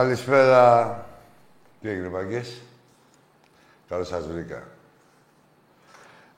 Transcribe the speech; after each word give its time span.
Καλησπέρα. 0.00 1.06
Τι 1.80 1.88
έγινε, 1.88 2.08
Παγκές. 2.08 2.62
Καλώς 3.88 4.08
σας 4.08 4.26
βρήκα. 4.26 4.62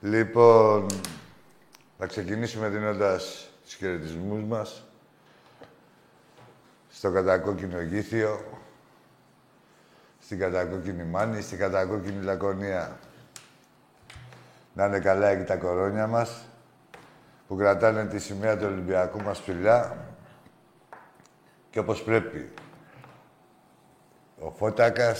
Λοιπόν, 0.01 0.87
θα 1.97 2.05
ξεκινήσουμε 2.05 2.67
δίνοντας 2.67 3.49
τους 3.63 3.73
χαιρετισμούς 3.73 4.43
μας 4.43 4.83
στο 6.89 7.11
κατακόκκινο 7.11 7.81
γήθιο, 7.81 8.43
στην 10.19 10.39
κατακόκκινη 10.39 11.03
Μάνη, 11.03 11.41
στην 11.41 11.57
κατακόκκινη 11.57 12.23
Λακωνία. 12.23 12.99
Να 14.73 14.85
είναι 14.85 14.99
καλά 14.99 15.27
εκεί 15.27 15.43
τα 15.43 15.55
κορώνια 15.55 16.07
μας, 16.07 16.45
που 17.47 17.55
κρατάνε 17.55 18.05
τη 18.05 18.19
σημαία 18.19 18.57
του 18.57 18.65
Ολυμπιακού 18.65 19.21
μας 19.21 19.41
ψηλά 19.41 19.97
και 21.69 21.79
όπως 21.79 22.03
πρέπει. 22.03 22.53
Ο 24.39 24.53
Φώτακας, 24.57 25.19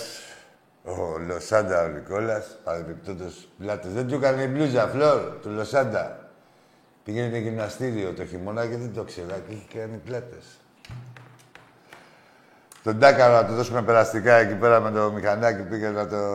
ο 0.84 1.18
Λοσάντα 1.18 1.84
ο 1.84 1.88
Νικόλας, 1.88 2.58
παρεμπιπτόντως 2.64 3.48
πλάτες. 3.58 3.92
Δεν 3.92 4.08
του 4.08 4.14
έκανε 4.14 4.42
η 4.42 4.48
μπλούζα, 4.50 4.88
φλόρ, 4.88 5.20
του 5.42 5.50
Λοσάντα. 5.50 6.28
Πήγαινε 7.04 7.38
γυμναστήριο 7.38 8.12
το 8.12 8.26
χειμώνα 8.26 8.66
και 8.66 8.76
δεν 8.76 8.94
το 8.94 9.02
ξέρα 9.02 9.38
και 9.48 9.54
είχε 9.54 9.78
κάνει 9.78 9.96
πλάτες. 9.96 10.44
Τον 12.82 12.98
Τάκαρο 12.98 13.34
να 13.34 13.46
του 13.46 13.54
δώσουμε 13.54 13.82
περαστικά 13.82 14.34
εκεί 14.34 14.54
πέρα 14.54 14.80
με 14.80 14.90
το 14.90 15.12
μηχανάκι 15.12 15.62
πήγε 15.62 15.88
να 15.88 16.08
το... 16.08 16.16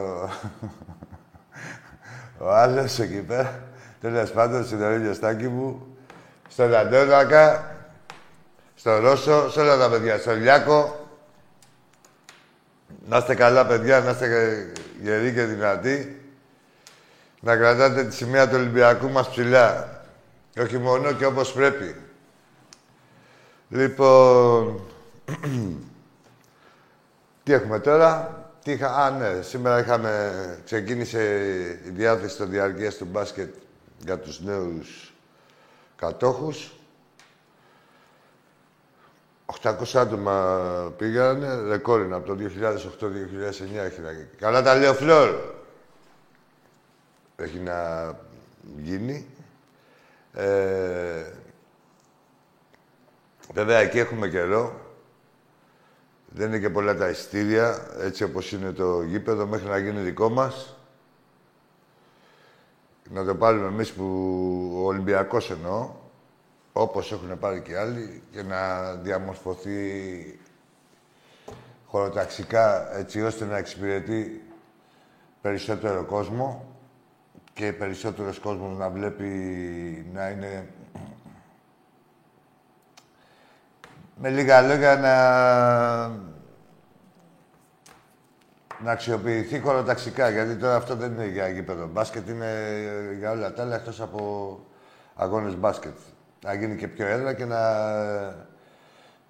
ο 2.46 2.54
άλλος 2.54 3.00
εκεί 3.00 3.22
πέρα. 3.22 3.64
Τέλος 4.02 4.32
πάντων, 4.32 4.66
στην 4.66 4.82
ίδια 4.82 5.14
στάκι 5.14 5.48
μου, 5.48 5.98
στον 6.50 6.76
Αντώνακα, 6.76 7.76
στο 8.76 9.00
Ρώσο, 9.00 9.50
σε 9.50 9.60
όλα 9.60 9.78
τα 9.78 9.90
παιδιά, 9.90 10.18
στον 10.18 10.42
Λιάκο, 10.42 10.99
να 13.10 13.18
είστε 13.18 13.36
καλά, 13.36 13.66
παιδιά, 13.66 14.00
να 14.00 14.12
είστε 14.12 14.72
γεροί 15.02 15.34
και 15.34 15.44
δυνατοί. 15.44 16.22
Να 17.40 17.56
κρατάτε 17.56 18.04
τη 18.04 18.16
σημαία 18.16 18.50
του 18.50 18.56
Ολυμπιακού 18.56 19.10
μας 19.10 19.30
ψηλά. 19.30 20.02
Και 20.52 20.62
όχι 20.62 20.78
μόνο 20.78 21.14
και 21.14 21.26
όπως 21.26 21.54
πρέπει. 21.54 21.96
Λοιπόν... 23.70 24.82
τι 27.44 27.54
έχουμε 27.54 27.80
τώρα; 27.80 28.44
Τι 28.64 28.72
είχα... 28.72 28.96
Α, 28.96 29.12
ναι, 29.12 29.42
σήμερα 29.42 29.80
είχαμε... 29.80 30.34
Ξεκίνησε 30.66 31.24
η 31.86 31.90
διάθεση 31.90 32.38
των 32.38 32.50
διαρκείας 32.50 32.96
του 32.96 33.06
μπάσκετ 33.06 33.54
για 33.98 34.18
τους 34.18 34.42
νέους 34.42 35.14
κατόχους. 35.96 36.79
800 39.58 39.74
άτομα 39.94 40.94
πήγανε, 40.98 41.62
ρεκόρ 41.68 42.02
είναι 42.02 42.16
από 42.16 42.28
το 42.28 42.38
2008-2009 42.40 42.42
έχει 43.76 44.02
να 44.02 44.12
γίνει. 44.12 44.30
Καλά 44.38 44.62
τα 44.62 44.76
λέω 44.76 44.94
Φλόρ. 44.94 45.30
Έχει 47.36 47.58
να 47.58 48.12
γίνει. 48.78 49.26
Ε, 50.34 51.26
βέβαια, 53.54 53.78
εκεί 53.78 54.00
έχουμε 54.00 54.28
καιρό. 54.30 54.88
Δεν 56.28 56.48
είναι 56.48 56.60
και 56.60 56.70
πολλά 56.70 56.96
τα 56.96 57.10
ειστήρια, 57.10 57.88
έτσι 58.00 58.24
όπως 58.24 58.52
είναι 58.52 58.72
το 58.72 59.02
γήπεδο, 59.02 59.46
μέχρι 59.46 59.68
να 59.68 59.78
γίνει 59.78 60.00
δικό 60.00 60.30
μας. 60.30 60.78
Να 63.12 63.26
το 63.26 63.36
πάρουμε 63.36 63.68
εμείς 63.68 63.92
που 63.92 64.06
ο 64.76 64.86
Ολυμπιακός 64.86 65.52
εννοώ, 65.52 65.90
όπως 66.82 67.12
έχουν 67.12 67.40
πάρει 67.40 67.62
και 67.62 67.78
άλλοι, 67.78 68.24
και 68.32 68.44
να 68.44 68.94
διαμορφωθεί 68.94 70.40
χωροταξικά 71.86 72.98
έτσι 72.98 73.22
ώστε 73.22 73.46
να 73.46 73.58
εξυπηρετεί 73.58 74.44
περισσότερο 75.42 76.04
κόσμο 76.04 76.66
και 77.54 77.74
περισσότερος 77.74 78.40
κόσμος 78.40 78.78
να 78.78 78.90
βλέπει 78.90 79.26
να 80.14 80.30
είναι 80.30 80.68
με 84.16 84.30
λίγα 84.30 84.62
λόγια 84.62 84.96
να, 84.96 86.08
να 88.84 88.92
αξιοποιηθεί 88.92 89.60
χωροταξικά, 89.60 90.30
γιατί 90.30 90.56
τώρα 90.56 90.76
αυτό 90.76 90.96
δεν 90.96 91.12
είναι 91.12 91.28
για 91.28 91.48
γήπεδο 91.48 91.88
μπάσκετ, 91.88 92.28
είναι 92.30 92.72
για 93.18 93.32
όλα 93.32 93.54
τα 93.54 93.62
άλλα, 93.64 93.76
εκτός 93.76 94.02
από 94.02 94.60
αγώνες 95.16 95.56
μπάσκετ. 95.56 95.96
Να 96.44 96.54
γίνει 96.54 96.76
και 96.76 96.88
πιο 96.88 97.06
έδρα 97.06 97.34
και 97.34 97.46
να 97.46 97.60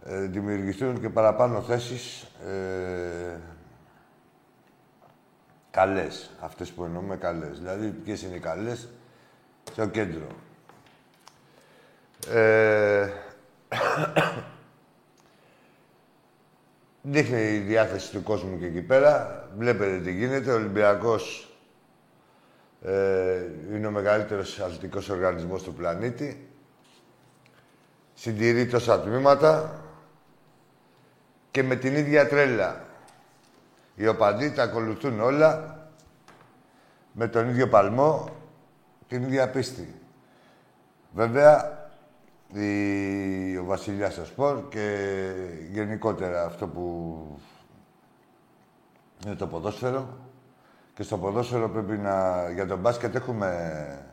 ε, 0.04 0.20
δημιουργηθούν 0.20 1.02
και 1.02 1.10
παραπάνω 1.10 1.62
θέσεις 1.62 2.22
ε, 2.22 3.40
καλές. 5.72 6.30
Αυτές 6.40 6.72
που 6.72 6.84
εννοούμε 6.84 7.16
καλές. 7.16 7.60
Δηλαδή, 7.60 7.90
ποιες 7.90 8.22
είναι 8.22 8.36
οι 8.36 8.40
καλές, 8.40 8.90
στο 9.72 9.88
κέντρο. 9.88 10.28
Ε, 12.34 13.10
δείχνει 17.02 17.42
η 17.42 17.58
διάθεση 17.58 18.12
του 18.12 18.24
κόσμου 18.24 18.60
και 18.60 18.66
εκεί 18.66 18.82
πέρα. 18.82 19.44
Βλέπετε 19.58 20.00
τι 20.00 20.12
γίνεται. 20.12 20.52
Ο 20.52 20.56
Ολυμπιακός 20.56 21.54
ε, 22.82 23.44
είναι 23.74 23.88
ο 23.88 23.92
μεγαλύτερος 23.92 24.60
αθλητικός 24.60 25.10
οργανισμός 25.10 25.64
του 25.64 25.74
πλανήτη. 25.74 26.49
Συντηρεί 28.20 28.68
τόσα 28.68 29.00
τμήματα 29.00 29.80
και 31.52 31.64
με 31.64 31.76
την 31.76 31.96
ίδια 31.96 32.28
τρέλα. 32.28 32.86
Οι 33.96 34.08
οπαδοί 34.08 34.52
τα 34.52 34.64
ακολουθούν 34.64 35.20
όλα 35.20 35.80
με 37.12 37.28
τον 37.28 37.50
ίδιο 37.50 37.68
παλμό, 37.68 38.30
την 39.08 39.24
ίδια 39.24 39.50
πίστη. 39.50 40.02
Βέβαια, 41.14 41.88
η, 42.54 43.58
ο 43.58 43.64
Βασιλιάς 43.64 44.14
στο 44.14 44.26
σπορ 44.26 44.68
και 44.68 45.06
γενικότερα 45.72 46.46
αυτό 46.46 46.68
που 46.68 47.18
είναι 49.26 49.36
το 49.36 49.48
ποδόσφαιρο. 49.48 50.18
Και 50.94 51.04
στο 51.04 51.18
ποδόσφαιρο 51.18 51.70
πρέπει 51.70 51.98
να... 51.98 52.50
Για 52.50 52.68
τον 52.68 52.80
μπάσκετ 52.80 53.16
έχουμε... 53.16 54.10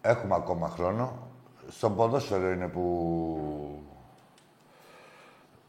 Έχουμε 0.00 0.34
ακόμα 0.34 0.68
χρόνο. 0.68 1.29
Στο 1.70 1.90
ποδόσφαιρο 1.90 2.50
είναι 2.50 2.68
που 2.68 3.84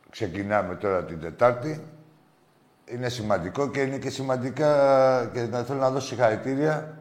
ξεκινάμε 0.09 0.75
τώρα 0.75 1.03
την 1.03 1.19
Τετάρτη. 1.19 1.83
Είναι 2.85 3.09
σημαντικό 3.09 3.69
και 3.69 3.81
είναι 3.81 3.97
και 3.97 4.09
σημαντικά 4.09 5.25
και 5.33 5.41
να 5.41 5.63
θέλω 5.63 5.79
να 5.79 5.89
δώσω 5.89 6.07
συγχαρητήρια 6.07 6.97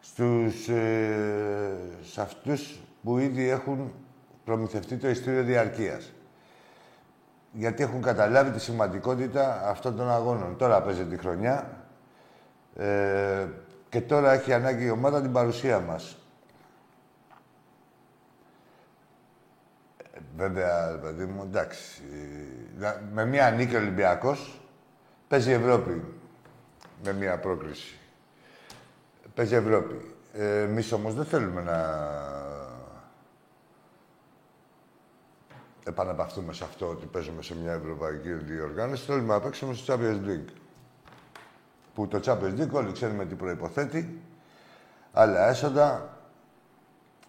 στους, 0.00 0.68
ε, 0.68 1.76
σε 2.02 2.20
αυτούς 2.20 2.80
που 3.02 3.18
ήδη 3.18 3.48
έχουν 3.48 3.92
προμηθευτεί 4.44 4.96
το 4.96 5.08
ιστήριο 5.08 5.42
διαρκείας. 5.42 6.12
Γιατί 7.52 7.82
έχουν 7.82 8.02
καταλάβει 8.02 8.50
τη 8.50 8.60
σημαντικότητα 8.60 9.68
αυτών 9.68 9.96
των 9.96 10.10
αγώνων. 10.10 10.56
Τώρα 10.56 10.82
παίζει 10.82 11.04
τη 11.04 11.16
χρονιά 11.16 11.84
ε, 12.76 13.46
και 13.88 14.00
τώρα 14.00 14.32
έχει 14.32 14.52
ανάγκη 14.52 14.84
η 14.84 14.90
ομάδα 14.90 15.22
την 15.22 15.32
παρουσία 15.32 15.80
μας. 15.80 16.16
Βέβαια, 20.36 20.98
παιδί 21.02 21.24
μου, 21.24 21.42
εντάξει. 21.42 22.02
Με 23.12 23.24
μία 23.24 23.50
νίκη 23.50 23.76
Ολυμπιακός 23.76 24.60
παίζει 25.28 25.50
Ευρώπη. 25.50 26.04
Με 27.04 27.12
μία 27.12 27.38
πρόκληση. 27.38 27.98
Παίζει 29.34 29.54
Ευρώπη. 29.54 30.14
Ε, 30.32 30.60
εμείς 30.60 30.92
όμως 30.92 31.14
δεν 31.14 31.24
θέλουμε 31.24 31.62
να 31.62 32.10
επαναπαυθούμε 35.84 36.52
σε 36.52 36.64
αυτό 36.64 36.88
ότι 36.88 37.06
παίζουμε 37.06 37.42
σε 37.42 37.56
μια 37.56 37.72
ευρωπαϊκή 37.72 38.32
διοργάνωση. 38.32 39.04
Θέλουμε 39.04 39.34
να 39.34 39.40
παίξουμε 39.40 39.74
στο 39.74 39.94
Champions 39.94 40.28
League. 40.28 40.52
Που 41.94 42.08
το 42.08 42.20
Champions 42.24 42.60
League 42.60 42.70
όλοι 42.72 42.92
ξέρουμε 42.92 43.26
τι 43.26 43.34
προϋποθέτει. 43.34 44.20
Άλλα 45.12 45.48
έσοδα, 45.48 46.18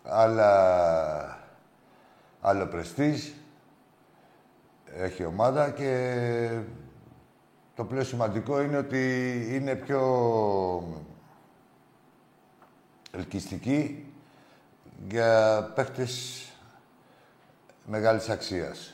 άλλα... 0.04 1.42
άλλο 2.46 2.66
πρεστίζ, 2.66 3.28
έχει 4.98 5.26
ομάδα 5.26 5.70
και 5.70 6.60
το 7.76 7.84
πλέον 7.86 8.06
σημαντικό 8.06 8.62
είναι 8.62 8.78
ότι 8.78 9.48
είναι 9.52 9.76
πιο 9.76 11.04
ελκυστική 13.12 14.12
για 15.08 15.62
παίχτες 15.76 16.46
μεγάλης 17.86 18.30
αξίας. 18.30 18.94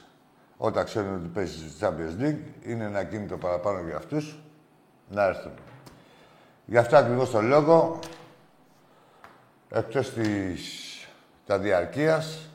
Όταν 0.58 0.86
ξέρουν 0.86 1.16
ότι 1.16 1.28
παίζει 1.28 1.70
στη 1.70 1.78
Champions 1.86 2.22
League, 2.22 2.68
είναι 2.68 2.84
ένα 2.84 3.04
κίνητο 3.04 3.38
παραπάνω 3.38 3.80
για 3.82 3.96
αυτούς 3.96 4.40
να 5.10 5.24
έρθουν. 5.24 5.52
Γι' 6.66 6.78
αυτό 6.78 6.98
ακριβώς 6.98 7.30
το 7.30 7.42
λόγο, 7.42 8.00
εκτός 9.70 10.14
της 10.14 10.86
τα 11.46 11.60
διαρκείας, 11.60 12.49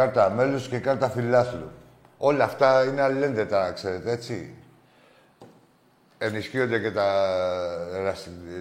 κάρτα 0.00 0.30
μέλους 0.30 0.68
και 0.68 0.78
κάρτα 0.78 1.08
φιλάθλου. 1.08 1.70
Όλα 2.18 2.44
αυτά 2.44 2.84
είναι 2.84 3.00
αλληλένδετα, 3.00 3.72
ξέρετε, 3.72 4.10
έτσι. 4.10 4.54
Ενισχύονται 6.18 6.78
και 6.78 6.90
τα, 6.90 7.08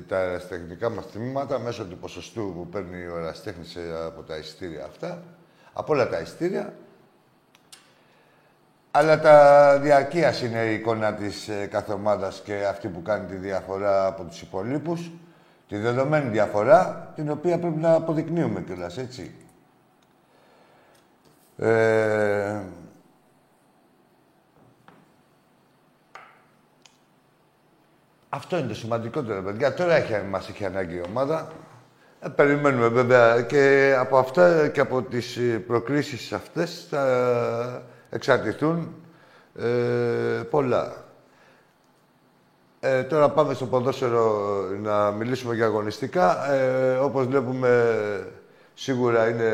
τα 0.08 0.18
ερασιτεχνικά 0.18 0.90
μας 0.90 1.12
τμήματα 1.12 1.60
μέσω 1.60 1.86
του 1.86 1.98
ποσοστού 1.98 2.54
που 2.56 2.68
παίρνει 2.68 3.06
ο 3.08 3.18
ερασιτέχνης 3.18 3.78
από 4.06 4.22
τα 4.22 4.38
εισιτήρια 4.38 4.86
αυτά 4.86 5.22
από 5.74 5.94
όλα 5.94 6.10
τα 6.10 6.20
ειστήρια. 6.20 6.74
Αλλά 8.92 9.20
τα 9.20 9.80
διαρκείας 9.82 10.42
είναι 10.42 10.60
η 10.60 10.74
εικόνα 10.74 11.14
της 11.14 11.48
ε, 11.48 11.66
κάθε 11.66 11.94
ομάδας 11.94 12.42
και 12.44 12.66
αυτή 12.70 12.88
που 12.88 13.02
κάνει 13.02 13.26
τη 13.26 13.36
διαφορά 13.36 14.06
από 14.06 14.24
τους 14.24 14.42
υπολείπους. 14.42 15.12
Τη 15.68 15.78
δεδομένη 15.78 16.30
διαφορά, 16.30 17.12
την 17.16 17.30
οποία 17.30 17.60
πρέπει 17.60 17.78
να 17.80 17.94
αποδεικνύουμε 17.94 18.62
κιόλας, 18.62 18.98
έτσι. 18.98 19.36
Ε... 21.60 22.62
Αυτό 28.30 28.58
είναι 28.58 28.68
το 28.68 28.76
σημαντικότερο, 28.76 29.42
παιδιά. 29.42 29.74
Τώρα 29.74 29.96
έχει, 29.96 30.14
μας 30.30 30.50
έχει 30.50 30.66
ανάγκη 30.66 30.96
η 30.96 31.02
ομάδα. 31.08 31.52
Ε, 32.20 32.30
περιμένουμε 32.30 32.88
βέβαια 32.88 33.42
και 33.42 33.96
από 34.00 34.18
αυτά 34.18 34.68
και 34.68 34.80
από 34.80 35.02
τις 35.02 35.38
ε, 35.38 35.60
προκρίσεις 35.68 36.33
αυτές 36.33 36.88
θα 36.90 37.83
εξαρτηθούν 38.10 38.95
ε, 39.56 40.44
πολλά. 40.50 40.94
Ε, 42.80 43.04
τώρα 43.04 43.30
πάμε 43.30 43.54
στο 43.54 43.66
ποδόσφαιρο 43.66 44.60
να 44.81 45.12
μιλήσουμε 45.12 45.56
για 45.56 45.66
αγωνιστικά. 45.66 46.52
Ε, 46.54 46.95
όπως 46.95 47.26
βλέπουμε, 47.26 47.95
σίγουρα 48.74 49.30
είναι 49.30 49.54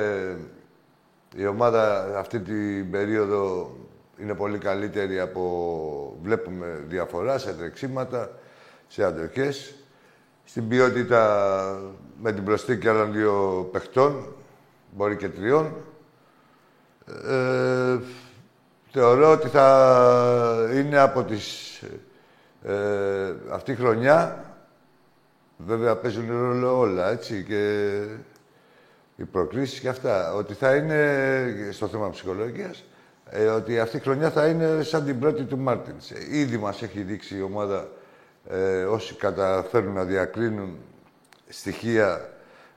η 1.35 1.45
ομάδα 1.45 2.13
αυτή 2.17 2.39
την 2.39 2.91
περίοδο 2.91 3.71
είναι 4.17 4.33
πολύ 4.33 4.57
καλύτερη 4.57 5.19
από... 5.19 6.17
Βλέπουμε 6.21 6.83
διαφορά 6.87 7.37
σε 7.37 7.53
τρεξίματα, 7.53 8.31
σε 8.87 9.03
αντοχές. 9.03 9.75
Στην 10.43 10.67
ποιότητα 10.67 11.79
με 12.21 12.31
την 12.31 12.43
προσθήκη 12.43 12.87
άλλων 12.87 13.11
δύο 13.11 13.69
παιχτών, 13.71 14.35
μπορεί 14.91 15.15
και 15.15 15.29
τριών. 15.29 15.73
Ε, 17.27 17.97
θεωρώ 18.91 19.31
ότι 19.31 19.47
θα 19.47 20.69
είναι 20.73 20.99
από 20.99 21.23
τις... 21.23 21.81
Ε, 22.63 23.33
αυτή 23.51 23.71
η 23.71 23.75
χρονιά, 23.75 24.45
βέβαια 25.57 25.95
παίζουν 25.95 26.27
ρόλο 26.29 26.77
όλα, 26.79 27.09
έτσι, 27.09 27.43
και 27.43 28.01
οι 29.15 29.23
προκρίσεις 29.23 29.79
και 29.79 29.89
αυτά, 29.89 30.33
ότι 30.33 30.53
θα 30.53 30.75
είναι, 30.75 31.69
στο 31.71 31.87
θέμα 31.87 32.09
ψυχολογίας, 32.09 32.83
ε, 33.29 33.45
ότι 33.45 33.79
αυτή 33.79 33.97
η 33.97 33.99
χρονιά 33.99 34.31
θα 34.31 34.47
είναι 34.47 34.83
σαν 34.83 35.05
την 35.05 35.19
πρώτη 35.19 35.43
του 35.43 35.57
Μάρτινς. 35.57 36.09
Ήδη 36.31 36.57
μας 36.57 36.81
έχει 36.81 37.01
δείξει 37.01 37.37
η 37.37 37.41
ομάδα 37.41 37.87
ε, 38.49 38.83
όσοι 38.83 39.15
καταφέρουν 39.15 39.93
να 39.93 40.03
διακρίνουν 40.03 40.77
στοιχεία 41.47 42.29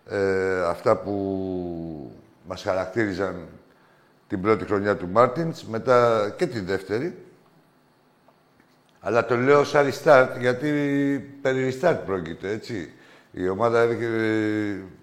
ε, 0.08 0.60
αυτά 0.60 0.96
που 0.96 2.12
μας 2.46 2.62
χαρακτήριζαν 2.62 3.48
την 4.28 4.40
πρώτη 4.40 4.64
χρονιά 4.64 4.96
του 4.96 5.08
Μάρτινς, 5.08 5.64
μετά 5.64 6.30
και 6.36 6.46
την 6.46 6.64
δεύτερη. 6.66 7.18
Αλλά 9.00 9.26
το 9.26 9.36
λέω 9.36 9.64
σαν 9.64 9.90
restart, 9.90 10.28
γιατί 10.38 10.68
περί 11.42 11.78
restart 11.80 11.98
πρόκειται, 12.06 12.50
έτσι. 12.50 12.92
Η 13.40 13.48
ομάδα 13.48 13.86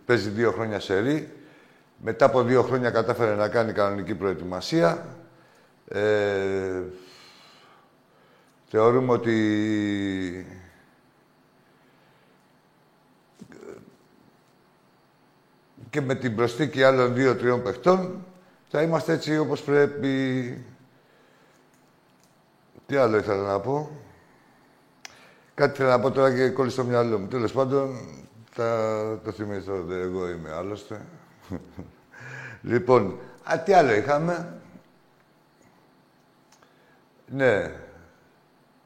παίζει 0.05 0.29
δύο 0.29 0.51
χρόνια 0.51 0.79
σε 0.79 0.99
ρί. 0.99 1.29
Μετά 1.97 2.25
από 2.25 2.43
δύο 2.43 2.61
χρόνια 2.61 2.89
κατάφερε 2.89 3.35
να 3.35 3.47
κάνει 3.47 3.71
κανονική 3.71 4.15
προετοιμασία. 4.15 5.05
Ε, 5.87 6.81
θεωρούμε 8.69 9.11
ότι 9.11 9.37
και 15.89 16.01
με 16.01 16.15
την 16.15 16.35
προσθήκη 16.35 16.83
άλλων 16.83 17.13
δύο-τριών 17.13 17.63
παιχτών 17.63 18.25
Θα 18.69 18.81
είμαστε 18.81 19.13
έτσι 19.13 19.37
όπως 19.37 19.61
πρέπει. 19.61 20.63
Τι 22.85 22.95
άλλο 22.95 23.17
ήθελα 23.17 23.51
να 23.51 23.59
πω; 23.59 23.89
Κάτι 25.53 25.77
θέλω 25.77 25.89
να 25.89 25.99
πω 25.99 26.11
τώρα 26.11 26.35
και 26.35 26.49
κόλλησε 26.49 26.75
στο 26.75 26.85
μυαλό 26.85 27.19
μου. 27.19 27.27
Τέλος 27.27 27.51
πάντων, 27.51 27.97
θα 28.55 29.19
το 29.23 29.31
θυμηθώ. 29.31 29.85
Εγώ 29.89 30.29
είμαι 30.29 30.51
άλλωστε. 30.51 31.01
λοιπόν, 32.61 33.19
α, 33.43 33.59
τι 33.59 33.73
άλλο 33.73 33.93
είχαμε; 33.93 34.59
Ναι. 37.27 37.71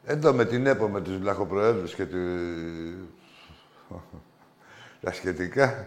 Εδώ 0.06 0.34
με 0.34 0.46
την 0.46 0.66
ΕΠΟ, 0.66 0.88
με 0.88 1.02
τους 1.02 1.18
βλαχοπροέδρους 1.18 1.96
και 1.96 2.06
του... 2.06 2.18
τα 5.02 5.12
σχετικά. 5.12 5.86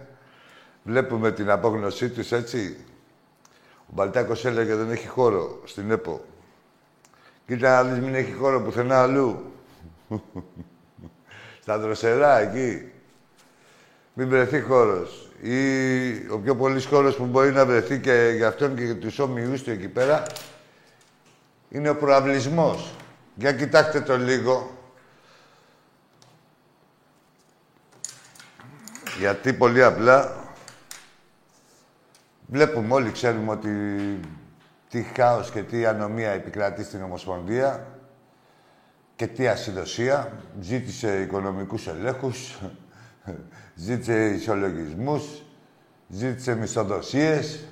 Βλέπουμε 0.84 1.32
την 1.32 1.50
απόγνωσή 1.50 2.10
τους, 2.10 2.32
έτσι. 2.32 2.84
Ο 3.78 3.92
Μπαλτάκος 3.94 4.44
έλεγε 4.44 4.74
δεν 4.74 4.90
έχει 4.90 5.06
χώρο 5.06 5.62
στην 5.64 5.90
ΕΠΟ. 5.90 6.24
Κοίτα 7.46 7.82
να 7.82 7.90
δεις 7.90 8.02
μην 8.04 8.14
έχει 8.14 8.32
χώρο 8.32 8.62
πουθενά 8.62 9.02
αλλού. 9.02 9.52
Στα 11.60 11.78
δροσερά 11.78 12.38
εκεί. 12.38 12.91
Μην 14.14 14.28
βρεθεί 14.28 14.60
χώρος. 14.60 15.30
Ή 15.40 15.56
ο 16.30 16.38
πιο 16.38 16.56
πολύς 16.56 16.86
χώρος 16.86 17.16
που 17.16 17.24
μπορεί 17.24 17.52
να 17.52 17.66
βρεθεί 17.66 18.00
και 18.00 18.32
για 18.36 18.48
αυτόν 18.48 18.76
και 18.76 18.82
για 18.84 18.96
τους 18.96 19.18
όμοιους 19.18 19.62
του 19.62 19.70
εκεί 19.70 19.88
πέρα 19.88 20.22
είναι 21.68 21.88
ο 21.88 21.96
προαυλισμός. 21.96 22.94
Για 23.34 23.52
κοιτάξτε 23.52 24.00
το 24.00 24.16
λίγο. 24.16 24.70
Γιατί 29.18 29.52
πολύ 29.52 29.82
απλά 29.82 30.44
βλέπουμε 32.46 32.94
όλοι, 32.94 33.10
ξέρουμε 33.10 33.50
ότι 33.50 33.70
τι 34.88 35.02
χάος 35.02 35.50
και 35.50 35.62
τι 35.62 35.86
ανομία 35.86 36.30
επικρατεί 36.30 36.84
στην 36.84 37.02
Ομοσπονδία 37.02 37.86
και 39.16 39.26
τι 39.26 39.48
ασυδοσία. 39.48 40.32
Ζήτησε 40.60 41.20
οικονομικούς 41.20 41.86
ελέγχους, 41.86 42.58
ζήτησε 43.74 44.24
ισολογισμούς, 44.24 45.42
ζήτησε 46.08 46.54
μισθοδοσίες. 46.54 47.64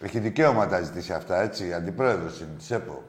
Έχει 0.00 0.18
δικαίωμα 0.18 0.66
τα 0.66 0.80
ζητήσει 0.80 1.12
αυτά, 1.12 1.40
έτσι. 1.40 1.72
Αντιπρόεδρος 1.72 2.40
είναι 2.40 2.54
της 2.58 2.70
ΕΠΟ. 2.70 3.02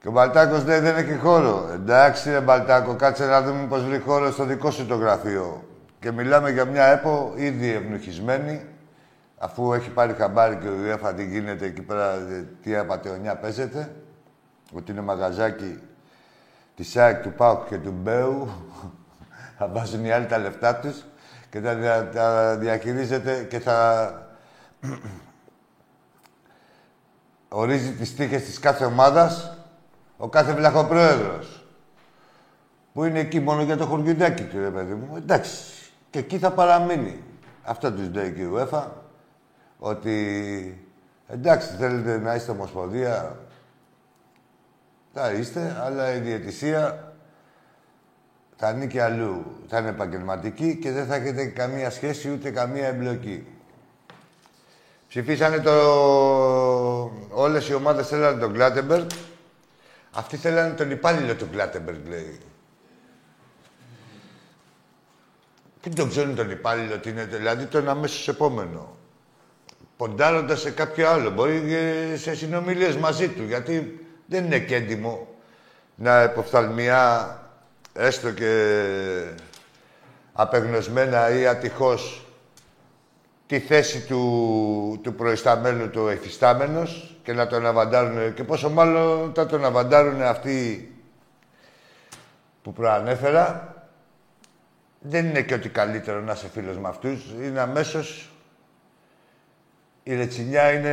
Και 0.00 0.08
ο 0.08 0.10
Μπαλτάκος 0.10 0.64
λέει 0.64 0.78
δεν 0.78 0.96
έχει 0.96 1.16
χώρο. 1.16 1.70
Εντάξει, 1.72 2.30
ρε 2.30 2.40
Μπαλτάκο, 2.40 2.94
κάτσε 2.94 3.26
να 3.26 3.42
δούμε 3.42 3.66
πώς 3.66 3.84
βρει 3.84 3.98
χώρο 3.98 4.30
στο 4.30 4.44
δικό 4.44 4.70
σου 4.70 4.86
το 4.86 4.94
γραφείο. 4.94 5.64
Και 5.98 6.10
μιλάμε 6.10 6.50
για 6.50 6.64
μια 6.64 6.84
ΕΠΟ 6.84 7.32
ήδη 7.36 7.70
ευνοχισμένη, 7.70 8.66
αφού 9.38 9.72
έχει 9.72 9.90
πάρει 9.90 10.12
χαμπάρι 10.12 10.56
και 10.56 10.68
ο 10.68 10.72
UEFA 10.86 11.12
τι 11.16 11.26
γίνεται 11.26 11.66
εκεί 11.66 11.82
πέρα, 11.82 12.18
τι 12.62 12.76
απαταιωνιά 12.76 13.36
παίζεται. 13.36 13.94
Ότι 14.72 14.92
είναι 14.92 15.00
μαγαζάκι 15.00 15.78
της 16.76 16.90
ΣΑΕΚ, 16.90 17.22
του 17.22 17.32
ΠΑΟΚ 17.32 17.68
και 17.68 17.78
του 17.78 17.94
Μπέου. 18.02 18.48
Θα 19.62 19.70
βάζουν 19.72 20.04
οι 20.04 20.10
άλλοι 20.10 20.26
τα 20.26 20.38
λεφτά 20.38 20.76
τους 20.76 21.04
και 21.50 21.60
θα 21.60 22.08
τα 22.14 22.56
διαχειρίζεται 22.56 23.42
και 23.42 23.60
θα 23.60 24.12
ορίζει 27.48 27.92
τις 27.92 28.14
τύχες 28.14 28.44
της 28.44 28.58
κάθε 28.58 28.84
ομάδας 28.84 29.56
ο 30.16 30.28
κάθε 30.28 30.52
βλαχοπρόεδρος. 30.54 31.66
Που 32.92 33.04
είναι 33.04 33.18
εκεί 33.18 33.40
μόνο 33.40 33.62
για 33.62 33.76
το 33.76 33.86
χωριουδάκι 33.86 34.44
του, 34.44 34.58
ρε 34.58 34.70
παιδί 34.70 34.94
μου. 34.94 35.16
Εντάξει. 35.16 35.62
Και 36.10 36.18
εκεί 36.18 36.38
θα 36.38 36.50
παραμείνει. 36.50 37.22
Αυτό 37.62 37.92
τους 37.92 38.14
λέει 38.14 38.32
και 38.32 38.40
η 38.40 38.50
UEFA. 38.54 38.84
Ότι 39.78 40.86
εντάξει, 41.26 41.74
θέλετε 41.78 42.18
να 42.18 42.34
είστε 42.34 42.50
ομοσπονδία, 42.50 43.36
θα 45.12 45.32
είστε, 45.32 45.76
αλλά 45.84 46.14
η 46.14 46.18
διαιτησία 46.18 47.11
θα 48.64 48.70
ανήκει 48.70 48.98
αλλού. 48.98 49.44
Θα 49.68 49.78
είναι 49.78 49.88
επαγγελματική 49.88 50.76
και 50.76 50.92
δεν 50.92 51.06
θα 51.06 51.14
έχετε 51.14 51.46
καμία 51.46 51.90
σχέση 51.90 52.30
ούτε 52.30 52.50
καμία 52.50 52.86
εμπλοκή. 52.86 53.46
Ψηφίσανε 55.08 55.58
το... 55.58 55.72
Όλες 57.30 57.68
οι 57.68 57.74
ομάδες 57.74 58.08
θέλανε 58.08 58.40
τον 58.40 58.52
Κλάτεμπεργκ 58.52 59.06
αυτοί 60.10 60.36
θέλανε 60.36 60.74
τον 60.74 60.90
υπάλληλο 60.90 61.34
του 61.34 61.48
Κλάτεμπεργκ, 61.50 62.06
λέει. 62.06 62.40
Δεν 65.82 65.94
τον 65.94 66.08
ξέρουν 66.08 66.34
τον 66.34 66.50
υπάλληλο 66.50 66.98
τι 66.98 67.10
είναι, 67.10 67.24
δηλαδή 67.24 67.64
τον 67.64 67.88
αμέσως 67.88 68.28
επόμενο. 68.28 68.96
Ποντάροντας 69.96 70.60
σε 70.60 70.70
κάποιο 70.70 71.08
άλλο. 71.08 71.30
Μπορεί 71.30 71.64
και 71.66 72.16
σε 72.16 72.34
συνομιλίες 72.34 72.96
μαζί 72.96 73.28
του. 73.28 73.42
Γιατί 73.42 74.06
δεν 74.26 74.44
είναι 74.44 74.58
και 74.58 74.74
έντιμο 74.74 75.28
να 75.94 76.22
υποφθαλμιά 76.22 77.36
έστω 77.94 78.30
και 78.30 78.74
απεγνωσμένα 80.32 81.30
ή 81.30 81.46
ατυχώς 81.46 82.26
τη 83.46 83.58
θέση 83.58 84.00
του, 84.00 85.00
του 85.02 85.14
προϊσταμένου 85.14 85.90
του 85.90 86.08
εφιστάμενος 86.08 87.16
και 87.22 87.32
να 87.32 87.46
τον 87.46 87.66
αβαντάρουν 87.66 88.34
και 88.34 88.44
πόσο 88.44 88.70
μάλλον 88.70 89.32
θα 89.34 89.46
τον 89.46 89.64
αβαντάρουν 89.64 90.22
αυτοί 90.22 90.86
που 92.62 92.72
προανέφερα 92.72 93.74
δεν 95.00 95.26
είναι 95.26 95.42
και 95.42 95.54
ότι 95.54 95.68
καλύτερο 95.68 96.20
να 96.20 96.32
είσαι 96.32 96.48
φίλος 96.52 96.76
με 96.76 96.88
αυτούς. 96.88 97.24
Είναι 97.42 97.60
αμέσως... 97.60 98.26
Η 100.04 100.14
ρετσινιά 100.14 100.72
είναι 100.72 100.90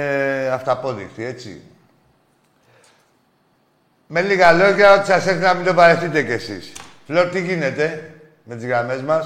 αυταπόδεικτη, 0.53 1.24
έτσι. 1.24 1.62
Με 4.08 4.22
λίγα 4.22 4.51
λόγια, 4.51 4.94
ότι 4.94 5.06
σας 5.06 5.27
έρθει 5.27 5.41
να 5.41 5.53
μην 5.53 5.65
το 5.65 5.74
παρεχτείτε 5.74 6.24
κι 6.24 6.32
εσείς. 6.32 6.72
Φλόρ, 7.11 7.29
τι 7.29 7.41
γίνεται 7.41 8.13
με 8.43 8.55
τις 8.55 8.65
γραμμές 8.65 9.01
μας; 9.01 9.25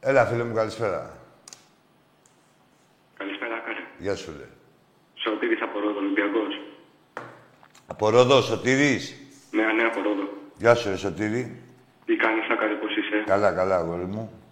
Έλα, 0.00 0.26
φίλε 0.26 0.44
μου, 0.44 0.54
καλησπέρα. 0.54 1.16
Καλησπέρα, 3.18 3.58
Κάρε. 3.66 3.82
Γεια 3.98 4.14
σου, 4.16 4.30
λέει. 4.30 4.52
Σωτήρης 5.14 5.62
από 5.62 5.78
Ρόδο, 5.80 5.98
Ολυμπιακός. 5.98 6.60
Από 7.86 8.08
Ρόδο, 8.08 8.40
Σωτήρης; 8.40 9.16
Ναι, 9.50 9.72
ναι, 9.72 9.82
από 9.82 10.02
Ρόδο. 10.02 10.28
Γεια 10.56 10.74
σου, 10.74 10.88
ρε 10.88 10.96
Σωτήρη. 10.96 11.62
Τι 12.04 12.16
κάνεις, 12.16 12.48
Άκαρη, 12.50 12.74
πώς 12.74 12.96
είσαι; 12.96 13.22
Καλά, 13.26 13.52
καλά, 13.52 13.76
αγόρι 13.76 14.04
μου. 14.04 14.42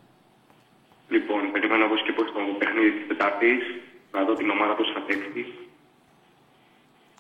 Λοιπόν, 1.09 1.53
περιμένω 1.53 1.85
εγώ 1.85 1.95
και 1.95 2.13
πώς 2.13 2.27
το 2.33 2.41
παιχνίδι 2.59 2.91
της 2.91 3.07
Τετάρτης, 3.09 3.63
να 4.13 4.25
δω 4.25 4.35
την 4.35 4.51
ομάδα 4.51 4.75
πώς 4.75 4.93
θα 4.95 5.01
παίξεις. 5.01 5.49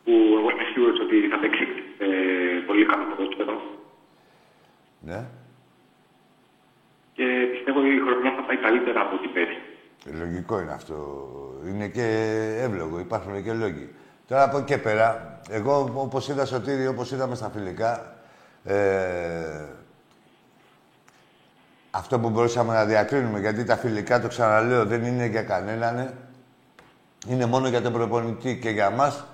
Που 0.04 0.12
εγώ 0.38 0.50
είμαι 0.50 0.66
σίγουρος 0.72 0.98
ότι 1.00 1.16
θα 1.32 1.38
παίξει 1.38 1.64
ε, 2.04 2.60
πολύ 2.66 2.86
καλό 2.86 3.04
ποδόσφαιρο. 3.10 3.56
Ναι. 5.00 5.24
Και 7.12 7.24
πιστεύω 7.52 7.78
ότι 7.78 7.88
η 7.88 8.00
χρονιά 8.06 8.32
θα 8.36 8.42
πάει 8.42 8.56
καλύτερα 8.56 9.00
από 9.00 9.14
ό,τι 9.16 9.28
πέρυσι. 9.28 9.60
Ε, 10.06 10.16
Λογικό 10.16 10.60
είναι 10.60 10.72
αυτό. 10.72 10.96
Είναι 11.68 11.88
και 11.88 12.06
εύλογο. 12.60 12.98
Υπάρχουν 12.98 13.42
και 13.44 13.52
λόγοι. 13.52 13.94
Τώρα 14.28 14.42
από 14.44 14.56
εκεί 14.56 14.66
και 14.66 14.78
πέρα, 14.78 15.40
εγώ 15.50 15.92
όπως 15.94 16.28
είδα 16.28 16.46
Σωτήρη, 16.46 16.86
όπως 16.86 17.10
είδαμε 17.10 17.34
στα 17.34 17.50
φιλικά, 17.50 18.16
ε, 18.64 19.64
αυτό 21.90 22.18
που 22.18 22.30
μπορούσαμε 22.30 22.72
να 22.74 22.84
διακρίνουμε, 22.84 23.40
γιατί 23.40 23.64
τα 23.64 23.76
φιλικά, 23.76 24.20
το 24.20 24.28
ξαναλέω, 24.28 24.84
δεν 24.84 25.04
είναι 25.04 25.26
για 25.26 25.42
κανέναν, 25.42 25.98
ε. 25.98 26.14
είναι 27.28 27.46
μόνο 27.46 27.68
για 27.68 27.82
τον 27.82 27.92
προπονητή 27.92 28.58
και 28.58 28.70
για 28.70 28.90
μας 28.90 29.24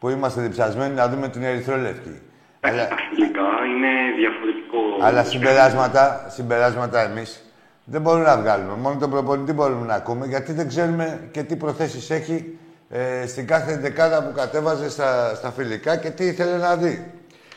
που 0.00 0.08
είμαστε 0.08 0.40
διψασμένοι 0.40 0.94
να 0.94 1.08
δούμε 1.08 1.28
την 1.28 1.42
ερυθρόλευκη. 1.42 2.20
Αλλά... 2.60 2.88
Τα 2.88 2.96
φιλικά 3.08 3.40
είναι 3.40 3.88
διαφορετικό. 4.16 4.78
Αλλά 5.00 5.24
συμπεράσματα, 5.24 6.26
συμπεράσματα 6.28 7.00
εμείς 7.00 7.44
δεν 7.84 8.00
μπορούμε 8.00 8.24
να 8.24 8.36
βγάλουμε. 8.38 8.74
Μόνο 8.74 8.98
τον 8.98 9.10
προπονητή 9.10 9.52
μπορούμε 9.52 9.86
να 9.86 9.94
ακούμε, 9.94 10.26
γιατί 10.26 10.52
δεν 10.52 10.68
ξέρουμε 10.68 11.28
και 11.30 11.42
τι 11.42 11.56
προθέσεις 11.56 12.10
έχει 12.10 12.58
ε, 12.90 13.26
στην 13.26 13.46
κάθε 13.46 13.76
δεκάδα 13.76 14.24
που 14.24 14.32
κατέβαζε 14.32 14.90
στα, 14.90 15.34
στα 15.34 15.50
φιλικά 15.50 15.96
και 15.96 16.10
τι 16.10 16.24
ήθελε 16.24 16.56
να 16.56 16.76
δει. 16.76 17.12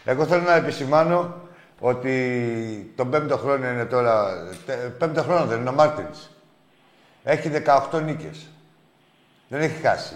Εγώ 0.05 0.25
θέλω 0.25 0.41
να 0.41 0.55
επισημάνω 0.55 1.35
ότι 1.79 2.93
τον 2.95 3.09
πέμπτο 3.09 3.38
χρόνο 3.38 3.67
είναι 3.67 3.85
τώρα... 3.85 4.25
Πέμπτο 4.97 5.21
χρόνο 5.21 5.45
δεν 5.45 5.59
είναι 5.59 5.69
ο 5.69 5.73
Μάρτινς. 5.73 6.29
Έχει 7.23 7.51
18 7.91 8.01
νίκες. 8.03 8.47
Δεν 9.47 9.62
έχει 9.62 9.81
χάσει. 9.81 10.13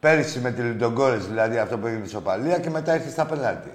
Πέρυσι 0.00 0.38
με 0.38 0.50
τη 0.50 0.62
Λιντογκόρες, 0.62 1.26
δηλαδή 1.26 1.58
αυτό 1.58 1.78
που 1.78 1.86
έγινε 1.86 2.06
στην 2.06 2.18
Σοπαλία 2.18 2.58
και 2.58 2.70
μετά 2.70 2.94
ήρθε 2.94 3.10
στα 3.10 3.24
πενάλτη. 3.24 3.72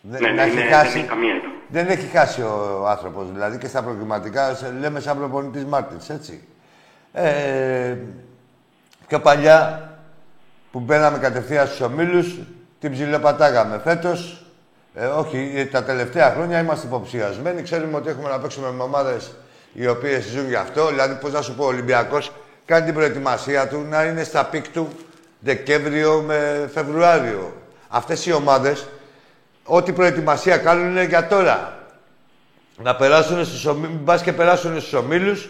Ναι, 0.00 0.18
δεν, 0.18 0.34
ναι, 0.34 0.42
έχει 0.42 0.54
ναι, 0.54 0.62
χάσει, 0.62 0.98
δεν, 0.98 1.06
καμία 1.06 1.34
δεν 1.68 1.88
έχει 1.88 2.06
χάσει 2.06 2.42
ο 2.42 2.86
άνθρωπος, 2.88 3.32
δηλαδή 3.32 3.58
και 3.58 3.66
στα 3.66 3.82
προκριματικά, 3.82 4.58
λέμε 4.80 5.00
σαν 5.00 5.16
προπονητής 5.16 5.64
Μάρτινς, 5.64 6.08
έτσι. 6.08 6.44
Ε, 7.12 7.96
πιο 9.06 9.20
παλιά, 9.20 9.90
που 10.72 10.80
μπαίναμε 10.80 11.18
κατευθείαν 11.18 11.66
στους 11.66 11.80
ομίλους, 11.80 12.38
την 12.80 12.92
ψιλοπατάγαμε. 12.92 13.78
Φέτος, 13.78 14.46
ε, 14.94 15.06
όχι, 15.06 15.68
τα 15.70 15.84
τελευταία 15.84 16.30
χρόνια 16.30 16.60
είμαστε 16.60 16.86
υποψιασμένοι. 16.86 17.62
Ξέρουμε 17.62 17.96
ότι 17.96 18.08
έχουμε 18.08 18.28
να 18.28 18.38
παίξουμε 18.38 18.70
με 18.70 18.82
ομάδες 18.82 19.34
οι 19.72 19.86
οποίες 19.86 20.24
ζουν 20.24 20.48
γι' 20.48 20.54
αυτό. 20.54 20.86
Δηλαδή, 20.86 21.14
πώς 21.14 21.32
να 21.32 21.42
σου 21.42 21.54
πω, 21.54 21.64
ο 21.64 21.66
Ολυμπιακός 21.66 22.32
κάνει 22.64 22.84
την 22.84 22.94
προετοιμασία 22.94 23.68
του 23.68 23.86
να 23.88 24.04
είναι 24.04 24.24
στα 24.24 24.44
peak 24.44 24.68
του 24.68 24.88
Δεκέμβριο 25.44 26.22
με 26.26 26.70
Φεβρουάριο. 26.74 27.52
Αυτές 27.88 28.26
οι 28.26 28.32
ομάδες, 28.32 28.86
ό,τι 29.64 29.92
προετοιμασία 29.92 30.56
κάνουν 30.56 30.90
είναι 30.90 31.04
για 31.04 31.26
τώρα. 31.26 31.78
Να 32.82 32.96
περάσουν 32.96 33.44
στους 33.44 33.66
ομίλους, 33.66 33.96
μπας 34.00 34.22
και 34.22 34.32
περάσουν 34.32 34.80
στους 34.80 34.92
ομίλους, 34.92 35.48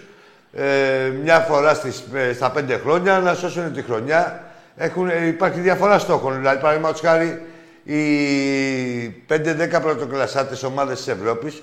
ε, 0.52 1.10
μια 1.22 1.38
φορά 1.38 1.74
στις, 1.74 2.04
ε, 2.14 2.32
στα 2.32 2.50
πέντε 2.50 2.76
χρόνια, 2.76 3.18
να 3.18 3.34
σώσουν 3.34 3.72
τη 3.72 3.82
χρονιά. 3.82 4.44
Έχουν, 4.76 5.08
ε, 5.08 5.26
υπάρχει 5.26 5.60
διαφορά 5.60 5.98
στόχων. 5.98 6.36
Δηλαδή, 6.36 6.60
παραδείγματος 6.60 7.00
χάρη, 7.00 7.42
οι 7.84 8.04
5-10 9.08 9.80
πρωτοκλασσάτες 9.80 10.62
ομάδες 10.62 10.96
της 10.96 11.08
Ευρώπης 11.08 11.62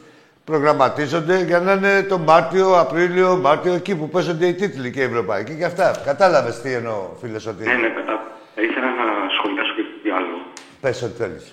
προγραμματίζονται 0.54 1.38
για 1.50 1.60
να 1.60 1.72
είναι 1.74 2.04
το 2.04 2.18
Μάρτιο, 2.18 2.68
Απρίλιο, 2.84 3.30
Μάρτιο, 3.46 3.74
εκεί 3.74 3.94
που 4.00 4.10
παίζονται 4.10 4.48
οι 4.48 4.54
τίτλοι 4.54 4.92
και 4.92 5.00
οι 5.02 5.10
Ευρωπαϊκοί 5.12 5.54
και 5.60 5.66
αυτά. 5.72 5.88
Κατάλαβες 6.10 6.62
τι 6.62 6.70
εννοώ, 6.80 7.00
φίλες 7.22 7.42
Σωτήρη. 7.42 7.70
Ναι, 7.70 7.76
ναι, 7.84 7.90
κατά. 7.98 8.16
Ήθελα 8.68 8.90
να 9.02 9.06
σχολιάσω 9.38 9.74
και 9.78 9.84
κάτι 9.92 10.10
άλλο. 10.18 10.36
Πες 10.82 11.02
ό,τι 11.06 11.16
θέλεις. 11.22 11.46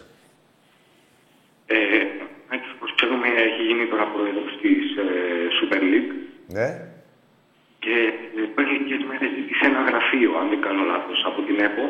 Ε, 1.67 1.77
όπως 2.77 2.91
ξέρουμε, 2.97 3.27
έχει 3.49 3.63
γίνει 3.69 3.85
τώρα 3.93 4.05
πρόεδρος 4.15 4.53
της 4.63 4.83
ε, 5.05 5.09
Super 5.59 5.81
League 5.93 6.11
Ναι. 6.57 6.69
και 7.85 7.95
ε, 8.41 8.43
πριν 8.55 8.69
λίγες 8.79 9.03
μέρες 9.09 9.29
ζήτησε 9.37 9.65
ένα 9.71 9.81
γραφείο, 9.89 10.31
αν 10.41 10.47
δεν 10.53 10.61
κάνω 10.67 10.83
λάθος, 10.93 11.19
από 11.31 11.39
την 11.47 11.57
ΕΠΟ 11.69 11.85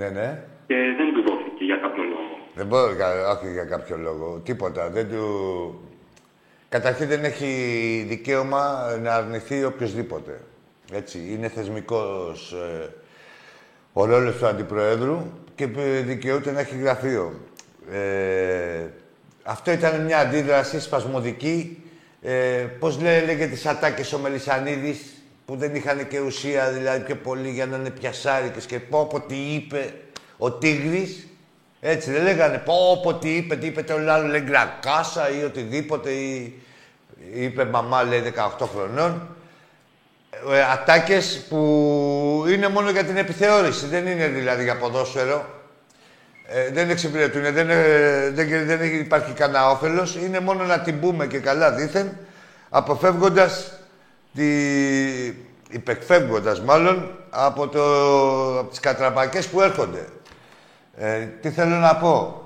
Ναι, 0.00 0.08
ναι. 0.18 0.28
και 0.68 0.76
δεν 0.98 1.06
του 1.14 1.20
δόθηκε 1.28 1.62
για 1.70 1.78
κάποιο 1.84 2.02
λόγο. 2.14 2.32
Δεν 2.58 2.66
μπορώ, 2.68 2.86
κα- 3.02 3.26
όχι 3.34 3.46
για 3.58 3.66
κάποιο 3.74 3.96
λόγο. 4.06 4.26
Τίποτα. 4.48 4.82
Δεν 4.96 5.04
του... 5.12 5.24
Καταρχήν 6.72 7.08
δεν 7.08 7.24
έχει 7.24 8.04
δικαίωμα 8.08 8.96
να 9.02 9.14
αρνηθεί 9.14 9.64
οποιοδήποτε. 9.64 10.40
Έτσι. 10.92 11.18
Είναι 11.30 11.48
θεσμικός 11.48 12.52
ε, 12.52 12.88
ο 13.92 14.04
ρόλος 14.04 14.36
του 14.36 14.46
Αντιπροέδρου 14.46 15.32
και 15.54 15.64
ε, 15.76 16.00
δικαιούται 16.00 16.52
να 16.52 16.60
έχει 16.60 16.76
γραφείο. 16.76 17.40
Ε, 17.92 18.86
αυτό 19.42 19.70
ήταν 19.70 20.04
μια 20.04 20.18
αντίδραση 20.18 20.80
σπασμωδική. 20.80 21.82
Ε, 22.22 22.66
πώς 22.78 23.00
λέει, 23.00 23.24
λέγε 23.24 23.46
τις 23.46 23.66
ατάκες 23.66 24.12
ο 24.12 24.18
Μελισανίδης 24.18 25.22
που 25.44 25.56
δεν 25.56 25.74
είχαν 25.74 26.08
και 26.08 26.20
ουσία, 26.20 26.70
δηλαδή 26.70 27.04
πιο 27.04 27.16
πολύ 27.16 27.50
για 27.50 27.66
να 27.66 27.76
είναι 27.76 27.90
πιασάρικες 27.90 28.66
και 28.66 28.80
πω 28.80 29.06
πω 29.06 29.20
τι 29.20 29.34
είπε 29.34 29.94
ο 30.38 30.52
Τίγρης. 30.52 31.26
Έτσι 31.84 32.10
δεν 32.10 32.22
λέγανε 32.22 32.58
πω 32.58 33.00
πω 33.02 33.14
τι 33.14 33.28
είπε, 33.28 33.56
τι 33.56 33.66
είπε 33.66 33.82
το 33.82 33.94
άλλο, 33.94 34.26
λέει 34.26 34.40
γκρακάσα 34.40 35.30
ή 35.30 35.44
οτιδήποτε 35.44 36.10
ή 36.10 36.62
είπε 37.34 37.64
μαμά 37.64 38.02
λέει 38.02 38.34
18 38.58 38.66
χρονών. 38.74 39.36
Ε, 40.52 40.62
ατάκες 40.72 41.46
που 41.48 42.44
είναι 42.48 42.68
μόνο 42.68 42.90
για 42.90 43.04
την 43.04 43.16
επιθεώρηση, 43.16 43.86
δεν 43.86 44.06
είναι 44.06 44.26
δηλαδή 44.26 44.62
για 44.62 44.78
ποδόσφαιρο. 44.78 45.44
Ε, 46.46 46.70
δεν 46.70 46.90
εξυπηρετούν, 46.90 47.42
δεν, 47.52 47.70
ε, 47.70 48.30
δεν, 48.30 48.66
δεν 48.66 48.98
υπάρχει 48.98 49.32
κανένα 49.32 49.70
όφελος. 49.70 50.16
Είναι 50.16 50.40
μόνο 50.40 50.64
να 50.64 50.80
την 50.80 51.00
πούμε 51.00 51.26
και 51.26 51.38
καλά 51.38 51.72
δήθεν, 51.72 52.16
αποφεύγοντας, 52.68 53.72
τη, 54.34 54.46
υπεκφεύγοντας 55.70 56.60
μάλλον, 56.60 57.10
από, 57.30 57.68
το, 57.68 57.82
από 58.58 58.70
τις 58.70 58.80
κατραπακές 58.80 59.46
που 59.46 59.60
έρχονται. 59.60 60.06
Ε, 60.96 61.18
τι 61.18 61.50
θέλω 61.50 61.76
να 61.76 61.96
πω; 61.96 62.42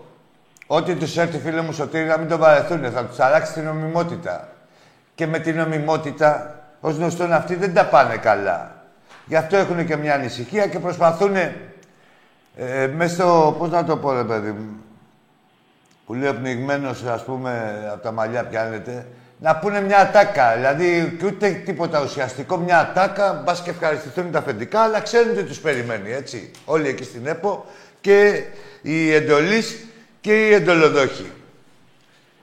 Ό,τι 0.66 0.94
τους 0.94 1.16
έρθει, 1.16 1.38
φίλε 1.38 1.60
μου, 1.60 1.72
Σωτήρη, 1.72 2.04
να 2.04 2.18
μην 2.18 2.28
το 2.28 2.38
βαρεθούν. 2.38 2.90
Θα 2.92 3.04
τους 3.04 3.20
αλλάξει 3.20 3.52
την 3.52 3.64
νομιμότητα. 3.64 4.48
Και 5.14 5.26
με 5.26 5.38
την 5.38 5.56
νομιμότητα, 5.56 6.60
ως 6.80 6.96
γνωστόν, 6.96 7.32
αυτοί 7.32 7.54
δεν 7.54 7.74
τα 7.74 7.84
πάνε 7.84 8.16
καλά. 8.16 8.74
Γι' 9.26 9.36
αυτό 9.36 9.56
έχουν 9.56 9.86
και 9.86 9.96
μια 9.96 10.14
ανησυχία 10.14 10.66
και 10.66 10.78
προσπαθούν 10.78 11.36
ε, 11.36 12.86
μέσα 12.86 13.14
στο... 13.14 13.56
Πώς 13.58 13.70
να 13.70 13.84
το 13.84 13.96
πω, 13.96 14.12
ρε 14.12 14.24
παιδί 14.24 14.50
μου. 14.50 14.80
Που 16.06 16.14
λέει 16.14 16.28
ο 16.28 16.34
πνιγμένος, 16.34 17.04
ας 17.04 17.24
πούμε, 17.24 17.82
από 17.92 18.02
τα 18.02 18.12
μαλλιά 18.12 18.44
πιάνεται. 18.44 19.06
Να 19.38 19.56
πούνε 19.56 19.80
μια 19.80 19.98
ατάκα. 19.98 20.54
Δηλαδή, 20.54 21.16
και 21.18 21.26
ούτε 21.26 21.50
τίποτα 21.50 22.02
ουσιαστικό. 22.02 22.56
Μια 22.56 22.78
ατάκα, 22.78 23.42
μπας 23.44 23.62
και 23.62 23.70
ευχαριστηθούν 23.70 24.30
τα 24.30 24.38
αφεντικά, 24.38 24.80
αλλά 24.80 25.00
ξέρουν 25.00 25.34
τι 25.34 25.42
τους 25.42 25.58
περιμένει, 25.58 26.12
έτσι. 26.12 26.50
Όλοι 26.64 26.88
εκεί 26.88 27.04
στην 27.04 27.26
ΕΠΟ 27.26 27.64
και 28.06 28.42
οι 28.82 29.12
εντολείς 29.12 29.86
και 30.20 30.46
οι 30.46 30.52
εντολοδόχοι. 30.52 31.30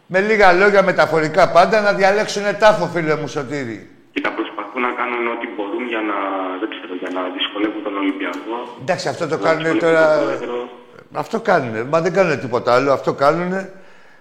Με 0.06 0.20
λίγα 0.20 0.54
λόγια 0.54 0.84
μεταφορικά 0.84 1.52
πάντα 1.52 1.82
να 1.82 1.94
διαλέξουν 1.94 2.44
τάφο, 2.60 2.86
φίλε 2.86 3.16
μου 3.16 3.28
Σωτήρη. 3.28 3.90
Κοίτα, 4.14 4.34
προσπαθούν 4.34 4.82
να 4.82 4.92
κάνουν 4.92 5.28
ό,τι 5.28 5.48
μπορούν 5.56 5.88
για 5.88 6.02
να, 6.02 6.16
δεν 6.60 6.70
ξέρω, 6.70 6.96
για 7.00 7.10
να 7.14 7.22
δυσκολεύουν 7.38 7.84
τον 7.84 7.98
Ολυμπιακό. 7.98 8.78
Εντάξει, 8.82 9.08
αυτό 9.08 9.28
το 9.28 9.38
να 9.38 9.42
κάνουν 9.44 9.64
δυσκολεύουν 9.64 9.80
τώρα... 9.80 10.18
τον 10.18 10.26
πρόεδρο. 10.26 10.70
Αυτό 11.12 11.40
κάνουνε. 11.40 11.84
Μα 11.84 12.02
δεν 12.02 12.14
κάνουν 12.14 12.40
τίποτα 12.40 12.74
άλλο. 12.74 12.92
Αυτό 12.92 13.14
κάνουνε. 13.14 13.74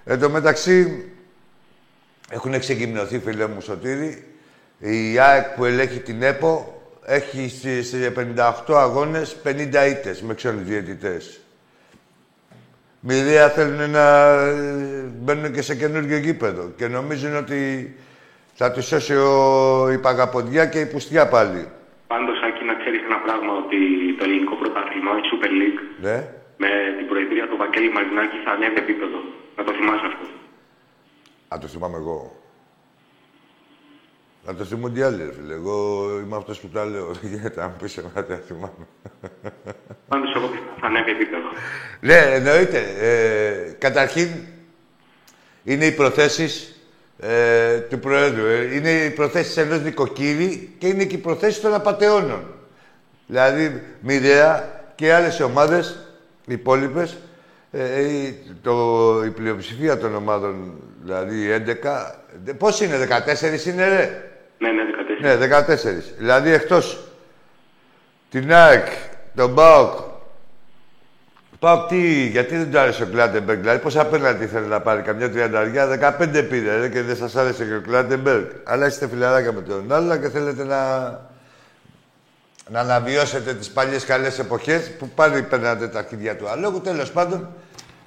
Εν 0.05 0.21
τω 0.21 0.31
μεταξύ, 0.31 1.05
έχουν 2.31 2.59
ξεκυμνωθεί, 2.59 3.19
φίλε 3.19 3.47
μου 3.47 3.61
Σωτήρη. 3.61 4.27
Η 4.79 5.19
ΑΕΚ 5.19 5.47
που 5.55 5.65
ελέγχει 5.65 5.99
την 5.99 6.23
ΕΠΟ 6.23 6.82
έχει 7.05 7.49
στις 7.49 7.95
58 8.67 8.75
αγώνες 8.75 9.37
50 9.45 9.89
ήττες 9.91 10.23
με 10.23 10.35
ξένους 10.35 10.63
διαιτητές. 10.63 11.41
Μοιραία 13.01 13.49
θέλουν 13.49 13.91
να 13.91 14.33
ε, 14.33 14.53
μπαίνουν 15.19 15.53
και 15.53 15.63
σε 15.63 15.75
καινούργιο 15.77 16.17
γήπεδο 16.17 16.71
και 16.77 16.87
νομίζουν 16.89 17.37
ότι 17.37 17.95
θα 18.55 18.73
τους 18.73 18.87
σώσει 18.87 19.15
ο... 19.17 19.89
η 19.93 19.99
παγαποντιά 19.99 20.67
και 20.67 20.81
η 20.81 20.87
πουστιά 20.87 21.29
πάλι. 21.29 21.69
Πάντως, 22.07 22.41
Άκη, 22.47 22.65
να 22.65 22.75
ξέρεις 22.75 23.01
ένα 23.05 23.17
πράγμα, 23.19 23.53
ότι 23.65 23.77
το 24.19 24.25
ελληνικό 24.25 24.55
πρωτάθλημα, 24.55 25.11
η 25.11 25.23
Super 25.31 25.51
League, 25.61 25.81
Ναι. 26.01 26.17
με 26.57 26.69
την 26.99 27.07
προεδρία 27.07 27.49
του 27.49 27.57
Βαγγέλη 27.57 27.93
Μαρινάκη 27.93 28.37
θα 28.45 28.51
ανέβει 28.51 28.79
επίπεδο. 28.79 29.19
Να 29.57 29.65
το 29.65 29.73
θυμάσαι 29.73 30.07
αυτό. 30.07 30.25
Αν 31.49 31.61
το 31.61 31.67
θυμάμαι 31.67 31.97
εγώ. 31.97 32.42
Να 34.47 34.55
το 34.55 34.65
θυμούνται 34.65 35.01
οι 35.01 35.03
άλλοι, 35.03 35.25
ρε 35.25 35.33
φίλε. 35.33 35.55
Εγώ 35.55 36.09
είμαι 36.25 36.37
αυτός 36.37 36.59
που 36.61 36.69
τα 36.75 36.85
λέω. 36.85 37.11
Γιατί 37.23 37.61
αν 37.61 37.77
πεις 37.83 37.97
εμένα 37.97 38.23
δεν 38.29 38.41
θυμάμαι. 38.47 38.87
Πάντως, 40.09 40.33
εγώ 40.37 40.47
πιστεύω 40.47 40.75
θα 40.81 40.87
ανέβει 40.87 41.11
επίπεδο. 41.11 41.49
ναι, 42.01 42.35
εννοείται. 42.35 42.83
Ε, 43.01 43.73
καταρχήν, 43.79 44.29
είναι 45.65 45.85
οι 45.87 45.93
προθέσεις 45.93 46.81
ε, 47.19 47.79
του 47.79 47.99
Προέδρου. 47.99 48.45
Ε, 48.47 48.75
είναι 48.75 48.91
οι 48.91 49.11
προθέσεις 49.11 49.57
ενός 49.57 49.81
νοικοκύρη 49.83 50.75
και 50.79 50.87
είναι 50.87 51.05
και 51.05 51.15
οι 51.15 51.19
προθέσεις 51.19 51.61
των 51.61 51.75
απαταιώνων. 51.75 52.45
Δηλαδή, 53.27 53.83
μοιραία 54.01 54.81
και 54.95 55.13
άλλες 55.15 55.41
ομάδες, 55.41 55.99
οι 56.47 56.53
υπόλοιπες, 56.53 57.17
ε, 57.71 58.01
η- 58.09 58.43
το, 58.63 58.75
η 59.25 59.31
πλειοψηφία 59.31 59.99
των 59.99 60.15
ομάδων, 60.15 60.75
δηλαδή 61.03 61.43
οι 61.45 61.51
11, 61.51 62.15
δε- 62.45 62.53
πώς 62.55 62.81
είναι, 62.81 62.97
14 62.99 63.67
είναι 63.67 63.89
ρε; 63.89 64.32
Ναι, 64.63 64.71
ναι, 64.71 64.83
14. 65.19 65.21
Ναι, 65.21 65.37
14. 65.37 66.15
Δηλαδή 66.19 66.51
εκτός 66.53 66.99
την 68.31 68.53
ΑΕΚ, 68.55 68.87
τον 69.35 69.55
ΠΑΟΚ. 69.55 69.93
ΠΑΟΚ 71.59 71.89
τι, 71.89 72.27
γιατί 72.27 72.57
δεν 72.57 72.71
του 72.71 72.79
άρεσε 72.79 73.03
ο 73.03 73.07
Κλάτεμπεργκ, 73.07 73.61
δηλαδή 73.61 73.79
πόσα 73.79 74.07
πέναλτι 74.07 74.45
ήθελε 74.45 74.67
να 74.67 74.81
πάρει, 74.81 75.03
καμιά 75.03 75.31
τριανταριά, 75.31 76.17
15 76.21 76.47
πήρε 76.49 76.77
ρε, 76.77 76.89
και 76.89 77.03
δεν 77.03 77.17
σας 77.17 77.37
άρεσε 77.37 77.65
και 77.65 77.75
ο 77.75 77.81
Κλάτεμπεργκ. 77.81 78.45
Αλλά 78.65 78.87
είστε 78.87 79.09
φιλαράκια 79.09 79.53
με 79.53 79.61
τον 79.61 79.93
άλλο 79.93 80.17
και 80.17 80.29
θέλετε 80.29 80.65
να, 80.65 81.11
να 82.69 82.81
αναβιώσετε 82.81 83.55
τις 83.55 83.71
παλιές 83.71 84.05
καλές 84.05 84.39
εποχές 84.39 84.97
που 84.97 85.09
πάλι 85.09 85.43
παίρνατε 85.43 85.89
τα 85.89 85.99
αρχίδια 85.99 86.37
του 86.37 86.49
αλόγου. 86.49 86.81
Τέλος 86.81 87.11
πάντων, 87.11 87.49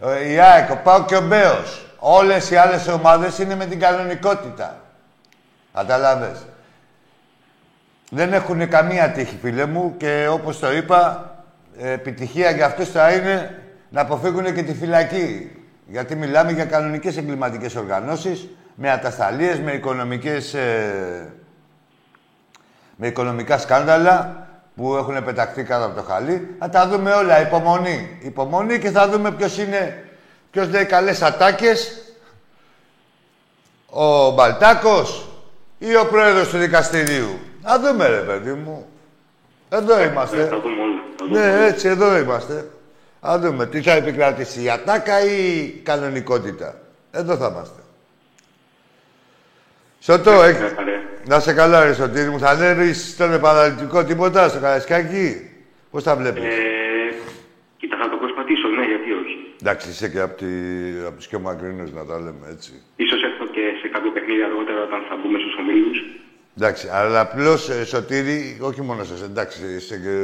ε, 0.01 0.31
η 0.31 0.39
ΑΕΚ, 0.39 0.69
ο 0.71 0.79
ΠΑΟΚ 0.83 1.05
και 1.05 1.15
ο 1.15 1.21
Μπέος. 1.21 1.85
Όλες 1.99 2.51
οι 2.51 2.55
άλλες 2.55 2.87
ομάδες 2.87 3.37
είναι 3.37 3.55
με 3.55 3.65
την 3.65 3.79
κανονικότητα. 3.79 4.84
Καταλάβες. 5.75 6.45
Δεν 8.09 8.33
έχουν 8.33 8.69
καμία 8.69 9.11
τύχη, 9.11 9.37
φίλε 9.41 9.65
μου, 9.65 9.93
και 9.97 10.27
όπως 10.31 10.59
το 10.59 10.71
είπα, 10.71 11.29
ε, 11.77 11.91
επιτυχία 11.91 12.51
για 12.51 12.65
αυτούς 12.65 12.89
θα 12.89 13.11
είναι 13.11 13.63
να 13.89 14.01
αποφύγουν 14.01 14.53
και 14.53 14.63
τη 14.63 14.73
φυλακή. 14.73 15.51
Γιατί 15.87 16.15
μιλάμε 16.15 16.51
για 16.51 16.65
κανονικές 16.65 17.17
εγκληματικές 17.17 17.75
οργανώσεις, 17.75 18.47
με 18.75 18.91
ατασταλίες, 18.91 19.59
με 19.59 19.71
οικονομικές... 19.71 20.53
ε, 20.53 21.33
με 22.95 23.07
οικονομικά 23.07 23.57
σκάνδαλα 23.57 24.47
που 24.75 24.95
έχουν 24.95 25.23
πεταχτεί 25.23 25.63
κάτω 25.63 25.85
από 25.85 25.95
το 25.95 26.01
χαλί. 26.01 26.55
Θα 26.59 26.69
τα 26.69 26.87
δούμε 26.87 27.13
όλα. 27.13 27.41
Υπομονή. 27.41 28.17
Υπομονή 28.21 28.79
και 28.79 28.91
θα 28.91 29.09
δούμε 29.09 29.31
ποιος 29.31 29.57
είναι... 29.57 30.03
Ποιος 30.51 30.69
λέει 30.69 30.85
καλές 30.85 31.21
ατάκες. 31.21 32.01
Ο 33.89 34.31
Μπαλτάκος 34.31 35.24
ή 35.77 35.95
ο 35.95 36.05
πρόεδρος 36.05 36.49
του 36.49 36.57
δικαστηρίου. 36.57 37.39
Θα 37.61 37.79
δούμε 37.79 38.07
ρε 38.07 38.19
παιδί 38.21 38.53
μου. 38.53 38.87
Εδώ 39.69 39.95
Ναι, 39.95 40.03
είμαστε. 40.03 40.45
θα 40.45 40.59
δούμε 40.59 40.81
όλα. 40.81 41.01
Θα 41.17 41.25
δούμε 41.25 41.39
Ναι, 41.39 41.45
όλα. 41.45 41.63
έτσι, 41.63 41.87
εδώ 41.87 42.17
είμαστε. 42.17 42.69
Θα 43.21 43.39
δούμε 43.39 43.65
τι 43.67 43.81
θα 43.81 43.91
επικρατήσει, 43.91 44.63
η 44.63 44.69
ατάκα 44.69 45.23
ή 45.25 45.57
η 45.57 45.81
κανονικότητα. 45.83 46.79
Εδώ 47.11 47.35
θα 47.37 47.49
είμαστε. 47.51 47.79
Σωτό, 49.99 50.31
Ναι, 50.31 50.47
έχει... 50.47 50.61
ναι, 50.61 50.67
ναι. 50.83 51.01
να 51.27 51.39
σε 51.39 51.53
καλά 51.53 51.83
ρε 51.85 51.93
Σωτήρη 51.93 52.29
μου. 52.29 52.39
Θα 52.39 52.49
ανέβεις 52.49 53.09
στον 53.11 53.33
επαναληπτικό 53.33 54.03
τίποτα, 54.03 54.49
στο 54.49 54.59
Καραϊσκάκι. 54.59 55.49
Πώς 55.91 56.03
τα 56.03 56.15
βλέπεις; 56.15 56.43
Ε, 56.43 56.49
κοίτα, 57.77 57.97
θα 57.97 58.09
το 58.09 58.17
προσπαθήσω, 58.17 58.67
ναι, 58.67 58.85
γιατί 58.85 59.11
όχι. 59.11 59.53
Εντάξει, 59.61 59.89
είσαι 59.89 60.09
και 60.09 60.19
από, 60.19 60.33
τη... 60.37 60.45
από 61.07 61.15
τους 61.15 61.27
πιο 61.27 61.39
μακρινούς, 61.39 61.91
να 61.91 62.05
τα 62.05 62.15
λέμε 62.17 62.47
έτσι. 62.51 62.71
Ίσως 62.95 63.23
έρθω 63.23 63.45
και 63.45 63.61
σε 63.81 63.87
κάποιο 64.05 64.21
παιχνίδι 64.21 64.43
αργότερα 64.43 64.81
όταν 64.83 65.01
θα 65.09 65.15
μπούμε 65.15 65.39
στους 65.39 65.55
ομίλους. 65.59 66.03
Εντάξει, 66.57 66.89
αλλά 66.91 67.19
απλώς 67.19 67.69
ε, 67.69 67.85
Σωτήρη, 67.85 68.57
όχι 68.61 68.81
μόνο 68.81 69.03
σας, 69.03 69.21
εντάξει, 69.21 69.61
είσαι 69.75 69.97
και, 69.97 70.17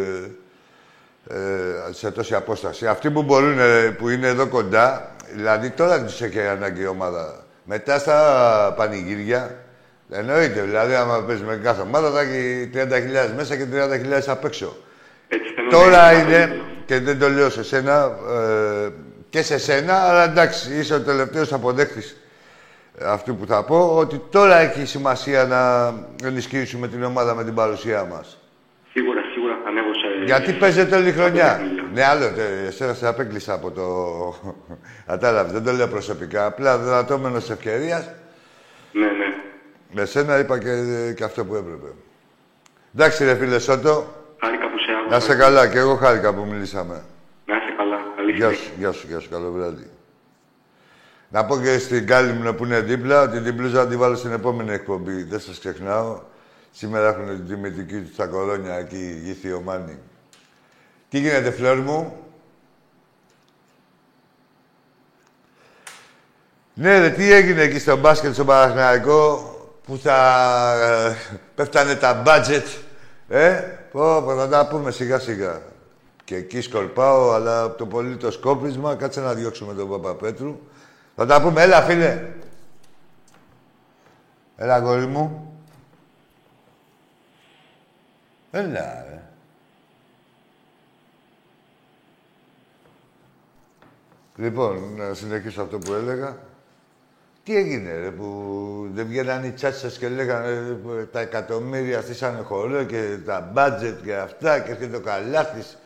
ε, 1.35 1.93
σε 1.93 2.11
τόση 2.11 2.35
απόσταση. 2.35 2.87
Αυτοί 2.87 3.11
που 3.11 3.23
μπορούν, 3.23 3.59
ε, 3.59 3.95
που 3.97 4.09
είναι 4.09 4.27
εδώ 4.27 4.47
κοντά, 4.47 5.15
δηλαδή 5.33 5.69
τώρα 5.69 6.03
τους 6.03 6.21
έχει 6.21 6.39
ανάγκη 6.39 6.81
η 6.81 6.87
ομάδα. 6.87 7.45
Μετά 7.63 7.99
στα 7.99 8.73
πανηγύρια, 8.77 9.63
εννοείται, 10.09 10.61
δηλαδή 10.61 10.93
άμα 10.93 11.23
παίζεις 11.23 11.45
με 11.45 11.59
κάθε 11.63 11.81
ομάδα 11.81 12.11
θα 12.11 12.21
έχει 12.21 12.69
30.000 12.73 13.33
μέσα 13.35 13.55
και 13.55 13.65
30.000 13.71 14.27
απ' 14.27 14.45
έξω. 14.45 14.77
Έτσι 15.27 15.53
θέλω 15.53 15.69
Τώρα 15.69 16.11
να 16.11 16.11
είναι, 16.11 16.61
και 16.85 16.99
δεν 16.99 17.19
το 17.19 17.29
λέω 17.29 17.49
σε 17.49 17.63
σένα, 17.63 18.17
ε, 18.85 18.89
και 19.29 19.41
σε 19.41 19.57
σένα, 19.57 19.93
αλλά 19.93 20.23
εντάξει, 20.23 20.73
είσαι 20.73 20.93
ο 20.93 21.01
τελευταίος 21.01 21.53
αποδέκτης 21.53 22.20
αυτού 23.05 23.35
που 23.35 23.45
θα 23.45 23.63
πω, 23.65 23.95
ότι 23.97 24.21
τώρα 24.29 24.57
έχει 24.59 24.85
σημασία 24.85 25.45
να 25.45 25.93
ενισχύσουμε 26.27 26.87
την 26.87 27.03
ομάδα 27.03 27.35
με 27.35 27.43
την 27.43 27.53
παρουσία 27.53 28.03
μας. 28.03 28.37
Σίγουρα, 28.93 29.21
σίγουρα 29.33 29.57
θα 29.63 29.69
ανέβω 29.69 29.93
σε... 29.93 30.23
Γιατί 30.25 30.53
παίζετε 30.53 30.95
όλη 30.95 31.11
χρονιά. 31.11 31.55
παιχνίδια. 31.57 31.83
Ναι, 31.93 32.03
άλλο, 32.05 32.25
τε- 32.31 32.67
εσένα 32.67 32.93
σε 32.93 33.07
απέκλεισα 33.07 33.53
από 33.53 33.71
το... 33.71 33.85
Κατάλαβες, 35.07 35.51
δεν 35.51 35.63
το 35.63 35.71
λέω 35.71 35.87
προσωπικά. 35.87 36.45
Απλά 36.45 36.77
δρατώμενος 36.77 37.49
ευκαιρίας, 37.49 38.09
Ναι, 38.91 39.05
ναι. 39.05 39.33
με 39.91 40.05
σένα 40.05 40.37
είπα 40.39 40.59
και, 40.59 40.69
και 41.15 41.23
αυτό 41.23 41.45
που 41.45 41.55
έπρεπε. 41.55 41.87
Εντάξει 42.95 43.23
ρε 43.25 43.35
φίλε 43.35 43.59
Σότο, 43.59 44.13
Χάρηκα 44.39 44.69
που 44.69 44.77
σε 44.77 44.91
άκουσα. 44.91 45.09
να 45.09 45.17
είσαι 45.17 45.35
καλά 45.35 45.67
και 45.67 45.77
εγώ 45.77 45.95
χάρηκα 45.95 46.33
που 46.33 46.45
μιλήσαμε. 46.51 47.03
Να 47.45 47.55
είσαι 47.55 47.73
καλά. 47.77 47.97
Καλή 48.15 48.31
Γεια 48.31 48.45
συνέχεια. 48.45 48.63
σου, 48.65 48.71
γεια 48.79 48.91
σου, 48.91 49.05
γεια 49.07 49.19
σου, 49.19 49.29
καλό 49.29 49.51
βράδυ. 49.51 49.89
Να 51.31 51.45
πω 51.45 51.59
και 51.59 51.77
στην 51.77 52.07
Κάλυμνο 52.07 52.53
που 52.53 52.65
είναι 52.65 52.79
δίπλα 52.79 53.21
ότι 53.21 53.41
την 53.41 53.55
πλούζα 53.55 53.81
θα 53.81 53.87
την 53.87 53.99
βάλω 53.99 54.15
στην 54.15 54.31
επόμενη 54.31 54.71
εκπομπή. 54.71 55.23
Δεν 55.23 55.39
σας 55.39 55.59
ξεχνάω. 55.59 56.21
Σήμερα 56.71 57.07
έχουν 57.07 57.25
την 57.25 57.47
τιμητική 57.47 57.99
του 57.99 58.13
στα 58.13 58.25
κορώνια 58.25 58.73
εκεί, 58.73 59.19
γη 59.23 59.33
Θειομάνη. 59.33 59.99
Τι 61.09 61.19
γίνεται, 61.19 61.51
φλόρ 61.51 61.77
μου; 61.77 62.21
Ναι, 66.73 66.99
ρε, 66.99 67.09
τι 67.09 67.31
έγινε 67.31 67.61
εκεί 67.61 67.79
στο 67.79 67.97
μπάσκετ 67.97 68.33
στο 68.33 68.45
Παναθηναϊκό 68.45 69.55
που 69.85 69.97
θα 69.97 70.17
ε, 71.07 71.15
πέφτανε 71.55 71.95
τα 71.95 72.23
budget. 72.25 72.63
Ε, 73.27 73.53
πω, 73.91 74.21
πω, 74.21 74.35
θα 74.35 74.47
τα 74.47 74.67
πούμε 74.67 74.91
σιγά 74.91 75.19
σιγά. 75.19 75.61
Και 76.23 76.35
εκεί 76.35 76.61
σκορπάω, 76.61 77.31
αλλά 77.31 77.63
από 77.63 77.77
το 77.77 77.85
πολύ 77.85 78.15
το 78.15 78.31
σκόπισμα, 78.31 78.95
κάτσε 78.95 79.21
να 79.21 79.33
διώξουμε 79.33 79.73
τον 79.73 79.89
Παπαπέτρου. 79.89 80.59
Θα 81.15 81.25
τα 81.25 81.41
πούμε, 81.41 81.61
έλα 81.61 81.81
φίλε. 81.81 82.25
Έλα, 84.57 84.75
αγόρι 84.75 85.05
μου. 85.05 85.55
Έλα, 88.51 89.05
ρε. 89.09 89.21
Λοιπόν, 94.35 94.95
να 94.95 95.13
συνεχίσω 95.13 95.61
αυτό 95.61 95.77
που 95.77 95.93
έλεγα. 95.93 96.37
Τι 97.43 97.55
έγινε, 97.55 97.97
ρε, 97.97 98.11
που 98.11 98.89
δεν 98.93 99.07
βγαίνανε 99.07 99.47
οι 99.47 99.51
τσάτσες 99.51 99.97
και 99.97 100.09
λέγανε 100.09 100.79
ε, 100.99 101.05
τα 101.05 101.19
εκατομμύρια 101.19 102.01
στήσανε 102.01 102.41
χορό 102.41 102.83
και 102.83 103.17
τα 103.25 103.49
μπάτζετ 103.53 104.03
και 104.03 104.15
αυτά 104.15 104.59
και 104.59 104.71
έρχεται 104.71 104.95
ο 104.95 104.99
καλάθης 104.99 105.77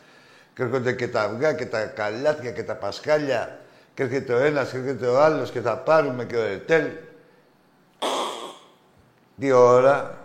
και 0.54 0.62
έρχονται 0.62 0.92
και 0.92 1.08
τα 1.08 1.22
αυγά 1.22 1.52
και 1.52 1.66
τα 1.66 1.84
καλάθια 1.84 2.50
και 2.50 2.62
τα 2.62 2.74
πασκάλια 2.74 3.58
και 3.96 4.02
έρχεται 4.02 4.32
ο 4.32 4.38
ένας 4.38 4.70
και 4.70 4.76
έρχεται 4.76 5.06
ο 5.06 5.22
άλλος 5.22 5.50
και 5.50 5.60
θα 5.60 5.76
πάρουμε 5.76 6.24
και 6.24 6.36
ο 6.36 6.42
Ετέλ. 6.42 6.86
Τι 9.38 9.52
ώρα. 9.52 10.18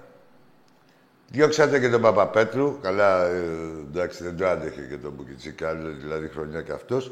Διώξατε 1.30 1.80
και 1.80 1.90
τον 1.90 2.02
Παπαπέτρου. 2.02 2.80
Καλά, 2.82 3.26
ε, 3.26 3.44
εντάξει, 3.90 4.24
δεν 4.24 4.38
το 4.38 4.48
άντεχε 4.48 4.82
και 4.82 4.98
τον 4.98 5.14
Μπουκιτσικά, 5.16 5.74
δηλαδή 5.74 6.28
χρονιά 6.28 6.62
κι 6.62 6.72
αυτός. 6.72 7.12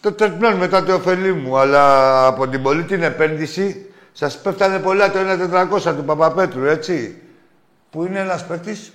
Το 0.00 0.12
τερπνών 0.12 0.54
μετά 0.54 0.84
το 0.84 0.94
ωφελή 0.94 1.32
μου, 1.32 1.58
αλλά 1.58 2.26
από 2.26 2.48
την 2.48 2.62
πολύ 2.62 2.84
την 2.84 3.02
επένδυση 3.02 3.90
σας 4.12 4.40
πέφτανε 4.40 4.78
πολλά 4.78 5.10
το 5.10 5.18
1.400 5.18 5.94
του 5.96 6.04
Παπαπέτρου, 6.04 6.64
έτσι. 6.64 7.22
Που 7.90 8.04
είναι 8.04 8.18
ένας 8.18 8.46
παίκτης, 8.46 8.92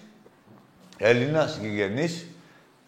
Έλληνας, 0.97 1.57
γηγενής, 1.61 2.25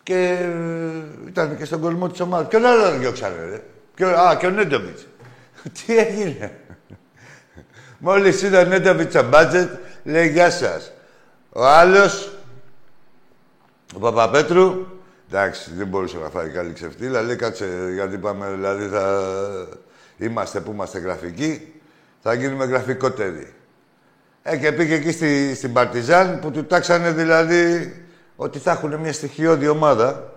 και 0.03 0.37
ε, 0.41 1.27
ήταν 1.27 1.57
και 1.57 1.65
στον 1.65 1.81
κορμό 1.81 2.09
της 2.09 2.19
ομάδας. 2.19 2.47
Ποιον 2.47 2.65
άλλο 2.65 2.83
τον 2.83 2.99
διώξανε, 2.99 3.45
ρε. 3.49 3.63
Ποιο, 3.95 4.07
α, 4.07 4.35
και 4.35 4.45
ο 4.45 4.49
Νέντοβιτς. 4.49 5.07
Τι 5.85 5.97
έγινε; 5.97 6.59
Μόλις 7.97 8.41
είδε 8.41 8.57
ο 8.57 8.65
Νέντοβιτς 8.65 9.13
στο 9.13 9.23
μπάτζετ, 9.23 9.71
λέει 10.03 10.29
γεια 10.29 10.49
σας. 10.49 10.91
Ο 11.49 11.65
άλλος, 11.65 12.37
ο 13.95 13.99
Παπαπέτρου, 13.99 14.85
εντάξει, 15.29 15.71
δεν 15.75 15.87
μπορούσε 15.87 16.17
να 16.17 16.29
φάει 16.29 16.49
καλή 16.49 16.73
ξεφτύλα. 16.73 17.21
Λέει, 17.21 17.35
κάτσε, 17.35 17.67
γιατί 17.93 18.17
πάμε, 18.17 18.49
δηλαδή 18.49 18.87
θα 18.87 19.23
είμαστε 20.17 20.59
που 20.59 20.71
είμαστε 20.71 20.99
γραφικοί, 20.99 21.73
θα 22.21 22.33
γίνουμε 22.33 22.65
γραφικότεροι. 22.65 23.53
Ε, 24.43 24.57
και 24.57 24.71
πήγε 24.71 24.95
εκεί 24.95 25.11
στη, 25.11 25.55
στην 25.55 25.73
Παρτιζάν 25.73 26.39
που 26.39 26.51
του 26.51 26.65
τάξανε 26.65 27.11
δηλαδή 27.11 27.93
ότι 28.35 28.59
θα 28.59 28.71
έχουν 28.71 28.95
μια 28.95 29.13
στοιχειώδη 29.13 29.67
ομάδα 29.67 30.31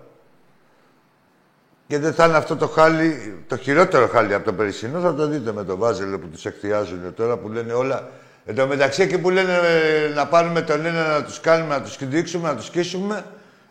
και 1.87 1.99
δεν 1.99 2.13
θα 2.13 2.25
είναι 2.25 2.37
αυτό 2.37 2.55
το 2.55 2.67
χάλι, 2.67 3.35
το 3.47 3.57
χειρότερο 3.57 4.07
χάλι 4.07 4.33
από 4.33 4.45
το 4.45 4.53
περσινό. 4.53 4.99
Θα 4.99 5.15
το 5.15 5.27
δείτε 5.27 5.51
με 5.51 5.63
το 5.63 5.77
Βάζελο 5.77 6.19
που 6.19 6.27
τους 6.27 6.45
εκθιάζουν 6.45 7.13
τώρα, 7.15 7.37
που 7.37 7.49
λένε 7.49 7.73
όλα. 7.73 8.09
Εν 8.45 8.55
τω 8.55 8.67
μεταξύ 8.67 9.01
εκεί 9.01 9.17
που 9.17 9.29
λένε 9.29 9.53
ε, 9.53 10.13
να 10.13 10.27
πάρουμε 10.27 10.61
τον 10.61 10.85
ένα 10.85 11.07
να 11.07 11.23
τους 11.23 11.39
κάνουμε, 11.39 11.75
να 11.75 11.81
τους 11.81 11.97
δείξουμε, 11.99 12.49
να 12.49 12.55
τους 12.55 12.65
σκίσουμε, 12.65 13.25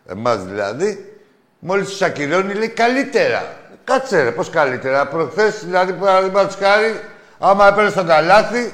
εμάς 0.05 0.45
δηλαδή, 0.45 1.19
μόλις 1.59 1.89
τους 1.89 2.01
ακυρώνει 2.01 2.53
λέει 2.53 2.67
καλύτερα. 2.69 3.55
Κάτσε 3.83 4.23
ρε, 4.23 4.31
πώς 4.31 4.49
καλύτερα. 4.49 5.07
Προχθές 5.07 5.65
δηλαδή 5.65 5.93
παραδείγματος 5.93 6.55
χάρη, 6.55 6.99
άμα 7.39 7.67
έπαιρνε 7.67 7.89
στο 7.89 8.03
καλάθι, 8.03 8.73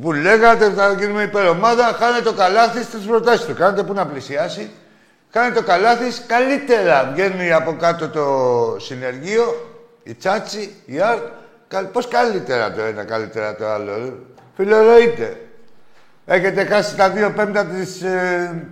που 0.00 0.12
λέγατε 0.12 0.70
θα 0.70 0.92
γίνουμε 0.92 1.22
υπερομάδα, 1.22 1.84
χάνε 1.84 2.20
το 2.20 2.32
καλάθι 2.32 2.82
στις 2.82 3.04
προτάσεις 3.06 3.46
του. 3.46 3.54
Κάνετε 3.54 3.82
που 3.82 3.92
να 3.92 4.06
πλησιάσει. 4.06 4.70
Κάνει 5.30 5.54
το 5.54 5.62
καλάθι 5.62 6.22
καλύτερα. 6.26 7.10
Βγαίνει 7.14 7.52
από 7.52 7.76
κάτω 7.76 8.08
το 8.08 8.76
συνεργείο, 8.80 9.70
η 10.02 10.14
τσάτσι, 10.14 10.74
η 10.86 11.00
αρτ. 11.00 11.22
Κα- 11.68 11.84
Πώς 11.84 12.08
καλύτερα 12.08 12.72
το 12.72 12.82
ένα, 12.82 13.04
καλύτερα 13.04 13.54
το 13.56 13.66
άλλο. 13.68 13.96
ρε. 13.96 14.12
Φιλορωείτε. 14.56 15.40
Έχετε 16.26 16.64
χάσει 16.64 16.96
τα 16.96 17.10
δύο 17.10 17.30
πέμπτα 17.30 17.64
της 17.64 18.02
ε, 18.02 18.64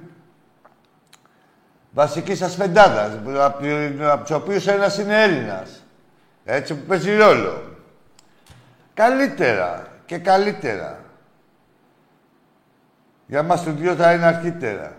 βασικής 1.90 2.38
σας 2.38 2.54
πεντάδας, 2.56 3.10
που- 3.24 3.40
από, 3.40 3.62
την- 3.62 4.04
από 4.04 4.20
τους 4.24 4.36
οποίους 4.36 4.66
ένας 4.66 4.98
είναι 4.98 5.22
Έλληνας. 5.22 5.84
Έτσι 6.44 6.74
που 6.74 6.86
παίζει 6.86 7.16
ρόλο. 7.16 7.62
Καλύτερα 8.94 9.86
και 10.06 10.18
καλύτερα. 10.18 10.99
Για 13.30 13.42
μας 13.42 13.62
τους 13.62 13.74
δυο 13.74 13.94
θα 13.94 14.12
είναι 14.12 14.24
αρχίτερα. 14.26 14.96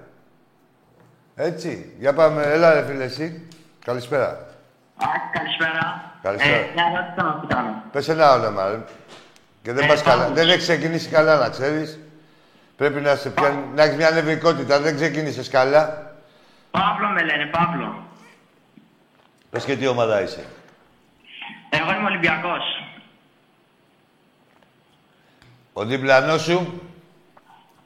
Έτσι. 1.36 1.94
Για 2.00 2.14
πάμε. 2.14 2.42
Έλα 2.44 2.74
ρε 2.74 2.86
φίλε 2.86 3.04
εσύ. 3.04 3.48
Καλησπέρα. 3.86 4.28
Α, 4.96 5.06
καλησπέρα. 5.32 6.12
Καλησπέρα. 6.22 6.56
Ε, 6.56 6.70
μια 6.74 6.86
ερώτηση 6.94 7.14
θέλω 7.16 7.28
να 7.28 7.40
σου 7.42 7.48
κάνω. 7.48 7.84
Πες 7.92 8.08
ένα 8.10 8.34
όνομα, 8.34 8.70
ρε. 8.70 8.80
Και 9.62 9.74
δεν 9.74 9.84
Ε, 9.84 9.88
πας 9.88 10.02
καλά. 10.02 10.18
Παύλος. 10.22 10.38
Δεν 10.38 10.50
έχει 10.50 10.58
ξεκινήσει 10.58 11.10
καλά, 11.10 11.38
να 11.38 11.50
ξέρεις. 11.50 12.00
Πρέπει 12.78 13.02
να, 13.02 13.16
σε 13.16 13.30
πιάνει, 13.30 13.64
να 13.76 13.84
έχεις 13.84 13.96
μια 13.96 14.10
νευρικότητα. 14.10 14.80
Δεν 14.80 14.96
ξεκίνησες 14.96 15.50
καλά. 15.50 16.14
Παύλο 16.72 17.08
με 17.08 17.24
λένε, 17.24 17.46
Παύλο. 17.46 18.04
Πες 19.50 19.66
και 19.66 19.76
τι 19.78 19.88
ομάδα 19.88 20.22
είσαι. 20.22 20.46
Εγώ 21.70 21.92
είμαι 21.94 22.06
Ολυμπιακός. 22.06 22.64
Ο 25.74 25.86
διπλανός 25.86 26.42
σου, 26.42 26.82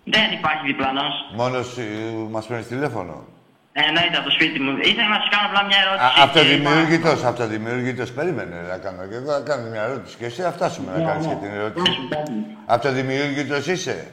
Δεν 0.06 0.32
υπάρχει 0.32 0.66
διπλανός. 0.66 1.14
μόνος 1.36 1.78
ε, 1.78 1.84
μας 2.30 2.46
παίρνεις 2.46 2.68
τηλέφωνο; 2.68 3.26
Ε, 3.74 3.82
εννοείται 3.88 4.16
από 4.18 4.26
το 4.26 4.32
σπίτι 4.32 4.60
μου. 4.60 4.78
Ήθελα 4.78 5.08
να 5.08 5.20
σου 5.20 5.30
κάνω 5.30 5.48
απλά 5.48 5.64
μια 5.64 5.78
Α, 5.78 5.82
ερώτηση. 5.86 6.14
και 6.16 6.22
αυτοδημιούργητος, 6.22 7.24
αυτοδημιούργητος. 7.24 8.12
Περίμενε 8.12 8.56
να 8.62 8.78
κάνω 8.78 9.06
και 9.10 9.16
εγώ 9.16 9.32
να 9.32 9.40
κάνω 9.50 9.70
μια 9.70 9.82
ερώτηση. 9.84 10.18
Και 10.18 10.26
εσύ 10.26 10.42
θα 10.42 10.52
φτάσουμε 10.52 10.92
να 10.92 10.98
Ναι, 10.98 11.06
κάνεις 11.06 11.26
ναι. 11.26 11.34
και 11.34 11.40
την 11.40 11.48
είπα- 11.50 11.56
ερώτηση. 11.60 11.84
Πες 11.86 11.98
μου, 11.98 12.08
πες 12.08 12.30
μου. 12.30 12.46
Αυτοδημιούργητος 12.66 13.68
είσαι; 13.68 14.12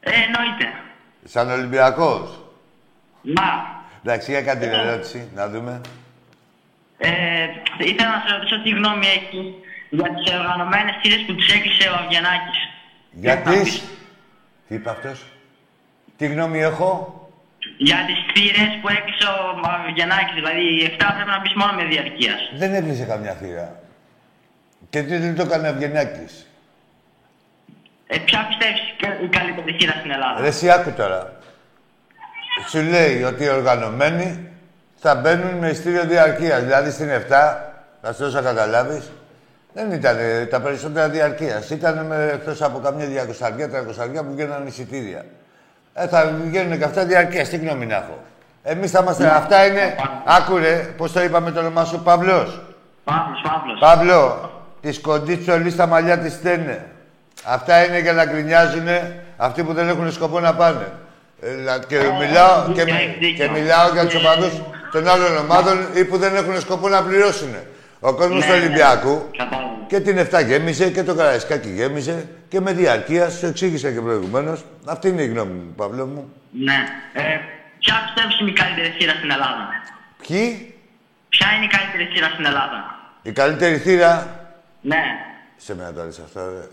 Ε, 0.00 0.10
εννοείται. 0.10 0.66
Σαν 1.24 1.50
Ολυμπιακός; 1.50 2.40
Μα, 3.22 3.50
Εντάξει, 4.04 4.30
για 4.30 4.42
κάνει 4.42 4.60
την 4.60 4.70
ερώτηση, 4.72 5.28
να 5.34 5.48
δούμε. 5.48 5.80
ε, 6.98 7.10
ήθελα 7.78 8.10
να 8.16 8.22
σε 8.26 8.34
ρωτήσω 8.36 8.62
τι 8.62 8.70
γνώμη 8.70 9.06
έχει 9.06 9.54
για 9.90 10.08
τις 10.14 10.32
οργανωμένες 10.38 10.94
θύρες 11.02 11.22
που 11.26 11.34
τους 11.34 11.48
έκλεισε 11.52 11.88
ο 11.88 11.94
Αβγενάκης. 12.00 12.58
Γιατί. 13.12 13.48
θα 13.50 13.62
πεις; 13.62 13.82
Τι 14.72 14.78
είπε 14.78 14.90
αυτός; 14.90 15.24
Τι 16.16 16.26
γνώμη 16.26 16.60
έχω; 16.60 16.90
Για 17.76 17.96
τις 18.06 18.18
θύρες 18.32 18.78
που 18.80 18.88
έκλεισε 18.88 19.26
ο 19.26 19.68
α, 19.68 19.72
Γιαννάκης, 19.94 20.34
δηλαδή 20.34 20.60
οι 20.60 20.84
7 20.98 21.04
πρέπει 21.14 21.30
να 21.30 21.40
μπεις 21.40 21.54
μόνο 21.54 21.72
με 21.72 21.84
διαρκείας. 21.84 22.40
Δεν 22.56 22.74
έκλεισε 22.74 23.04
καμιά 23.04 23.32
θύρα. 23.32 23.80
Και 24.90 25.02
τι 25.02 25.16
δεν 25.16 25.36
το 25.36 25.42
έκανε 25.42 25.68
ο 25.68 25.70
Ευγενιάκης. 25.70 26.46
Ε, 28.06 28.18
ποια 28.18 28.46
πιστεύεις 28.48 28.80
κα- 28.98 29.20
η 29.24 29.28
καλύτερη 29.28 29.76
θύρα 29.78 29.92
στην 29.98 30.10
Ελλάδα; 30.10 30.40
Ρε 30.40 30.46
εσύ 30.46 30.70
άκου 30.70 30.90
τώρα. 30.92 31.32
Σου 32.70 32.80
λέει 32.82 33.22
ότι 33.22 33.44
οι 33.44 33.48
οργανωμένοι 33.48 34.48
θα 34.96 35.14
μπαίνουν 35.14 35.54
με 35.58 35.68
ειστήριο 35.68 36.04
διαρκείας. 36.04 36.62
Δηλαδή 36.62 36.90
στην 36.90 37.08
7, 37.10 37.18
θα 38.02 38.12
σου 38.12 38.22
δώσω 38.22 38.36
να 38.36 38.42
καταλάβεις, 38.42 39.10
δεν 39.74 39.92
ήταν 39.92 40.16
ε, 40.18 40.46
τα 40.46 40.60
περισσότερα 40.60 41.08
διαρκείας. 41.08 41.70
Ήταν 41.70 42.12
εκτός 42.32 42.62
από 42.62 42.78
καμιά 42.78 43.06
200-300 43.06 44.14
που 44.14 44.32
βγαίνουν 44.34 44.66
εισιτήρια. 44.66 45.24
Ε, 45.94 46.06
θα 46.06 46.32
βγαίνουν 46.44 46.78
και 46.78 46.84
αυτά 46.84 47.04
διαρκείας. 47.04 47.48
Τι 47.48 47.56
γνώμη 47.56 47.86
να 47.86 47.94
έχω. 47.94 48.18
Εμείς 48.62 48.90
θα 48.90 48.98
είμαστε. 49.02 49.26
Αυτά 49.26 49.66
είναι. 49.66 49.94
Άκουρε, 50.24 50.74
πώς 50.96 51.12
το 51.12 51.22
είπαμε 51.22 51.50
το 51.50 51.60
όνομά 51.60 51.84
σου, 51.84 52.00
Παυλό. 52.02 52.46
Παύλος, 53.04 53.40
Παύλος. 53.42 53.78
Παύλο, 53.80 54.50
τη 54.80 55.00
κοντή 55.00 55.38
ψωλή 55.38 55.70
στα 55.70 55.86
μαλλιά 55.86 56.18
τη 56.18 56.30
στέλνε. 56.30 56.86
Αυτά 57.44 57.84
είναι 57.84 57.98
για 58.00 58.12
να 58.12 58.24
γκρινιάζουν 58.24 58.86
αυτοί 59.36 59.62
που 59.62 59.72
δεν 59.72 59.88
έχουν 59.88 60.12
σκοπό 60.12 60.40
να 60.40 60.54
πάνε. 60.54 60.86
Ε, 61.40 61.54
δηλαδή, 61.54 61.86
και, 61.86 61.96
μιλάω, 61.96 62.72
και, 62.72 62.84
μι- 62.84 63.34
και 63.36 63.48
μιλάω 63.48 63.88
για 63.92 64.04
τους 64.06 64.14
οπαδούς 64.14 64.52
των 64.92 65.08
άλλων 65.08 65.36
ομάδων 65.36 65.86
ή 65.94 66.04
που 66.04 66.16
δεν 66.16 66.36
έχουν 66.36 66.60
σκοπό 66.60 66.88
να 66.88 67.02
πληρώσουν. 67.02 67.54
Ο 68.04 68.12
κόσμος 68.14 68.38
Ναι, 68.38 68.52
του 68.52 68.58
ναι. 68.58 68.58
Ολυμπιακού 68.64 69.28
Κατάλαβα. 69.36 69.68
και 69.86 70.00
την 70.00 70.18
7 70.32 70.44
γέμισε 70.46 70.90
και 70.90 71.02
το 71.02 71.14
Καραϊσκάκι 71.14 71.68
γέμισε 71.68 72.28
και 72.48 72.60
με 72.60 72.72
διαρκεία, 72.72 73.30
σου 73.30 73.46
εξήγησα 73.46 73.90
και 73.90 74.00
προηγουμένως. 74.00 74.64
Αυτή 74.84 75.08
είναι 75.08 75.22
η 75.22 75.26
γνώμη 75.26 75.52
μου, 75.52 75.72
Παύλο 75.76 76.06
μου. 76.06 76.32
Ναι. 76.50 76.84
Ε, 77.12 77.22
ποια 77.78 77.94
πιστεύεις 78.04 78.40
είναι 78.40 78.50
η 78.50 78.52
καλύτερη 78.52 78.94
θύρα 78.98 79.12
στην 79.12 79.30
Ελλάδα; 79.30 79.68
Ποιοι, 80.26 80.74
Ποια 81.28 81.46
είναι 81.56 81.64
η 81.64 81.68
καλύτερη 81.68 82.04
θύρα 82.14 82.28
στην 82.32 82.44
Ελλάδα; 82.44 82.98
η 83.22 83.32
καλύτερη 83.32 83.76
θύρα; 83.78 84.40
Ναι. 84.80 85.02
Σε 85.56 85.74
μένα 85.74 85.92
το 85.92 86.00
άρεσε 86.00 86.22
αυτό, 86.24 86.40
ρε. 86.40 86.66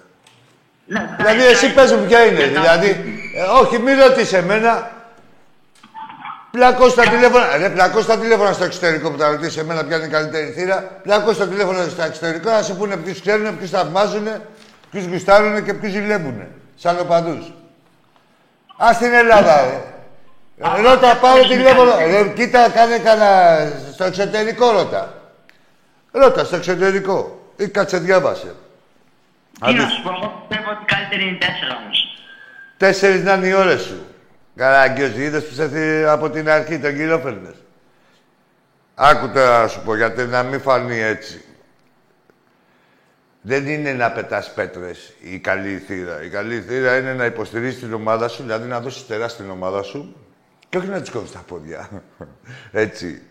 ναι 0.86 1.10
Δηλαδή, 1.18 1.46
εσύ 1.46 1.74
πες 1.74 1.92
μου 1.92 2.06
ποια 2.08 2.26
είναι. 2.26 2.44
Δηλαδή, 2.44 2.90
ε, 3.36 3.42
όχι, 3.62 3.80
μην 3.80 4.00
ρωτήσεις 4.00 4.34
εμένα. 4.34 4.92
Πλακώ 6.52 6.92
τα 6.92 7.04
τηλέφωνα. 7.04 7.58
Ρε, 7.58 7.70
πλακώ 7.70 8.04
τα 8.04 8.18
τηλέφωνα 8.18 8.54
στο 8.54 8.64
εξωτερικό 8.64 9.12
που 9.12 9.18
τα 9.18 9.30
ρωτήσεις 9.30 9.58
εμένα 9.58 9.84
ποια 9.84 9.98
είναι 9.98 10.06
η 10.06 10.10
καλύτερη 10.10 10.52
θύρα. 10.52 11.00
Πλακώ 11.04 11.34
τα 11.34 11.48
τηλέφωνα 11.48 11.84
στο 11.84 12.02
εξωτερικό 12.02 12.50
να 12.50 12.62
σου 12.62 12.76
πούνε 12.76 12.98
ποιους 12.98 13.22
ξέρουν, 13.22 13.58
ποιους 13.58 13.70
θαυμάζουν, 13.70 14.28
ποιους 14.92 15.06
γουστάρουν 15.06 15.64
και 15.64 15.74
ποιους 15.74 15.92
ζηλεύουν. 15.92 16.44
Σαν 16.76 17.00
οπαδούς. 17.00 17.54
Α 18.78 18.94
στην 18.94 19.14
Ελλάδα, 19.14 19.62
ρε. 19.62 19.84
Ε, 20.58 20.82
Ρώτα, 20.82 21.16
πάρε 21.16 21.42
τηλέφωνο. 21.42 21.92
Ρε, 21.98 22.34
κοίτα, 22.36 22.70
κάνε 22.70 22.98
κανένα. 22.98 23.72
Στο 23.94 24.04
εξωτερικό 24.04 24.72
ρώτα. 24.72 25.14
Ρώτα, 26.12 26.44
στο 26.44 26.56
εξωτερικό. 26.56 27.40
Ή 27.58 27.68
κάτσε, 27.68 27.98
διάβασε. 27.98 28.56
Τι 29.66 29.74
να 29.74 29.88
σου 29.88 30.02
πω, 30.02 30.10
εγώ 30.10 30.46
πιστεύω 30.48 30.70
ότι 30.72 30.86
καλύτερη 30.86 31.22
είναι 31.22 31.32
η 31.32 31.38
τέσσερα 31.38 31.78
όμως. 31.84 32.24
Τέσσερις 32.78 33.24
να 33.24 33.34
είναι 33.34 33.48
οι 33.48 33.54
ώρες 33.54 33.82
σου. 33.82 34.06
Καράγκιος, 34.60 35.16
είδες 35.16 35.46
που 35.46 35.54
σε 35.54 35.68
θυ- 35.68 36.08
από 36.08 36.30
την 36.30 36.50
αρχή 36.50 36.80
τον 36.80 36.96
κύριο 36.96 37.20
φέρνες. 37.20 37.56
Άκου 38.96 39.30
τώρα 39.30 39.62
να 39.62 39.68
σου 39.68 39.82
πω, 39.86 39.96
γιατί 39.96 40.24
να 40.26 40.44
μην 40.44 40.62
φανεί 40.62 41.00
έτσι. 41.00 41.44
Δεν 43.42 43.68
είναι 43.68 43.94
να 43.94 44.12
πετάς 44.12 44.54
πέτρες 44.54 45.14
η 45.20 45.38
καλή 45.40 45.78
θύρα. 45.78 46.24
Η 46.24 46.30
καλή 46.30 46.62
θύρα 46.62 46.98
είναι 46.98 47.14
να 47.14 47.26
υποστηρίζεις 47.26 47.80
την 47.80 47.94
ομάδα 47.94 48.28
σου, 48.28 48.42
δηλαδή 48.42 48.68
να 48.68 48.80
δώσεις 48.80 49.08
τεράστια 49.08 49.30
στην 49.44 49.50
ομάδα 49.50 49.84
σου 49.84 50.16
και 50.70 50.78
όχι 50.78 50.88
να 50.88 51.02
της 51.02 51.10
κόβεις 51.10 51.32
τα 51.32 51.44
πόδια. 51.48 51.90
έτσι. 52.72 53.22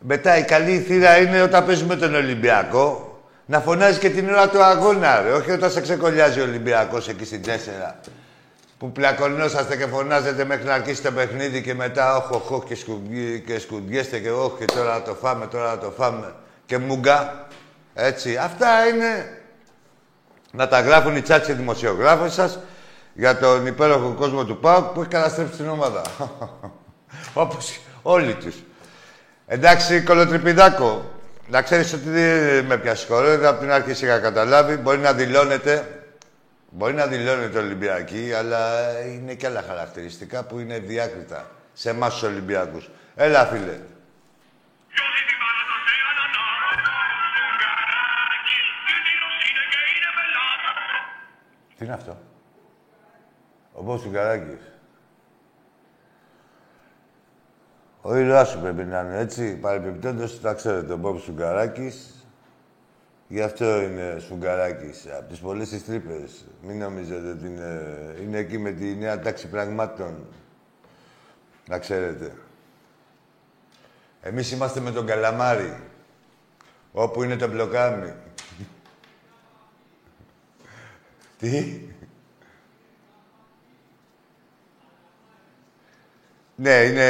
Μετά 0.00 0.38
η 0.38 0.44
καλή 0.44 0.78
θύρα 0.78 1.16
είναι 1.18 1.42
όταν 1.42 1.66
παίζουμε 1.66 1.96
τον 1.96 2.14
Ολυμπιακό 2.14 3.18
να 3.46 3.60
φωνάζεις 3.60 3.98
και 3.98 4.10
την 4.10 4.28
ώρα 4.28 4.48
του 4.48 4.62
αγώνα, 4.62 5.22
ρε. 5.22 5.30
Όχι 5.32 5.50
όταν 5.50 5.70
σε 5.70 5.80
ξεκολλιάζει 5.80 6.40
ο 6.40 6.42
Ολυμπιακός 6.42 7.08
εκεί 7.08 7.24
στην 7.24 7.42
4 7.44 7.94
που 8.84 8.92
πλακωνόσαστε 8.92 9.76
και 9.76 9.86
φωνάζετε 9.86 10.44
μέχρι 10.44 10.64
να 10.64 10.74
αρχίσει 10.74 11.02
το 11.02 11.12
παιχνίδι 11.12 11.62
και 11.62 11.74
μετά 11.74 12.16
όχ, 12.16 12.30
όχ, 12.30 12.50
όχ 12.50 12.64
και, 12.64 12.74
σκουμπι, 12.74 13.40
και 13.46 13.58
σκουντιέστε 13.58 14.18
και 14.18 14.30
όχ 14.30 14.58
και 14.58 14.64
τώρα 14.64 14.92
να 14.92 15.02
το 15.02 15.14
φάμε, 15.14 15.46
τώρα 15.46 15.70
να 15.70 15.78
το 15.78 15.90
φάμε 15.90 16.34
και 16.66 16.78
μουγκα. 16.78 17.46
Έτσι. 17.94 18.36
Αυτά 18.36 18.86
είναι 18.86 19.38
να 20.50 20.68
τα 20.68 20.80
γράφουν 20.80 21.16
οι 21.16 21.20
τσάτσι 21.20 21.52
δημοσιογράφοι 21.52 22.30
σας 22.30 22.58
για 23.14 23.38
τον 23.38 23.66
υπέροχο 23.66 24.14
κόσμο 24.18 24.44
του 24.44 24.58
ΠΑΟΚ 24.58 24.84
που 24.84 25.00
έχει 25.00 25.10
καταστρέψει 25.10 25.56
την 25.56 25.68
ομάδα. 25.68 26.02
Όπως 27.44 27.80
όλοι 28.02 28.34
τους. 28.34 28.54
Εντάξει, 29.46 30.02
κολοτριπιδάκο, 30.02 31.10
να 31.48 31.62
ξέρεις 31.62 31.92
ότι 31.92 32.08
δεν 32.08 32.64
με 32.64 32.76
πιάσει 32.76 33.06
χώρο, 33.06 33.48
από 33.48 33.60
την 33.60 33.72
αρχή 33.72 34.04
είχα 34.04 34.18
καταλάβει. 34.18 34.76
Μπορεί 34.76 34.98
να 34.98 35.12
δηλώνετε 35.12 36.03
Μπορεί 36.76 36.94
να 36.94 37.06
δηλώνεται 37.06 37.58
Ολυμπιακή, 37.58 38.32
αλλά 38.32 38.90
είναι 39.00 39.34
και 39.34 39.46
άλλα 39.46 39.62
χαρακτηριστικά 39.62 40.44
που 40.44 40.58
είναι 40.58 40.78
διάκριτα 40.78 41.50
σε 41.72 41.90
εμά 41.90 42.08
του 42.08 42.20
Ολυμπιακού. 42.24 42.82
Έλα, 43.14 43.46
φίλε. 43.46 43.78
Τι 51.78 51.84
είναι 51.84 51.94
αυτό. 51.94 52.18
Ο 53.72 53.82
Μπος 53.82 54.00
Σουγκαράκης. 54.00 54.72
Ο 58.02 58.16
ήρωάς 58.16 58.48
σου 58.48 58.60
πρέπει 58.60 58.84
να 58.84 59.00
είναι, 59.00 59.18
έτσι. 59.18 59.56
Παρεμπιπτόντως, 59.56 60.40
τα 60.40 60.54
ξέρετε, 60.54 60.92
ο 60.92 60.96
Μπόμπ 60.96 61.18
Σουγκαράκης 61.18 62.23
Γι' 63.34 63.42
αυτό 63.42 63.82
είναι 63.82 64.16
Σουγκαράκης. 64.26 65.06
Από 65.18 65.28
τις 65.28 65.38
πολλές 65.38 65.68
τις 65.68 65.84
τρύπες. 65.84 66.44
Μην 66.62 66.78
νομίζετε 66.78 67.30
ότι 67.30 67.46
είναι... 67.46 67.82
Είναι 68.22 68.38
εκεί 68.38 68.58
με 68.58 68.72
τη 68.72 68.94
νέα 68.94 69.20
τάξη 69.20 69.48
πραγμάτων. 69.48 70.26
Να 71.68 71.78
ξέρετε. 71.78 72.34
Εμείς 74.20 74.50
είμαστε 74.50 74.80
με 74.80 74.90
τον 74.90 75.06
Καλαμάρι. 75.06 75.76
Όπου 76.92 77.22
είναι 77.22 77.36
το 77.36 77.48
μπλοκάμι. 77.48 78.12
Τι; 81.38 81.80
Ναι, 86.56 86.70
είναι... 86.70 87.08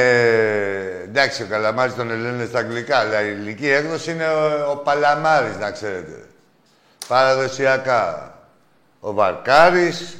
Εντάξει, 1.04 1.42
ο 1.42 1.46
Καλαμάρης 1.46 1.94
τον 1.94 2.20
λένε 2.20 2.44
στα 2.44 2.58
αγγλικά, 2.58 2.98
αλλά 2.98 3.22
η 3.22 3.34
ηλική 3.38 3.68
έκδοση 3.68 4.10
είναι 4.10 4.28
ο, 4.28 4.70
ο 4.70 4.76
Παλαμάρης, 4.76 5.56
να 5.56 5.70
ξέρετε. 5.70 6.24
Παραδοσιακά. 7.08 8.38
Ο 9.00 9.12
Βαρκάρης. 9.12 10.16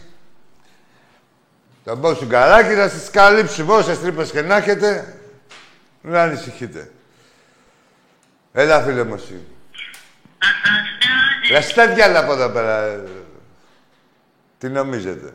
Τον 1.85 2.01
πω 2.01 2.15
σου 2.15 2.27
καράκι 2.27 2.75
να 2.75 2.89
σας 2.89 3.11
καλύψουμε 3.11 3.73
όσες 3.73 4.01
τρύπες 4.01 4.31
και 4.31 4.43
να 4.43 4.57
έχετε. 4.57 5.15
Μην 6.01 6.17
ανησυχείτε. 6.17 6.91
Έλα, 8.53 8.83
φίλε 8.83 9.05
μου, 9.05 9.15
εσύ. 9.15 9.47
Λαστά 11.51 11.87
διάλα 11.87 12.19
από 12.19 12.33
εδώ 12.33 12.49
πέρα. 12.49 13.03
Τι 14.59 14.69
νομίζετε. 14.69 15.33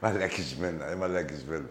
Μαλακισμένα, 0.00 0.90
ε, 0.90 0.94
μαλακισμένα. 0.94 1.68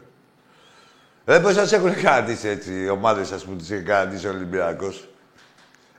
Ε, 1.26 1.40
πώς 1.40 1.54
σας 1.54 1.72
έχουν 1.72 1.94
κρατήσει 1.96 2.48
έτσι 2.48 2.82
οι 2.82 2.90
ομάδες 2.90 3.28
σας 3.28 3.44
που 3.44 3.56
τις 3.56 3.72
έχει 3.72 3.84
κρατήσει 3.84 4.28
ο 4.28 4.32
Ολυμπιακός; 4.32 5.10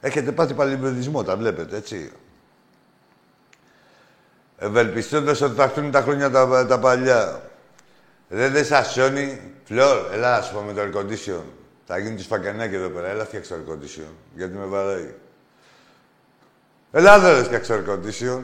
Έχετε 0.05 0.33
πάθει 0.33 0.55
παλιμπεδισμό, 0.55 1.25
τα 1.25 1.37
βλέπετε, 1.37 1.77
έτσι. 1.77 2.12
Ευελπιστώντας 4.59 5.40
ότι 5.40 5.55
θα 5.55 5.62
έρθουν 5.62 5.90
τα 5.90 6.01
χρόνια 6.01 6.31
τα, 6.31 6.66
τα 6.66 6.79
παλιά. 6.79 7.51
Δεν 8.29 8.53
δεν 8.53 8.64
σας 8.64 8.92
σώνει. 8.92 9.40
Φλόρ, 9.64 10.12
έλα, 10.12 10.37
να 10.37 10.42
σου 10.42 10.55
πω 10.55 10.61
με 10.61 10.72
το 10.72 10.81
air 10.83 10.96
condition. 10.96 11.42
Θα 11.87 11.98
γίνει 11.98 12.16
τη 12.16 12.22
σφακιανάκι 12.22 12.75
εδώ 12.75 12.88
πέρα. 12.88 13.09
Έλα, 13.09 13.25
φτιάξε 13.25 13.55
το 13.55 13.61
air 13.61 13.72
condition. 13.72 14.12
Γιατί 14.35 14.57
με 14.57 14.64
βαράει. 14.64 15.14
Έλα, 16.92 17.18
δεν 17.18 17.44
φτιάξε 17.44 17.83
το 17.83 17.92
air 17.92 17.94
condition. 17.94 18.40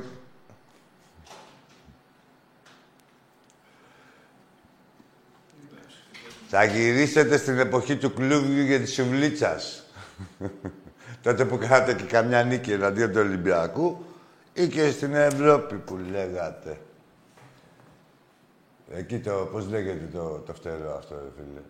Θα 6.50 6.64
γυρίσετε 6.64 7.36
στην 7.36 7.58
εποχή 7.58 7.96
του 7.96 8.12
κλούβιου 8.12 8.66
και 8.66 8.78
της 8.78 8.94
σουβλίτσας. 8.94 9.84
Τότε 11.22 11.44
που 11.44 11.58
κάνατε 11.58 11.94
και 11.94 12.04
καμιά 12.04 12.42
νίκη 12.42 12.72
εναντίον 12.72 13.12
του 13.12 13.20
Ολυμπιακού 13.20 14.04
ή 14.52 14.68
και 14.68 14.90
στην 14.90 15.14
Ευρώπη 15.14 15.74
που 15.74 15.96
λέγατε. 15.96 16.80
Εκεί 18.92 19.18
το, 19.18 19.48
πώς 19.52 19.68
λέγεται 19.68 20.08
το, 20.12 20.38
το 20.38 20.54
φτερό 20.54 20.96
αυτό, 20.96 21.14
ρε 21.14 21.30
φίλε; 21.36 21.60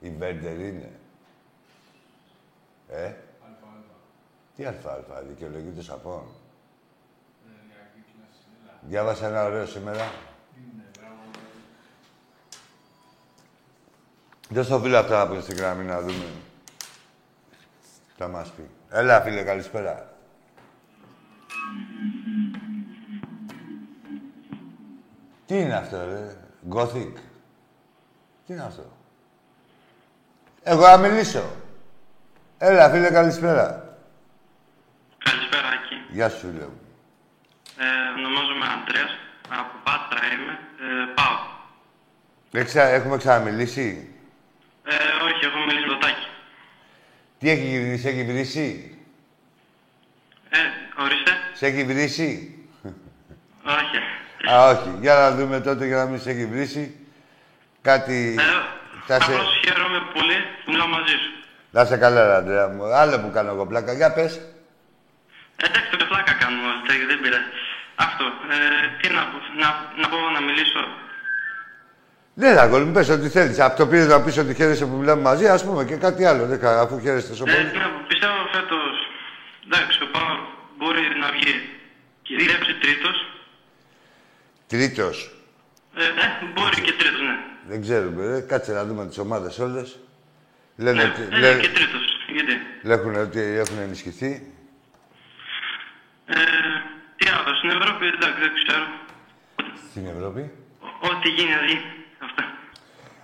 Η 0.00 0.16
Βέντερ 0.18 0.58
είναι. 0.60 0.90
Ε; 2.88 3.12
Τι 4.56 4.64
αλφα-αλφα, 4.64 5.22
δικαιολογεί 5.28 5.70
το 5.76 5.82
σαπών. 5.82 6.22
Διάβασα 8.80 9.26
ένα 9.26 9.44
ωραίο 9.44 9.66
σήμερα. 9.66 10.12
Δεν 14.52 14.64
στο 14.64 14.80
φίλο 14.80 14.98
αυτό 14.98 15.16
να 15.16 15.26
πούμε 15.26 15.40
στην 15.40 15.56
γραμμή 15.56 15.84
να 15.84 16.00
δούμε. 16.00 16.24
Θα 18.16 18.28
μας 18.28 18.50
πει. 18.50 18.70
Έλα, 18.90 19.20
φίλε, 19.20 19.42
καλησπέρα. 19.42 20.14
Τι 25.46 25.58
είναι 25.60 25.74
αυτό, 25.74 26.04
ρε; 26.04 26.36
Gothic. 26.70 27.12
Τι 28.46 28.52
είναι 28.52 28.62
αυτό; 28.62 28.92
Εγώ 30.62 30.86
να 30.86 30.96
μιλήσω. 30.96 31.42
Έλα, 32.58 32.90
φίλε, 32.90 33.10
καλησπέρα. 33.10 33.96
Καλησπέρα, 35.18 35.68
Άκη. 35.68 36.14
Γεια 36.14 36.28
σου, 36.28 36.38
φίλε 36.38 36.64
μου. 36.64 36.80
Ε, 37.78 38.18
ονομάζομαι 38.18 38.66
Αντρέας. 38.66 39.10
Από 39.48 39.78
Πάτρα 39.84 40.26
είμαι. 40.32 40.52
Ε, 40.52 41.12
πάω. 41.14 41.38
Εξα... 42.52 42.82
Έχουμε 42.82 43.16
ξαναμιλήσει; 43.16 44.14
Ε, 44.84 44.94
όχι, 45.24 45.44
έχω 45.44 45.58
μιλήσει 45.66 45.86
με 45.86 45.92
το 45.92 45.98
Τάκη. 45.98 46.26
Τι 47.38 47.50
έχει 47.50 47.80
βρήσει, 47.80 48.08
έχει 48.08 48.24
βρήσει; 48.24 48.98
Ε, 50.50 50.58
ορίστε. 51.02 51.30
Σε 51.52 51.66
έχει 51.66 51.84
βρήσει; 51.84 52.58
Όχι. 53.64 53.98
Α, 54.54 54.68
όχι. 54.68 54.96
Για 55.00 55.14
να 55.14 55.30
δούμε 55.30 55.60
τότε 55.60 55.86
για 55.86 55.96
να 55.96 56.04
μην 56.04 56.20
σε 56.20 56.30
έχει 56.30 56.46
βρήσει. 56.46 56.96
Κάτι... 57.82 58.36
Ε, 58.38 58.42
θα 59.06 59.20
σε... 59.20 59.32
απλώς 59.32 59.60
χαίρομαι 59.64 60.00
πολύ 60.12 60.36
που 60.64 60.70
μιλάω 60.70 60.86
μαζί 60.86 61.12
σου. 61.22 61.30
Να 61.70 61.84
σε 61.84 61.96
καλά, 61.96 62.26
ρε, 62.26 62.34
Αντρέα 62.34 62.68
μου. 62.68 62.84
Άλλο 62.84 63.20
που 63.20 63.30
κάνω 63.30 63.50
εγώ 63.50 63.66
πλάκα. 63.66 63.92
Για 63.92 64.12
πες. 64.12 64.34
Ε, 64.36 65.66
Εντάξει, 65.66 65.96
το 65.96 66.04
πλάκα 66.04 66.32
κάνουμε 66.32 66.66
όλοι, 66.66 66.80
εντάξει, 66.84 67.04
δεν 67.06 67.20
πειράζει. 67.20 67.50
Αυτό. 67.94 68.24
Ε, 68.24 68.56
τι 69.00 69.08
να, 69.16 69.22
πω, 69.30 69.38
να, 69.62 69.68
να 70.00 70.08
πω 70.08 70.30
να 70.36 70.40
μιλήσω; 70.40 70.82
Ναι, 72.40 72.48
αγόρι 72.48 72.84
μου, 72.84 72.92
πες 72.92 73.08
ό,τι 73.08 73.28
θέλεις. 73.28 73.60
Από 73.60 73.76
το 73.76 73.86
πήρε 73.86 74.04
να 74.04 74.20
πεις 74.22 74.36
ότι 74.38 74.54
χαίρεσαι 74.54 74.86
που 74.86 74.96
μιλάμε 74.96 75.22
μαζί, 75.22 75.46
ας 75.46 75.64
πούμε 75.64 75.84
και 75.84 75.96
κάτι 75.96 76.24
άλλο. 76.24 76.46
Δεν, 76.46 76.58
κα- 76.60 76.80
αφού 76.80 77.00
χαίρεσαι 77.00 77.28
τόσο 77.28 77.44
Ε, 77.48 77.52
πολύ. 77.52 77.70
τι 77.70 77.76
να 77.78 77.88
πω, 77.88 78.00
πιστεύω 78.08 78.34
φέτος, 78.52 78.94
εντάξει, 79.66 80.02
ο 80.02 80.06
Πάο 80.12 80.36
μπορεί 80.78 81.00
να 81.20 81.30
βγει 81.30 81.54
κυρίαρξη 82.22 82.74
τρίτος. 82.74 83.16
Τρίτος. 84.66 85.34
Ε, 85.96 86.04
ε, 86.04 86.46
μπορεί 86.54 86.80
και 86.80 86.92
τρίτος, 86.92 87.20
ναι. 87.20 87.36
Δεν 87.68 87.80
ξέρουμε, 87.82 88.26
ρε. 88.26 88.40
Κάτσε 88.40 88.72
να 88.72 88.84
δούμε 88.84 89.06
τις 89.06 89.18
ομάδες 89.18 89.58
όλες. 89.58 89.98
Λένε, 90.76 91.02
Ναι, 91.02 91.08
ότι- 91.10 91.34
ε, 91.36 91.38
λένε- 91.38 91.60
και 91.60 91.68
τρίτος. 91.68 92.04
Γιατί; 92.32 92.54
λέγουν 92.82 93.14
ότι 93.14 93.40
έχουν 93.40 93.78
ενισχυθεί. 93.78 94.52
Ε, 96.26 96.34
τι 97.16 97.28
άλλο, 97.28 97.54
στην 97.56 97.70
Ευρώπη 97.70 98.06
εντάξει, 98.06 98.40
δεν 98.40 98.52
ξέρω. 98.64 98.84
Στην 99.90 100.06
Ευρώπη; 100.14 100.40
Ό- 100.80 101.06
Ό,τι 101.08 101.28
γίνει, 101.28 101.50
να 101.50 101.64
γίνει. 101.66 101.80
Αυτά. 101.80 101.99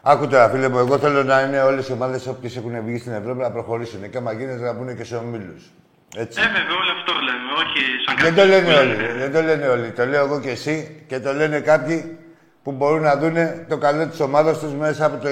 Άκου 0.09 0.27
τώρα, 0.29 0.49
φίλε 0.49 0.69
μου, 0.69 0.79
εγώ 0.79 0.99
θέλω 0.99 1.23
να 1.23 1.41
είναι 1.41 1.63
όλες 1.63 1.89
οι 1.89 1.93
ομάδες 1.93 2.27
όποιες 2.27 2.57
έχουν 2.57 2.85
βγει 2.85 2.99
στην 2.99 3.13
Ευρώπη 3.13 3.41
να 3.41 3.51
προχωρήσουν. 3.51 4.11
Και 4.11 4.17
άμα 4.17 4.33
γίνεται 4.33 4.65
να 4.65 4.73
μπουν 4.73 4.97
και 4.97 5.05
σε 5.05 5.17
ομίλους. 5.17 5.73
Έτσι. 6.17 6.41
Ε, 6.41 6.47
βέβαια, 6.47 6.77
όλο 6.81 6.93
αυτό 6.99 7.13
λέμε. 7.13 7.49
Όχι 7.63 7.81
σαν 8.07 8.17
Δεν 8.19 8.35
κάποιος 8.35 8.37
το 8.37 8.53
λένε 8.53 8.73
που 8.73 8.79
όλοι. 8.81 9.07
ρε. 9.07 9.13
Δεν 9.19 9.33
το 9.33 9.43
λένε 9.43 9.67
όλοι. 9.67 9.91
Το 9.91 10.07
λέω 10.07 10.25
εγώ 10.25 10.41
και 10.41 10.51
εσύ 10.51 11.05
και 11.07 11.21
το 11.21 11.33
λένε 11.33 11.61
κάποιοι 11.61 12.19
που 12.63 12.73
μπορούν 12.73 13.03
να 13.03 13.17
δούνε 13.17 13.65
το 13.69 13.79
καλό 13.79 14.07
της 14.07 14.21
ομάδας 14.21 14.59
τους 14.59 14.73
μέσα 14.73 15.05
από 15.05 15.17
το 15.23 15.29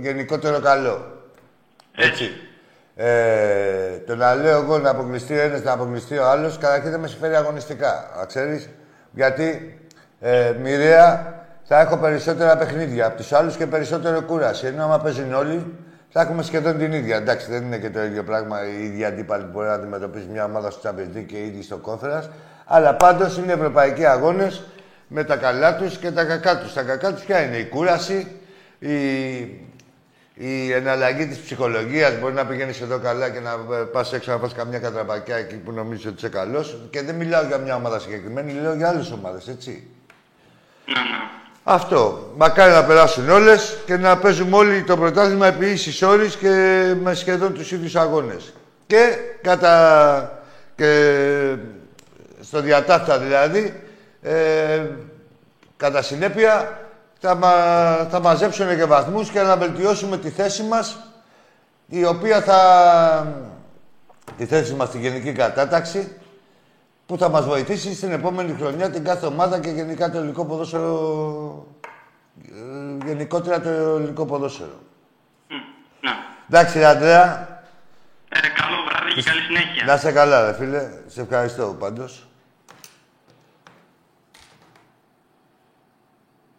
γενικότερο 0.00 0.60
καλό. 0.60 1.22
Έτσι. 1.96 2.30
Ε, 2.96 3.98
το 4.06 4.16
να 4.16 4.34
λέω 4.34 4.60
εγώ 4.60 4.78
να 4.78 4.90
αποκλειστεί 4.90 5.34
ο 5.34 5.40
ένας, 5.40 5.62
να 5.62 5.72
αποκλειστεί 5.72 6.18
ο 6.18 6.24
άλλος, 6.26 6.58
καταρχήν 6.58 6.90
δεν 6.90 7.00
με 7.00 7.06
συμφέρει 7.06 7.34
αγωνιστικά. 7.34 8.10
Να 8.18 8.24
ξέρεις. 8.24 8.68
Γιατί 9.12 9.78
ε, 10.20 10.52
μοιραία 10.62 11.39
θα 11.72 11.80
έχω 11.80 11.96
περισσότερα 11.96 12.56
παιχνίδια 12.56 13.06
από 13.06 13.16
τους 13.16 13.32
άλλους 13.32 13.56
και 13.56 13.66
περισσότερο 13.66 14.22
κούραση. 14.22 14.66
Ενώ 14.66 14.84
άμα 14.84 15.00
παίζουν 15.00 15.32
όλοι, 15.32 15.66
θα 16.08 16.20
έχουμε 16.20 16.42
σχεδόν 16.42 16.78
την 16.78 16.92
ίδια. 16.92 17.16
Εντάξει, 17.16 17.50
δεν 17.50 17.62
είναι 17.62 17.78
και 17.78 17.90
το 17.90 18.02
ίδιο 18.02 18.24
πράγμα 18.24 18.66
οι 18.66 18.84
ίδιοι 18.84 19.04
αντίπαλοι 19.04 19.44
που 19.44 19.50
μπορεί 19.52 19.66
να 19.66 19.72
αντιμετωπίσει 19.72 20.26
μια 20.32 20.44
ομάδα 20.44 20.70
στο 20.70 20.80
Champions 20.90 21.16
League 21.16 21.24
και 21.26 21.36
οι 21.36 21.46
ίδιοι 21.46 21.62
στο 21.62 21.80
Conference. 21.84 22.28
Αλλά 22.64 22.94
πάντως 22.94 23.36
είναι 23.36 23.52
ευρωπαϊκοί 23.52 24.04
αγώνες 24.04 24.62
με 25.08 25.24
τα 25.24 25.36
καλά 25.36 25.76
τους 25.76 25.98
και 25.98 26.10
τα 26.10 26.24
κακά 26.24 26.58
τους. 26.58 26.72
Τα 26.72 26.82
κακά 26.82 27.12
τους 27.12 27.22
ποια 27.22 27.42
είναι, 27.42 27.56
η 27.56 27.64
κούραση, 27.64 28.26
η, 28.78 28.94
η 30.34 30.72
εναλλαγή 30.72 31.26
της 31.26 31.38
ψυχολογίας. 31.38 32.18
Μπορεί 32.18 32.34
να 32.34 32.46
πηγαίνεις 32.46 32.80
εδώ 32.80 32.98
καλά 32.98 33.30
και 33.30 33.40
να 33.40 33.50
πας 33.92 34.12
έξω 34.12 34.30
να 34.32 34.38
πα 34.38 34.48
καμιά 34.56 34.78
κατραπακιά 34.78 35.36
εκεί 35.36 35.56
που 35.56 35.72
νομίζεις 35.72 36.06
ότι 36.06 36.14
είσαι 36.16 36.28
καλός. 36.28 36.88
Και 36.90 37.02
δεν 37.02 37.14
μιλάω 37.14 37.42
για 37.46 37.58
μια 37.58 37.74
ομάδα 37.74 37.98
συγκεκριμένη, 37.98 38.52
λέω 38.52 38.74
για 38.74 38.88
άλλες 38.88 39.10
ομάδες, 39.10 39.48
έτσι. 39.48 39.86
Ναι, 40.86 41.00
ναι. 41.00 41.40
Αυτό. 41.64 42.32
Μακάρι 42.36 42.72
να 42.72 42.84
περάσουν 42.84 43.28
όλες 43.28 43.78
και 43.86 43.96
να 43.96 44.16
παίζουμε 44.16 44.56
όλοι 44.56 44.82
το 44.82 44.96
πρωτάθλημα 44.96 45.46
επί 45.46 45.66
ίσης 45.66 46.02
όρης 46.02 46.36
και 46.36 46.48
με 47.02 47.14
σχεδόν 47.14 47.54
τους 47.54 47.72
ίδιους 47.72 47.96
αγώνες. 47.96 48.52
Και 48.86 49.16
κατά. 49.42 50.42
και 50.74 51.54
στο 52.40 52.60
διατάφτα 52.60 53.18
δηλαδή, 53.18 53.82
ε, 54.22 54.86
κατά 55.76 56.02
συνέπεια 56.02 56.78
θα, 57.20 57.34
μα, 57.34 57.52
θα 58.10 58.20
μαζέψουν 58.20 58.76
και 58.76 58.84
βαθμούς 58.84 59.30
και 59.30 59.40
να 59.40 59.56
βελτιώσουμε 59.56 60.18
τη 60.18 60.30
θέση 60.30 60.62
μας 60.62 60.98
η 61.86 62.04
οποία 62.04 62.40
θα... 62.40 63.34
τη 64.36 64.46
θέση 64.46 64.74
μας 64.74 64.88
στη 64.88 64.98
γενική 64.98 65.32
κατάταξη 65.32 66.12
που 67.10 67.18
θα 67.18 67.28
μας 67.28 67.44
βοηθήσει 67.44 67.94
στην 67.94 68.12
επόμενη 68.12 68.52
χρονιά 68.52 68.90
την 68.90 69.04
κάθε 69.04 69.26
ομάδα 69.26 69.60
και 69.60 69.70
γενικά 69.70 70.10
το 70.10 70.18
ελληνικό 70.18 70.44
ποδόσφαιρο... 70.44 71.66
ε, 72.44 73.06
γενικότερα 73.06 73.60
το 73.60 73.68
ελληνικό 73.68 74.24
ποδόσφαιρο. 74.24 74.78
Μ, 75.48 75.52
Ναι. 76.00 76.10
Εντάξει, 76.48 76.78
ρε 76.78 76.84
Αντρέα, 76.84 77.62
Ε, 78.28 78.38
καλό 78.40 78.76
βράδυ 78.88 79.14
και 79.14 79.22
καλή 79.22 79.40
συνέχεια. 79.40 79.84
να 79.84 79.94
είσαι 79.94 80.12
καλά, 80.12 80.46
ρε 80.46 80.54
φίλε. 80.54 80.90
Σε 81.06 81.20
ευχαριστώ 81.20 81.76
πάντως. 81.78 82.28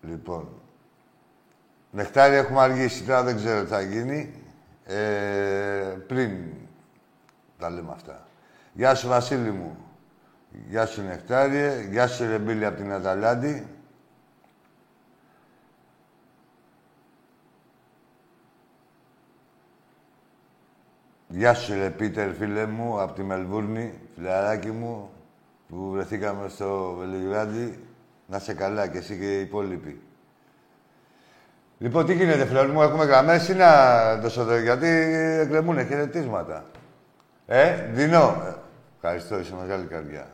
Λοιπόν, 0.02 0.50
νεκτάρι 1.92 2.36
έχουμε 2.36 2.62
αργήσει, 2.62 3.04
τώρα 3.04 3.24
δεν 3.24 3.36
ξέρω 3.36 3.62
τι 3.64 3.70
θα 3.70 3.82
γίνει. 3.82 4.34
Ε, 4.86 5.98
πριν 6.08 6.32
τα 7.60 7.70
λέμε 7.70 7.92
αυτά. 7.92 8.28
Γεια 8.74 8.96
σου 8.96 9.08
Βασίλη 9.08 9.52
μου. 9.52 9.78
Γεια 10.52 10.86
σου 10.86 11.02
Νεκτάριε. 11.02 11.88
Γεια 11.90 12.08
σου 12.08 12.26
Ρεμπίλη 12.26 12.66
από 12.66 12.78
την 12.78 12.94
Αταλάντη. 12.94 13.68
Γεια 21.28 21.54
σου 21.54 21.74
ρε 21.74 21.90
Πίτερ, 21.90 22.34
φίλε 22.34 22.66
μου, 22.66 23.02
από 23.02 23.14
τη 23.14 23.24
Μελβούρνη, 23.24 23.94
φιλαράκι 24.16 24.72
μου, 24.72 25.10
που 25.70 25.92
βρεθήκαμε 25.92 26.50
στο 26.50 26.96
Βελιγράδι. 27.00 27.84
Να 28.28 28.40
σε 28.40 28.54
καλά 28.54 28.88
και 28.88 28.98
εσύ 28.98 29.18
και 29.18 29.38
οι 29.38 29.42
υπόλοιποι. 29.42 30.02
Λοιπόν, 31.78 32.06
τι 32.06 32.14
γίνεται, 32.14 32.46
φίλε 32.46 32.68
μου, 32.68 32.82
έχουμε 32.82 33.06
γραμμές 33.06 33.48
ή 33.48 33.54
να 33.54 34.16
δώσω 34.16 34.42
εδώ, 34.42 34.58
γιατί 34.58 34.88
εκκρεμούν 35.42 35.88
χαιρετίσματα. 35.88 36.66
Ε, 37.48 37.88
Δίνω. 37.92 38.42
Ε, 38.48 38.56
ευχαριστώ, 38.96 39.40
είσαι 39.40 39.56
μεγάλη 39.62 39.86
καρδιά. 39.86 40.28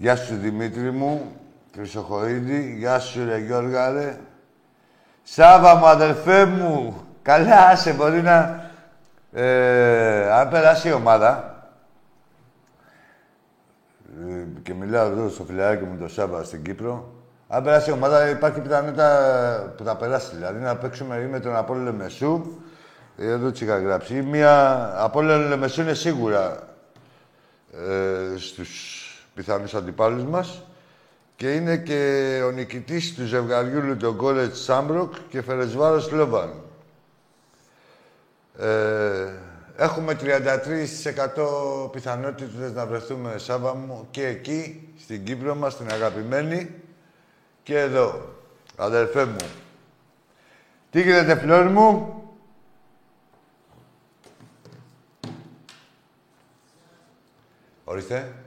Γεια 0.00 0.16
σου, 0.16 0.36
Δημήτρη 0.36 0.90
μου, 0.90 1.36
Χρυσοχοίδη. 1.74 2.74
Γεια 2.78 2.98
σου, 2.98 3.24
ρε 3.24 3.38
Γιώργα, 3.38 3.90
ρε. 3.90 4.18
Σάβα 5.22 5.74
μου, 5.74 5.86
αδελφέ 5.86 6.44
μου. 6.44 7.02
Καλά, 7.22 7.66
άσε, 7.66 7.92
μπορεί 7.92 8.22
να... 8.22 8.70
Ε, 9.32 10.32
αν 10.32 10.48
περάσει 10.48 10.88
η 10.88 10.92
ομάδα, 10.92 11.62
ε, 14.28 14.44
και 14.62 14.74
μιλάω 14.74 15.06
εδώ 15.06 15.28
στο 15.28 15.44
φιλαράκι 15.44 15.84
μου 15.84 15.98
το 15.98 16.08
Σάβα 16.08 16.44
στην 16.44 16.62
Κύπρο, 16.62 17.12
αν 17.48 17.62
περάσει 17.62 17.90
η 17.90 17.92
ομάδα 17.92 18.28
υπάρχει 18.28 18.60
πιθανότητα 18.60 19.74
που 19.76 19.84
θα 19.84 19.96
περάσει. 19.96 20.34
Δηλαδή 20.34 20.58
να 20.58 20.76
παίξουμε 20.76 21.16
ή 21.16 21.26
με 21.26 21.40
τον 21.40 21.56
Απόλλωνο 21.56 21.92
Μεσού, 21.92 22.60
εδώ 23.16 23.50
τι 23.50 23.64
είχα 23.64 23.78
γράψει, 23.78 24.16
ή 24.16 24.22
μια 24.22 24.92
Απόλλωνο 24.96 25.56
Μεσού 25.56 25.80
είναι 25.80 25.94
σίγουρα 25.94 26.58
ε, 27.72 28.36
στους 28.38 28.99
πιθανούς 29.34 29.74
αντιπάλους 29.74 30.24
μας 30.24 30.62
και 31.36 31.52
είναι 31.52 31.76
και 31.76 32.42
ο 32.46 32.50
νικητής 32.50 33.14
του 33.14 33.26
ζευγαριού 33.26 33.82
Λουτογκόλετ 33.82 34.54
Σάμπροκ 34.54 35.14
και 35.28 35.42
Φερεσβάρος 35.42 36.10
Λόβαν. 36.10 36.52
Ε, 38.58 39.28
έχουμε 39.76 40.14
33% 40.14 41.90
πιθανότητες 41.90 42.72
να 42.72 42.86
βρεθούμε 42.86 43.38
Σάβα 43.38 43.74
μου 43.74 44.06
και 44.10 44.26
εκεί, 44.26 44.88
στην 44.98 45.24
Κύπρο 45.24 45.54
μας, 45.54 45.76
την 45.76 45.92
αγαπημένη 45.92 46.74
και 47.62 47.78
εδώ, 47.78 48.28
αδερφέ 48.76 49.24
μου. 49.24 49.48
Τι 50.90 51.02
γίνεται, 51.02 51.36
φλόρ 51.36 51.64
μου; 51.64 52.14
Ορίστε. 57.84 58.39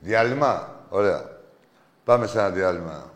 Διάλειμμα; 0.00 0.68
Ωραία. 0.88 1.24
Πάμε 2.04 2.26
σε 2.26 2.38
ένα 2.38 2.50
διάλειμμα. 2.50 3.10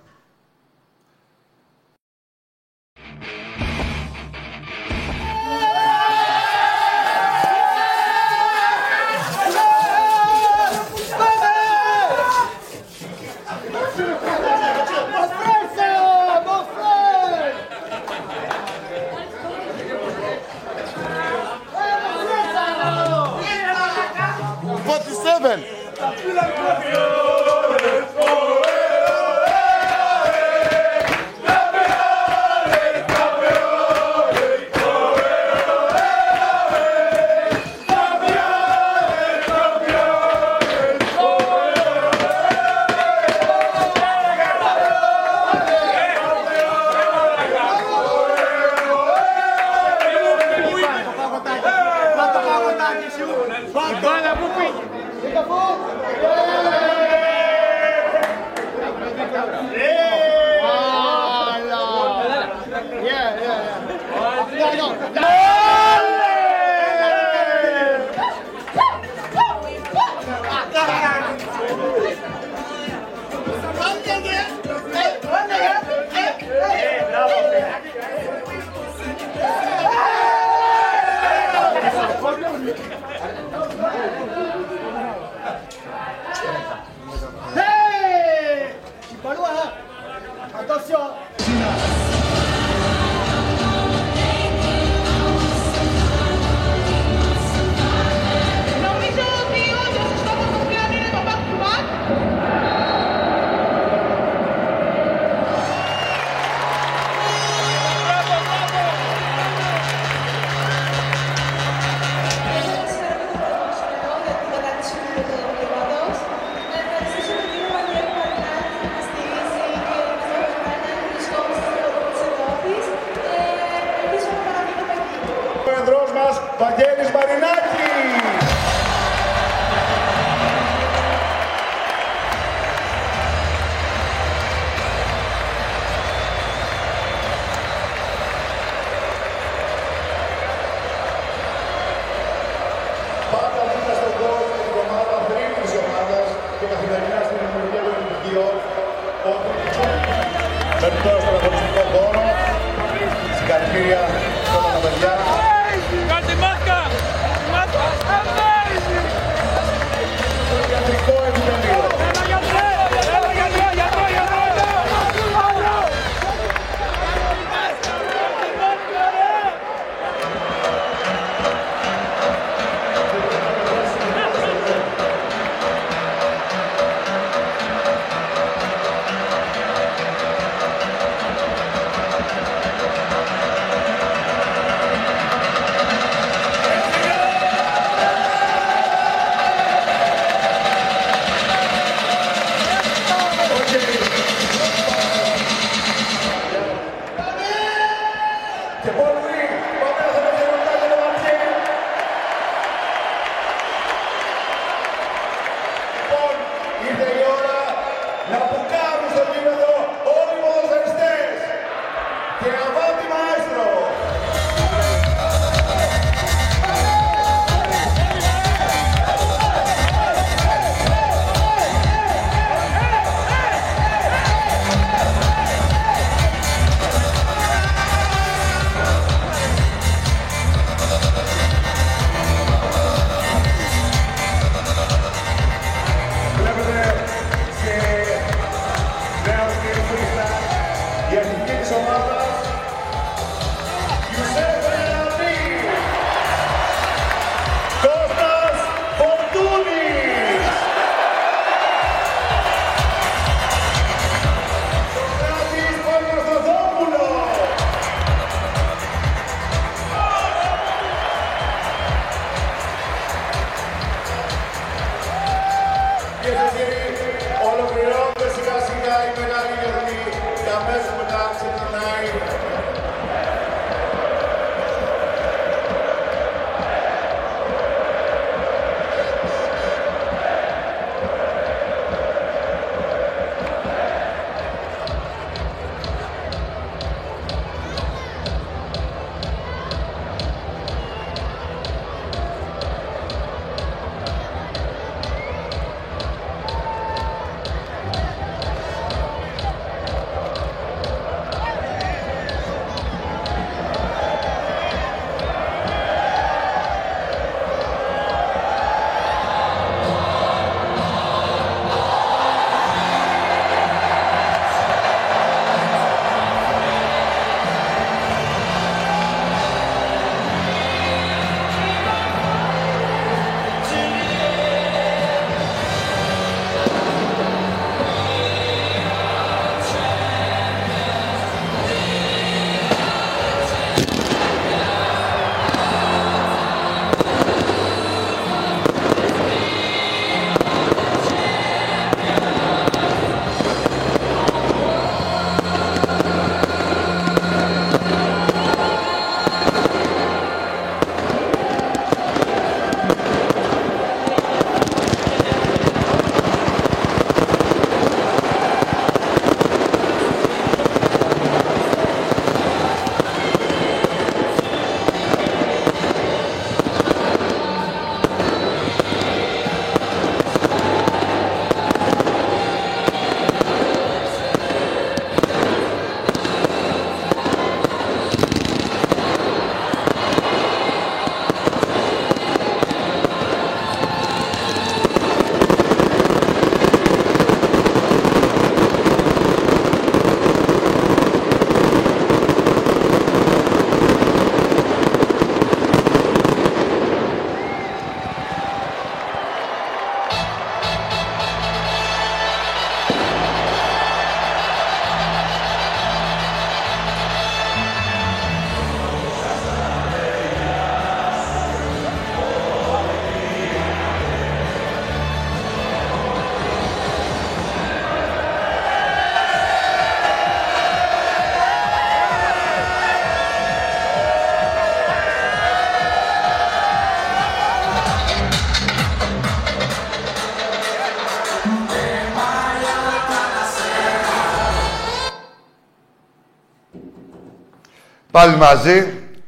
Πάλι 438.23 438.37
μαζί. 438.37 438.79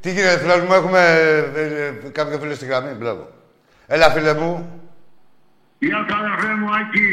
Τι 0.01 0.11
γίνεται, 0.13 0.39
φίλε 0.39 0.57
μου, 0.57 0.73
έχουμε 0.73 1.01
ε, 1.55 1.61
ε, 2.07 2.09
κάποιο 2.13 2.39
φίλο 2.39 2.55
στη 2.55 2.67
γραμμή. 2.67 2.93
Μπράβο. 2.93 3.29
Έλα, 3.87 4.11
φίλε 4.11 4.35
μου. 4.35 4.81
Γεια 5.79 5.97
σου, 6.09 6.17
αδερφέ 6.17 6.55
μου, 6.55 6.67
Άκη. 6.81 7.09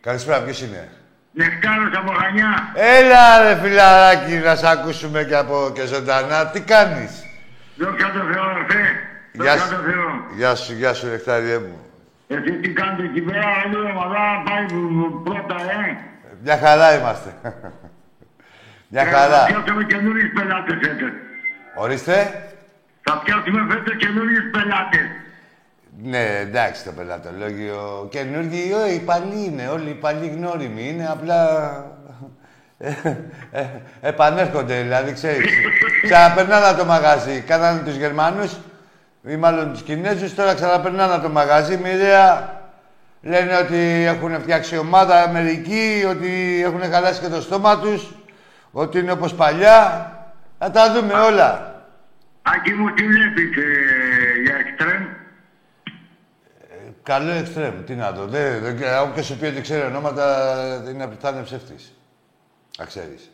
Καλησπέρα, 0.00 0.40
ποιος 0.42 0.62
είναι; 0.62 0.88
Νεκτάρος 1.32 1.96
από 1.96 2.12
Χανιά. 2.12 2.72
Έλα, 2.74 3.42
ρε 3.42 3.60
φιλαράκι, 3.62 4.34
να 4.34 4.54
σε 4.56 4.68
ακούσουμε 4.70 5.24
και 5.24 5.36
από 5.36 5.70
και 5.74 5.86
ζωντανά. 5.86 6.46
Τι 6.46 6.60
κάνεις; 6.60 7.12
Δόξα 7.76 8.06
τω 8.10 8.20
Θεώ, 8.32 8.42
αδερφέ. 8.42 8.84
Γεια 9.32 9.52
Δόξα 9.52 9.66
σου, 9.66 9.74
τω 9.74 9.80
Θεώ. 9.90 10.36
γεια 10.36 10.54
σου, 10.54 10.72
γεια 10.72 10.94
σου, 10.94 11.06
νεκτάριέ 11.06 11.58
μου. 11.58 11.78
Εσύ 12.26 12.52
τι 12.52 12.68
κάνετε 12.68 13.02
εκεί 13.02 13.20
πέρα, 13.20 13.46
όλη 13.64 13.88
η 13.88 13.90
ομάδα 13.90 14.22
πάει 14.46 14.66
πρώτα, 15.24 15.56
ε. 15.72 15.96
Μια 16.42 16.58
χαρά 16.58 16.98
είμαστε. 16.98 17.34
Μια 18.88 19.04
Θα 19.04 19.10
χαρά. 19.10 19.44
πιάσουμε 19.44 19.84
καινούριους 19.84 20.32
πελάτες 20.32 20.76
φέτος. 20.82 21.10
Ορίστε. 21.74 22.42
Θα 23.02 23.18
πιάσουμε 23.24 23.66
φέτος 23.74 23.96
καινούριους 23.96 24.50
πελάτες. 24.50 25.06
Ναι, 26.02 26.38
εντάξει 26.40 26.84
το 26.84 26.92
πελατολόγιο. 26.92 28.08
Καινούργιο, 28.10 28.86
οι 28.94 28.98
παλιοί 28.98 29.48
είναι. 29.50 29.68
Όλοι 29.68 29.88
οι 29.90 29.94
παλιοί 29.94 30.32
γνώριμοι 30.36 30.88
είναι. 30.88 31.06
Απλά. 31.10 31.40
ε, 32.78 32.90
ε, 33.52 33.66
επανέρχονται, 34.00 34.80
δηλαδή, 34.82 35.12
ξέρεις. 35.12 35.50
Ξαναπερνάνε 36.02 36.66
από 36.66 36.78
το 36.78 36.84
μαγαζί. 36.84 37.40
Κάνανε 37.40 37.80
τους 37.80 37.94
Γερμανούς 37.96 38.56
ή 39.28 39.36
μάλλον 39.36 39.72
τους 39.72 39.82
Κινέζους. 39.82 40.34
Τώρα 40.34 40.54
ξαναπερνάνε 40.54 41.12
από 41.12 41.22
το 41.22 41.28
μαγαζί. 41.28 41.76
Μοιραία 41.76 42.54
λένε 43.22 43.56
ότι 43.56 44.04
έχουν 44.06 44.40
φτιάξει 44.40 44.76
ομάδα 44.78 45.28
μερικοί, 45.32 46.04
ότι 46.08 46.62
έχουν 46.64 46.80
χαλάσει 46.92 47.20
και 47.20 47.28
το 47.28 47.40
στόμα 47.40 47.78
τους, 47.78 48.14
ότι 48.78 48.98
είναι 48.98 49.12
όπως 49.12 49.34
παλιά. 49.34 50.10
Θα 50.58 50.70
τα 50.70 50.92
δούμε 50.92 51.12
όλα. 51.12 51.74
Άκη 52.42 52.72
μου, 52.72 52.94
τι 52.94 53.06
βλέπεις 53.06 53.56
ε, 53.56 54.40
για 54.42 54.54
εξτρέμ; 54.56 55.04
Καλό 57.02 57.30
εξτρέμ, 57.30 57.84
τι 57.84 57.94
να 57.94 58.12
δω. 58.12 58.26
Δεν, 58.26 58.62
δεν, 58.62 58.76
όποιος 59.02 59.26
σου 59.26 59.38
πει 59.38 59.46
ότι 59.46 59.60
ξέρει 59.60 59.86
ονόματα 59.86 60.82
είναι, 60.90 61.16
θα 61.20 61.28
είναι 61.28 61.42
ψεύτης. 61.42 61.98
Να 62.78 62.84
ξέρεις. 62.84 63.30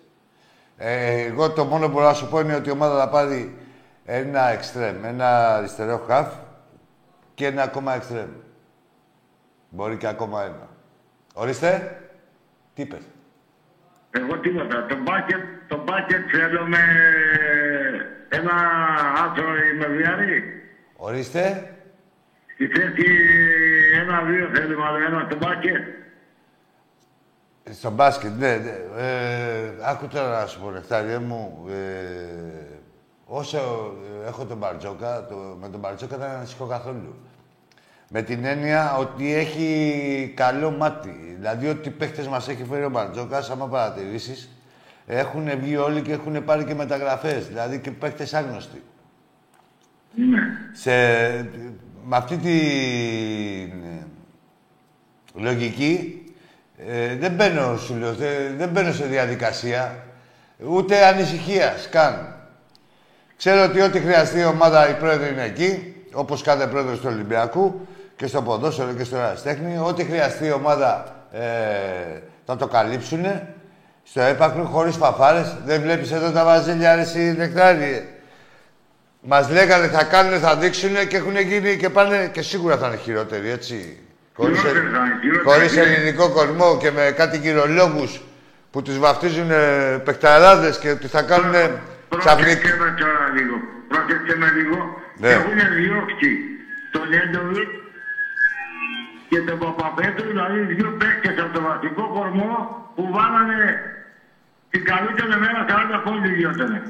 Ε, 0.77 1.23
εγώ 1.23 1.51
το 1.51 1.65
μόνο 1.65 1.87
που 1.87 1.93
μπορώ 1.93 2.07
να 2.07 2.15
σου 2.15 2.29
πω 2.29 2.41
είναι 2.41 2.55
ότι 2.55 2.69
η 2.69 2.73
ομάδα 2.73 2.99
θα 2.99 3.09
πάρει 3.09 3.57
ένα 4.05 4.49
εξτρέμ, 4.49 5.05
ένα 5.05 5.57
αριστερό 5.57 6.05
χαφ 6.07 6.35
και 7.35 7.47
ένα 7.47 7.63
ακόμα 7.63 7.95
εξτρέμ. 7.95 8.31
Μπορεί 9.69 9.97
και 9.97 10.07
ακόμα 10.07 10.43
ένα. 10.43 10.69
Ορίστε. 11.35 11.97
Τι 12.75 12.83
είπες; 12.83 13.03
Εγώ 14.15 14.39
τίποτα. 14.39 14.87
Το 14.87 14.97
μπάκετ, 15.03 15.41
το 15.69 15.83
μπάκετ 15.85 16.23
θέλω 16.31 16.67
με 16.67 16.79
ένα 18.29 18.55
άθρο 19.25 19.57
ημεβιαρή. 19.75 20.63
Ορίστε. 20.97 21.75
Στη 22.55 22.67
θέση 22.67 23.07
ένα-δύο 24.01 24.49
θέλουμε, 24.55 24.87
αλλά 24.87 25.07
ένα 25.07 25.27
στο 25.27 25.37
μπάκετ. 25.37 25.83
Στο 27.71 27.91
μπάσκετ, 27.91 28.31
ναι. 28.39 28.57
ναι. 28.57 29.03
Ε, 29.03 29.73
άκου 29.83 30.07
τώρα 30.07 30.41
να 30.41 30.47
σου 30.47 30.61
πω, 30.61 30.71
Νεκτάριέ 30.71 31.19
μου. 31.19 31.67
Ε, 31.71 32.79
όσο 33.27 33.59
ε, 34.25 34.29
έχω 34.29 34.45
τον 34.45 34.57
Μπαρτζόκα, 34.57 35.27
το, 35.27 35.35
με 35.61 35.69
τον 35.69 35.81
Μπαρτζόκα 35.81 36.17
δεν 36.17 36.29
ανησυχώ 36.29 36.67
καθόλου. 36.67 37.17
Με 38.15 38.23
την 38.23 38.45
έννοια 38.45 38.97
ότι 38.97 39.35
έχει 39.35 40.33
καλό 40.37 40.71
μάτι. 40.71 41.35
Δηλαδή, 41.39 41.69
ότι 41.69 41.89
οι 41.89 41.91
παίχτες 41.91 42.29
μας 42.29 42.49
έχει 42.49 42.65
φέρει 42.65 42.85
ο 42.85 42.91
Μπαρτζόκας, 42.91 43.51
άμα 43.51 43.69
παρατηρήσεις, 43.69 44.49
έχουν 45.07 45.51
βγει 45.61 45.77
όλοι 45.77 46.03
και 46.03 46.13
έχουν 46.13 46.45
πάρει 46.45 46.65
και 46.65 46.75
μεταγραφές. 46.75 47.49
Δηλαδή, 47.49 47.79
και 47.79 47.91
παίχτες 47.91 48.35
άγνωστοι. 48.35 48.83
Σε, 50.73 50.93
με 52.05 52.17
αυτή 52.17 52.37
τη 52.37 52.59
λογική, 55.35 56.25
ε, 56.89 57.17
δεν 57.17 57.33
μπαίνω, 57.33 57.77
σου 57.77 57.95
λέω, 57.95 58.15
δεν, 58.15 58.57
δεν 58.57 58.69
μπαίνω 58.69 58.93
σε 58.93 59.05
διαδικασία, 59.05 60.05
ούτε 60.67 61.07
ανησυχία 61.07 61.75
καν. 61.91 62.37
Ξέρω 63.37 63.65
ότι 63.65 63.81
ό,τι 63.81 63.99
χρειαστεί 63.99 64.39
η 64.39 64.45
ομάδα, 64.45 64.89
η 64.89 64.95
πρόεδροι 64.95 65.33
είναι 65.33 65.45
εκεί, 65.45 65.95
όπως 66.13 66.43
κάθε 66.43 66.67
πρόεδρος 66.67 67.01
του 67.01 67.09
Ολυμπιακού 67.11 67.87
και 68.23 68.29
στο 68.29 68.43
ποδόσφαιρο 68.43 68.93
και 68.93 69.05
στο 69.05 69.17
αεραστέχνη. 69.17 69.79
Ό,τι 69.87 70.05
χρειαστεί 70.05 70.47
η 70.47 70.53
ομάδα 70.53 71.17
ε, 71.33 71.41
θα 72.47 72.57
το 72.57 72.67
καλύψουν. 72.67 73.25
Στο 74.03 74.21
έπακρο, 74.21 74.65
χωρίς 74.65 74.97
παφάρες. 74.97 75.57
Δεν 75.65 75.81
βλέπεις 75.81 76.13
εδώ 76.13 76.31
τα 76.31 76.45
βαζέλια, 76.45 76.95
ρε 76.95 77.01
εσύ, 77.01 77.35
νεκτάριε. 77.39 78.03
Μας 79.21 79.51
λέγανε 79.51 79.87
θα 79.87 80.05
κάνουν, 80.05 80.39
θα 80.39 80.57
δείξουν 80.57 81.09
και 81.09 81.17
έχουν 81.17 81.37
γίνει 81.37 81.77
και 81.77 81.89
πάνε 81.91 82.31
και 82.33 82.43
σίγουρα 82.43 82.77
θα 82.77 82.87
είναι 82.87 82.97
χειρότεροι, 82.97 83.51
έτσι. 83.51 83.99
Χωρίς, 84.35 84.59
Χειρότεροι 84.59 84.87
θα 84.87 84.99
είναι, 84.99 85.19
χειρότεροι. 85.21 85.45
χωρίς 85.45 85.77
ελληνικό 85.77 86.29
κορμό 86.31 86.77
και 86.79 86.91
με 86.91 87.13
κάτι 87.17 87.39
κυρολόγους 87.39 88.21
που 88.71 88.83
τους 88.83 88.99
βαφτίζουν 88.99 89.51
ε, 89.51 90.01
παιχταράδες 90.05 90.79
και 90.79 90.91
ότι 90.91 91.07
θα 91.07 91.23
κάνουν 91.23 91.53
ξαφνικά. 92.19 92.61
Πρόσεξε 92.61 92.77
με 92.77 92.95
τώρα 92.99 93.29
λίγο. 93.37 93.57
Πρόσεξε 93.89 94.37
με 94.37 94.47
λίγο. 94.57 94.77
Ναι. 95.17 95.29
Έχουν 95.29 95.59
διώξει 95.77 96.31
τον 96.93 97.13
Έντοβιτ 97.13 97.82
και 99.33 99.41
τον 99.41 99.59
Παπαπέτρου, 99.59 100.27
δηλαδή 100.27 100.59
δύο 100.75 100.97
παίκτες 100.99 101.45
από 101.45 101.53
το 101.59 101.61
βασικό 101.63 102.09
κορμό 102.17 102.55
που 102.95 103.09
βάλανε 103.13 103.61
την 104.71 104.85
καλύτερη 104.85 105.29
μέρα 105.45 105.61
40 105.69 106.03
πόντους 106.05 106.31
διώτανε. 106.37 106.83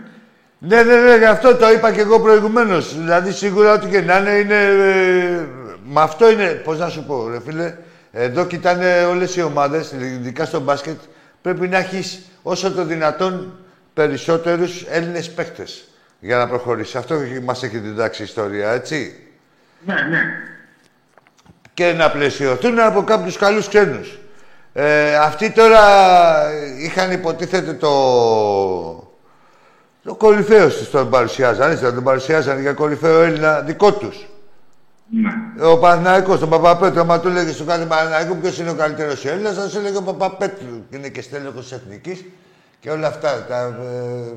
Ναι, 0.58 0.82
ναι, 0.82 0.96
ναι, 0.96 1.16
γι' 1.16 1.24
αυτό 1.24 1.56
το 1.56 1.70
είπα 1.70 1.92
και 1.92 2.00
εγώ 2.00 2.20
προηγουμένως. 2.20 2.98
Δηλαδή, 2.98 3.32
σίγουρα 3.32 3.72
ό,τι 3.72 3.86
και 3.88 4.00
να 4.00 4.16
είναι, 4.18 4.30
είναι. 4.30 4.54
Ε, 4.54 5.46
με 5.84 6.00
αυτό 6.00 6.30
είναι. 6.30 6.48
Πώς 6.64 6.78
να 6.78 6.88
σου 6.88 7.04
πω, 7.04 7.28
ρε 7.28 7.40
φίλε. 7.40 7.74
Εδώ 8.12 8.46
κοιτάνε 8.46 9.04
όλες 9.04 9.36
οι 9.36 9.42
ομάδες, 9.42 9.92
ειδικά 9.92 10.44
στο 10.44 10.60
μπάσκετ, 10.60 10.98
πρέπει 11.42 11.68
να 11.68 11.78
έχεις 11.78 12.22
όσο 12.42 12.72
το 12.72 12.84
δυνατόν 12.84 13.52
περισσότερους 13.94 14.84
Έλληνες 14.88 15.30
παίχτε 15.30 15.64
για 16.20 16.36
να 16.36 16.48
προχωρήσεις. 16.48 16.94
Αυτό 16.94 17.14
μας 17.42 17.62
έχει 17.62 17.78
διδάξει 17.78 18.22
η 18.22 18.24
ιστορία, 18.24 18.70
έτσι. 18.70 19.26
Ναι, 19.86 19.94
ναι. 19.94 20.51
Και 21.74 21.92
να 21.92 22.10
πλαισιωθούν 22.10 22.80
από 22.80 23.02
κάποιους 23.02 23.36
καλούς 23.36 23.68
ξένους. 23.68 24.18
Ε, 24.72 25.16
αυτοί 25.16 25.50
τώρα 25.50 25.80
είχαν 26.78 27.12
υποτίθεται 27.12 27.72
το, 27.72 27.90
το 30.02 30.14
κορυφαίο 30.14 30.68
τους 30.68 30.90
τον 30.90 31.10
παρουσιάζαν, 31.10 31.70
έτσι, 31.70 31.84
τον 31.84 32.02
παρουσιάζαν 32.02 32.60
για 32.60 32.72
κορυφαίο 32.72 33.22
Έλληνα 33.22 33.60
δικό 33.60 33.92
τους. 33.92 34.28
ναι. 35.08 35.66
Ο 35.66 35.78
Παναθηναϊκός, 35.78 36.38
τον 36.38 36.48
Παπαπέτρου, 36.48 37.00
άμα 37.00 37.20
του 37.20 37.28
έλεγε 37.28 37.52
στο 37.52 37.64
κάτι 37.64 37.86
Παναθηναϊκού 37.86 38.36
ποιος 38.36 38.58
είναι 38.58 38.70
ο 38.70 38.74
καλύτερος 38.74 39.24
Έλληνα, 39.24 39.50
θα 39.50 39.68
σου 39.68 39.78
έλεγε 39.78 39.96
ο 39.96 40.02
Παπαπέτρου. 40.02 40.84
Και 40.90 40.96
είναι 40.96 41.08
και 41.08 41.22
στέλεχος 41.22 41.62
της 41.62 41.72
Εθνικής 41.72 42.24
και 42.80 42.90
όλα 42.90 43.06
αυτά. 43.06 43.44
Τα, 43.48 43.60
ε, 43.60 44.32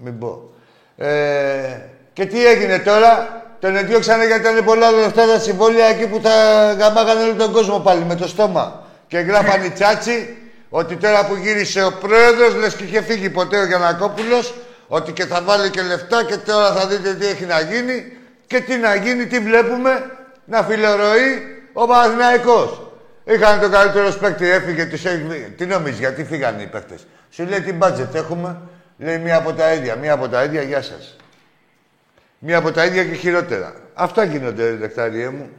μην 0.00 0.18
πω. 0.18 0.50
Ε, 0.96 1.80
και 2.12 2.26
τι 2.26 2.46
έγινε 2.46 2.78
τώρα, 2.78 3.42
τον 3.62 3.76
εδιώξανε 3.76 4.26
γιατί 4.26 4.40
ήταν 4.40 4.64
πολλά 4.64 4.90
λεφτά 4.90 5.26
τα 5.26 5.38
συμβόλαια 5.38 5.86
εκεί 5.86 6.06
που 6.06 6.20
θα 6.22 6.32
γαμάγανε 6.72 7.22
όλο 7.22 7.34
τον 7.34 7.52
κόσμο 7.52 7.78
πάλι 7.78 8.04
με 8.04 8.14
το 8.14 8.28
στόμα. 8.28 8.86
Και 9.06 9.18
γράφανε 9.18 9.64
οι 9.64 9.70
τσάτσι 9.70 10.36
ότι 10.68 10.96
τώρα 10.96 11.26
που 11.26 11.34
γύρισε 11.34 11.84
ο 11.84 11.92
πρόεδρος, 11.92 12.54
λες 12.54 12.74
και 12.74 12.84
είχε 12.84 13.02
φύγει 13.02 13.30
ποτέ 13.30 13.58
ο 13.58 13.66
Γιανακόπουλος, 13.66 14.54
ότι 14.88 15.12
και 15.12 15.24
θα 15.24 15.42
βάλει 15.42 15.70
και 15.70 15.82
λεφτά 15.82 16.24
και 16.24 16.36
τώρα 16.36 16.72
θα 16.72 16.86
δείτε 16.86 17.14
τι 17.14 17.26
έχει 17.26 17.44
να 17.44 17.60
γίνει. 17.60 18.16
Και 18.46 18.60
τι 18.60 18.76
να 18.76 18.94
γίνει, 18.94 19.26
τι 19.26 19.38
βλέπουμε, 19.38 20.10
να 20.44 20.62
φιλερωεί 20.62 21.42
ο 21.72 21.86
Παναθηναϊκός. 21.86 22.90
Είχαν 23.24 23.60
τον 23.60 23.70
καλύτερο 23.70 24.12
παίκτη, 24.20 24.50
έφυγε, 24.50 24.86
τους 24.86 25.04
έχει... 25.04 25.52
Τι 25.56 25.66
νομίζεις, 25.66 25.98
γιατί 25.98 26.24
φύγανε 26.24 26.62
οι 26.62 26.66
παίκτες. 26.66 27.06
Σου 27.30 27.44
λέει 27.44 27.60
τι 27.60 27.72
μπάτζετ 27.72 28.14
έχουμε, 28.14 28.56
λέει 28.98 29.18
μία 29.18 29.36
από 29.36 29.52
τα 29.52 29.72
ίδια, 29.72 29.96
μία 29.96 30.12
από 30.12 30.28
τα 30.28 30.42
ίδια, 30.42 30.62
γεια 30.62 30.82
σας. 30.82 31.16
Μία 32.44 32.58
από 32.58 32.70
τα 32.72 32.84
ίδια 32.84 33.04
και 33.04 33.14
χειρότερα. 33.14 33.72
Αυτά 33.94 34.24
γίνονται, 34.24 34.74
δεκτάριέ 34.74 35.28
μου. 35.30 35.50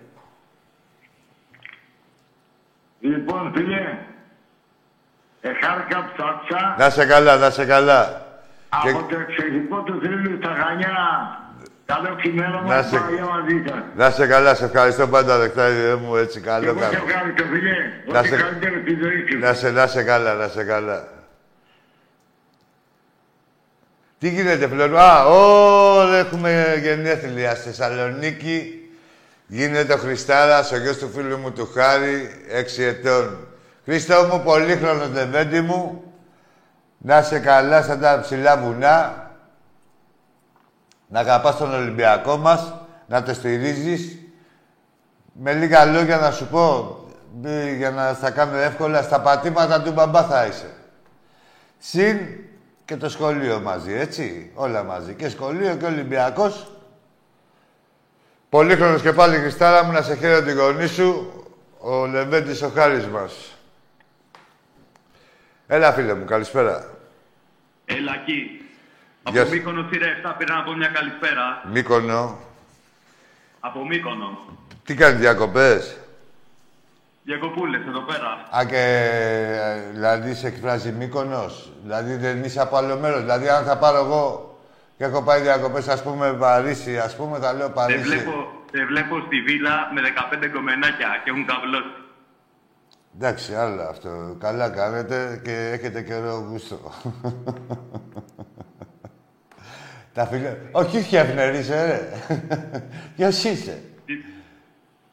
Λοιπόν, 3.00 3.54
φίλε, 3.56 3.98
εχάρηκα 5.42 6.12
ψάξα 6.14 6.76
Να 6.78 6.90
σε 6.90 7.06
καλά, 7.06 7.36
να 7.38 7.50
σε 7.50 7.66
καλά. 7.66 8.26
Και- 8.84 8.90
από 8.90 9.04
το 9.10 9.20
εξαιρετικό 9.20 9.82
του 9.82 10.00
θρύλου 10.04 10.38
στα 10.42 10.56
Χανιά. 10.56 10.92
Καλό 11.86 12.16
ξημέρωμα 12.16 12.76
Να 12.76 12.82
και 12.82 12.88
σε- 12.88 12.98
παραγιά 13.00 13.26
μαζί 13.26 13.64
σας. 13.68 13.82
Να 13.96 14.10
σε 14.10 14.28
καλά, 14.28 14.56
σε 14.56 14.66
ευχαριστώ 14.66 15.08
πάντα, 15.08 15.38
δεκτάριέ 15.38 15.96
μου, 15.96 16.16
έτσι, 16.16 16.40
Και 16.42 16.46
καλό 16.48 16.70
εγώ 16.70 16.80
σε 16.80 16.86
καλό. 16.90 17.04
ευχαριστώ, 17.08 17.44
φίλε. 17.44 17.76
Να 18.14 18.20
Ό,τι 18.20 18.28
σε- 18.28 18.36
καλύτερο 18.36 18.76
στη 18.82 18.94
ζωή 19.02 19.26
σου. 19.30 19.40
Να 19.40 19.54
σε, 19.54 19.72
να 19.72 19.88
σε 19.88 20.04
καλά, 20.04 20.34
να 20.34 20.48
σε 20.48 20.64
καλά. 20.64 21.08
Τι 24.24 24.30
γίνεται, 24.30 24.68
Φλωρού. 24.68 25.00
Α, 25.00 25.26
όλα 25.26 26.18
έχουμε 26.18 26.80
γενέθλια 26.82 27.56
στη 27.56 27.70
Θεσσαλονίκη. 27.70 28.90
Γίνεται 29.48 29.94
ο 29.94 29.98
Χριστάρας, 29.98 30.72
ο 30.72 30.78
γιος 30.78 30.98
του 30.98 31.10
φίλου 31.10 31.38
μου 31.38 31.52
του 31.52 31.70
Χάρη, 31.74 32.30
έξι 32.50 32.84
ετών. 32.84 33.48
Χριστό 33.84 34.30
μου, 34.32 34.42
πολύχρονος 34.44 35.10
δεβέντη 35.10 35.62
μου. 35.62 36.04
Να 36.98 37.22
σε 37.22 37.40
καλά 37.40 37.84
σαν 37.84 38.00
τα 38.00 38.20
ψηλά 38.22 38.58
βουνά. 38.58 39.32
να 41.08 41.20
αγαπάς 41.20 41.58
τον 41.58 41.74
Ολυμπιακό 41.74 42.38
μας, 42.38 42.74
να 43.08 43.24
το 43.24 43.34
στηρίζεις. 43.34 44.18
Με 45.34 45.54
λίγα 45.54 45.86
λόγια 45.86 46.18
να 46.18 46.32
σου 46.32 46.48
πω, 46.48 46.98
ε, 47.46 47.74
για 47.74 47.92
να 47.92 48.14
στα 48.14 48.32
κάνω 48.32 48.58
εύκολα, 48.58 49.02
στα 49.02 49.22
πατήματα 49.22 49.82
του 49.82 49.92
μπαμπά 49.92 50.24
θα 50.24 50.46
είσαι. 50.46 50.70
Συν 51.78 52.18
και 52.86 52.96
το 52.96 53.10
σχολείο 53.10 53.60
μαζί, 53.60 53.94
έτσι. 53.94 54.52
Όλα 54.54 54.84
μαζί. 54.84 55.14
Και 55.14 55.30
σχολείο 55.30 55.76
και 55.76 55.86
Ολυμπιακός. 55.86 56.72
Πολύχρονος 58.50 59.02
και 59.02 59.14
πάλι 59.14 59.38
Χριστάρα 59.38 59.84
μου, 59.84 59.92
να 59.92 60.02
σε 60.02 60.16
χαίρω 60.16 60.46
την 60.46 60.58
γονή 60.58 60.88
σου, 60.88 61.44
ο 61.80 62.06
Λεβέντης 62.06 62.62
ο 62.62 62.70
Χάρης 62.70 63.06
μας. 63.06 63.58
Έλα, 65.68 65.94
φίλε 65.94 66.14
μου, 66.14 66.26
καλησπέρα. 66.26 66.88
Έλα 67.86 68.14
εκεί. 68.22 68.66
Γεια 69.32 69.42
Από 69.42 69.50
σου. 69.50 69.56
Μύκονο 69.56 69.88
θύρα 69.90 70.06
7 70.24 70.36
πήρα 70.38 70.56
να 70.56 70.64
πω 70.64 70.74
μια 70.74 70.88
καλησπέρα. 70.88 71.64
Μύκονο. 71.72 72.40
Από 73.60 73.86
Μύκονο. 73.86 74.40
Τι 74.86 74.96
κάνεις 74.96 75.20
διακοπές; 75.20 75.98
Διακοπούλες 77.24 77.82
εδώ 77.88 78.00
πέρα. 78.02 78.48
Α, 78.58 78.66
και 78.66 79.10
ε, 79.62 79.92
δηλαδή 79.92 80.34
σε 80.34 80.48
εκφράζει 80.48 80.92
Μύκονος. 80.92 81.72
Δηλαδή 81.84 82.16
δεν 82.16 82.44
είσαι 82.44 82.62
από 82.62 82.76
άλλο 82.78 82.98
μέρος. 82.98 83.20
Δηλαδή 83.20 83.48
αν 83.50 83.64
θα 83.66 83.78
πάρω 83.78 83.98
εγώ 83.98 84.58
και 84.98 85.04
έχω 85.04 85.22
πάει 85.24 85.42
διακοπές, 85.42 85.88
ας 85.88 86.04
πούμε, 86.04 86.34
Παρίσι, 86.34 86.98
ας 86.98 87.16
πούμε, 87.16 87.38
θα 87.40 87.54
λέω 87.54 87.68
Σε 87.68 87.74
Παρίσι. 87.74 88.00
βλέπω, 88.02 88.32
σε 88.74 88.86
βλέπω 88.86 89.20
στη 89.26 89.42
βίλα 89.42 89.92
με 89.94 90.02
15 90.02 90.48
κομμενάκια 90.54 91.22
και 91.24 91.30
έχουν 91.30 91.46
καβλώσει. 91.46 91.94
Εντάξει, 93.16 93.56
άλλο 93.56 93.82
αυτό. 93.82 94.38
Καλά 94.40 94.70
κάνετε 94.70 95.42
και 95.44 95.70
έχετε 95.74 96.02
καιρό 96.02 96.46
γούστο. 96.50 96.78
Τα 100.14 100.26
φίλια... 100.26 100.58
Ο 100.72 100.84
Χιου 100.84 101.02
Χέφνερ 101.02 101.56
είσαι, 101.56 101.86
ρε. 101.86 102.36
Ποιος 103.16 103.44
είσαι; 103.44 103.82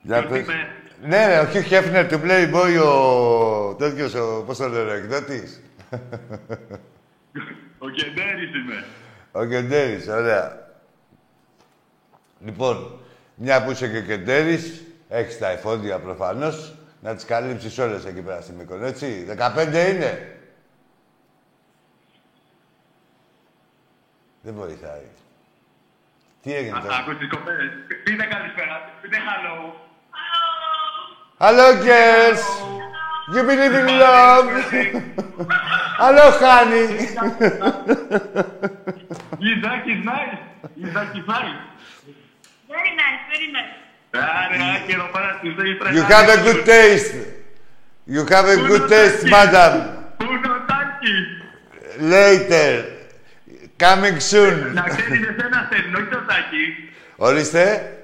Για 0.02 0.26
ποιος 0.26 0.46
πες. 0.46 0.56
Είμαι; 1.00 1.08
Ναι, 1.08 1.26
ρε, 1.26 1.38
ο 1.38 1.46
Χιου 1.46 1.62
Χέφνερ 1.62 2.06
του 2.08 2.20
Playboy, 2.24 2.84
ο... 2.86 3.74
τέτοιος, 3.74 4.14
ο... 4.14 4.42
πώς 4.46 4.56
το 4.58 4.68
λένε, 4.68 4.92
εκδότης. 4.92 5.60
Ο 7.78 7.88
Κεντέρης 7.88 8.54
είμαι. 8.54 8.84
Ο 9.32 9.44
Κεντέρης, 9.44 10.08
ωραία. 10.08 10.68
Λοιπόν, 12.44 13.00
μια 13.34 13.64
που 13.64 13.70
είσαι 13.70 13.88
και 13.88 14.02
Κεντέρης, 14.02 14.82
έχεις 15.08 15.38
τα 15.38 15.48
εφόδια 15.48 15.98
προφανώς, 15.98 16.74
να 17.00 17.14
τις 17.14 17.24
καλύψεις 17.24 17.78
όλες 17.78 18.04
εκεί 18.04 18.20
πέρα 18.20 18.40
στη 18.40 18.52
Μύκονο, 18.52 18.84
έτσι. 18.86 19.26
15 19.38 19.88
είναι. 19.94 20.34
Δεν 24.42 24.54
βοηθάει. 24.54 25.06
Τι 26.42 26.54
έγινε 26.54 26.78
Α, 26.78 26.80
τώρα; 26.80 26.96
ακούς 26.96 27.18
τις 27.18 27.28
κοπέλες. 27.28 27.70
Πείτε 28.04 28.24
καλησπέρα. 28.24 28.90
Πείτε 29.02 29.16
hello. 29.16 29.74
Hello, 31.42 31.72
girls. 31.82 32.42
You 33.32 33.42
believe 33.44 33.72
in 33.72 33.86
love. 33.98 34.44
Hello, 35.96 36.26
honey. 36.36 36.84
Isaac 39.48 39.86
is 39.88 40.04
nice. 40.04 40.36
Isaac 40.84 41.16
is 41.16 41.26
nice. 41.26 41.60
Very 42.68 42.92
nice, 42.94 43.20
very 43.32 43.48
nice. 43.56 43.76
Άρα, 44.10 44.74
Άκη, 44.74 44.92
εδώ 44.92 45.08
πέρα 45.12 45.38
τους 45.42 45.54
λέει 45.56 45.78
You 45.94 46.04
have 46.12 46.28
a 46.28 46.38
good 46.46 46.62
taste. 46.66 47.14
You 48.06 48.22
have 48.26 48.44
a 48.44 48.58
good 48.68 48.88
taste, 48.90 49.22
madam. 49.30 49.72
Πού 50.16 50.24
είναι 50.32 50.48
ο 50.48 50.60
Τάκης. 50.68 51.26
Later. 52.00 52.84
Coming 53.78 54.20
soon. 54.30 54.72
Να 54.72 54.82
ξέρεις, 54.82 55.28
εσένα 55.28 55.68
θέλουν, 55.70 55.94
όχι 55.94 56.04
το 56.04 56.18
Τάκη. 56.18 56.90
Ορίστε. 57.16 57.94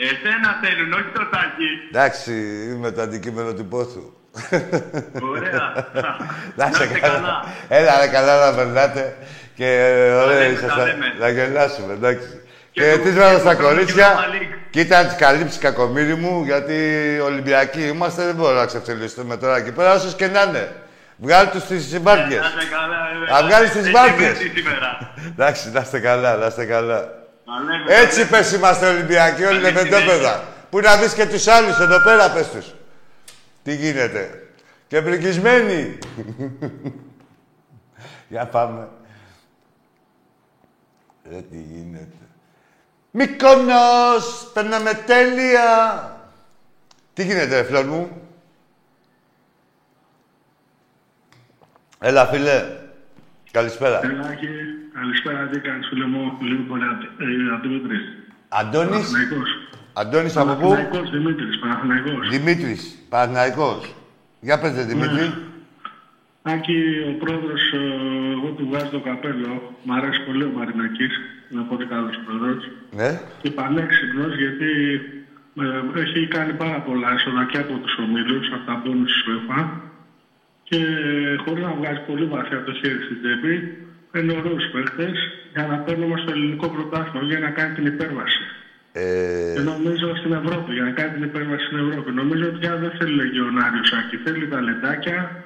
Εσένα 0.00 0.50
θέλουν, 0.62 0.92
όχι 0.92 1.10
το 1.14 1.24
Τάκη. 1.32 1.70
Εντάξει, 1.90 2.32
είμαι 2.70 2.90
το 2.90 3.02
αντικείμενο 3.02 3.52
του 3.52 3.64
πόθου. 3.66 4.12
Ωραία. 5.30 5.86
Να 5.92 6.64
Να 6.64 6.66
είστε 6.70 6.84
είστε 6.84 6.98
καλά. 6.98 7.14
καλά. 7.14 7.44
Έλα, 7.68 8.00
ρε, 8.00 8.06
καλά 8.06 8.50
να 8.50 8.56
περνάτε. 8.56 9.16
Και 9.54 9.66
ε, 9.66 10.12
ωραία 10.12 10.38
λέμε, 10.38 10.52
ήσασταν. 10.52 10.76
τα 10.78 10.84
λέμε. 10.84 11.14
Να 11.18 11.28
γελάσουμε, 11.28 11.92
εντάξει. 11.92 12.28
Και 12.72 12.80
Και 12.82 12.92
του- 12.96 13.02
τι 13.02 13.10
και 13.12 13.18
βάζω 13.18 13.34
του 13.34 13.40
στα 13.40 13.54
χρόνου 13.54 13.68
κορίτσια; 13.74 14.06
και 14.06 14.10
του 14.14 14.30
Μαλίκ. 14.30 14.52
Κοίτα 14.70 15.02
να 15.02 15.08
τις 15.08 15.16
καλύψεις 15.16 15.58
κακομύρι 15.58 16.14
μου, 16.14 16.42
γιατί 16.44 16.76
Ολυμπιακοί 17.24 17.82
είμαστε, 17.88 18.24
δεν 18.24 18.34
μπορώ 18.34 18.54
να 18.58 18.66
ξεφτυλιστούμε 18.66 19.36
τώρα 19.36 19.56
εκεί 19.56 19.72
πέρα, 19.72 19.94
όσες 19.94 20.14
και 20.14 20.26
να 20.26 20.42
είναι. 20.42 20.72
Βγάλει 21.16 21.48
τους 21.48 21.62
στις 21.62 21.98
βάρκες. 22.02 22.38
Να 22.40 22.46
είστε 22.46 22.74
καλά, 22.76 22.96
ε, 23.38 23.44
Α, 23.44 23.46
βγάλεις 23.46 23.70
τις 23.70 23.80
έχει 23.82 23.90
βάρκες. 23.90 24.16
βρεθεί 24.16 24.48
σήμερα. 24.58 25.12
Εντάξει, 25.28 25.70
να 25.70 25.80
είστε 25.80 25.98
καλά, 26.00 26.36
να 26.36 26.46
είστε 26.46 26.64
καλά. 26.64 27.08
Να 27.48 27.60
λέμε, 27.60 27.94
Έτσι 27.94 28.18
να 28.18 28.24
λέμε. 28.24 28.36
πες 28.36 28.52
είμαστε 28.52 28.88
Ολυμπιακοί, 28.88 29.44
όλοι 29.44 29.60
Καλή 29.60 29.74
λεβεντόπεδα. 29.74 30.12
συνέχεια. 30.12 30.44
Πού 30.70 30.80
να 30.80 30.96
δεις 30.96 31.14
και 31.14 31.26
τους 31.26 31.46
άλλους 31.46 31.78
εδώ 31.78 32.02
πέρα, 32.02 32.30
πες 32.32 32.48
τους. 32.50 32.74
Τι 33.62 33.74
γίνεται. 33.74 34.48
Και 34.86 35.02
πρικισμένοι. 35.02 35.98
Για 38.28 38.46
πάμε. 38.46 38.88
Ρε 41.30 41.40
τι 41.42 41.56
γίνεται. 41.56 42.16
Μυκόνος, 43.10 44.50
περνάμε 44.52 44.92
τέλεια. 44.94 46.12
Τι 47.14 47.22
γίνεται, 47.24 47.60
ρε 47.60 47.64
φλόρ 47.64 47.84
μου. 47.84 48.22
Έλα, 51.98 52.26
φίλε. 52.26 52.64
Καλησπέρα. 53.50 54.00
Ελάκη, 54.04 54.46
καλησπέρα, 55.00 55.40
τι 55.50 55.58
κάνεις 55.60 55.86
φίλε 55.88 56.06
μου, 56.06 56.22
λίγο 56.50 56.62
πολύ 56.70 56.84
ε, 56.84 57.26
Δημήτρης. 57.62 58.04
Αντώνης; 58.48 58.88
Παναθηναϊκός. 58.88 59.50
Αντώνης 60.00 60.36
από 60.36 60.54
πού; 60.60 60.68
Παναθηναϊκός, 60.68 61.10
Δημήτρης, 61.16 61.58
Παναθηναϊκός. 61.58 62.28
Δημήτρης, 62.36 62.82
Παναθηναϊκός. 63.08 63.94
Για 64.46 64.56
πες, 64.60 64.72
ρε, 64.76 64.84
Δημήτρη. 64.92 65.24
Άκη, 66.52 66.78
ο 67.10 67.12
πρόεδρος, 67.22 67.62
ε, 67.72 67.82
εγώ 68.36 68.48
του 68.56 68.64
βγάζω 68.70 68.90
το 68.96 69.00
καπέλο, 69.08 69.50
μ' 69.86 69.92
αρέσει 69.98 70.20
πολύ 70.26 70.44
ο 70.50 70.52
Μαρινακής, 70.56 71.14
είναι 71.50 71.64
πολύ 71.70 71.86
καλός 71.92 72.16
πρόεδρος. 72.24 72.62
Ναι. 72.98 73.10
Και 73.42 73.50
πανέξυπνος, 73.50 74.32
γιατί 74.42 74.70
ε, 75.62 76.00
έχει 76.02 76.20
κάνει 76.36 76.52
πάρα 76.52 76.78
πολλά 76.86 77.08
έσοδα 77.16 77.42
και 77.50 77.58
από 77.64 77.74
τους 77.82 77.94
ομίλους, 78.02 78.46
από 78.54 78.64
τα 78.68 78.74
μπόνους 78.80 79.12
της 79.12 79.22
UEFA. 79.28 79.60
Και 80.68 80.80
χωρίς 81.44 81.62
να 81.64 81.72
βγάζει 81.78 82.00
πολύ 82.08 82.24
βαθιά 82.24 82.64
το 82.64 82.72
χέρι 82.80 83.00
στην 83.06 83.18
τσέπη, 83.22 83.54
παίρνει 84.18 84.36
ωραίους 84.40 84.66
παίχτες 84.72 85.16
για 85.54 85.66
να 85.70 85.76
παίρνουμε 85.78 86.16
στο 86.22 86.30
ελληνικό 86.30 86.66
πρωτάθλημα 86.68 87.24
για 87.26 87.38
να 87.38 87.50
κάνει 87.50 87.74
την 87.74 87.86
υπέρβαση. 87.86 88.42
Ε, 88.92 89.52
Και 89.54 89.60
νομίζω 89.72 90.16
στην 90.16 90.32
Ευρώπη, 90.32 90.72
για 90.72 90.82
να 90.82 90.90
κάνει 90.90 91.12
την 91.12 91.22
υπέρβαση 91.22 91.64
στην 91.66 91.78
Ευρώπη. 91.84 92.10
Νομίζω 92.12 92.44
ότι 92.48 92.58
πια 92.58 92.76
δεν 92.76 92.92
θέλει 92.98 93.14
λεγιονάριο 93.14 93.84
Σάκη. 93.84 94.16
Θέλει 94.16 94.48
ταλεντάκια, 94.48 95.44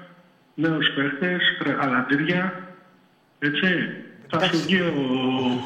νέους 0.55 0.87
παίχτε, 0.95 1.31
τρεχαλατήρια. 1.59 2.43
Έτσι. 3.39 3.69
Θα 4.31 4.41
σου 4.41 4.59
βγει 4.65 4.81
ο, 4.81 4.95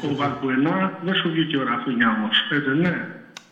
ο 0.09 0.15
Βαλκουενά, 0.15 0.99
δεν 1.05 1.15
σου 1.15 1.29
βγει 1.29 1.45
και 1.45 1.57
ο 1.57 1.63
Ραφίνια 1.63 2.09
όμως. 2.17 2.35
Έτσι, 2.51 2.69
ναι. 2.69 2.95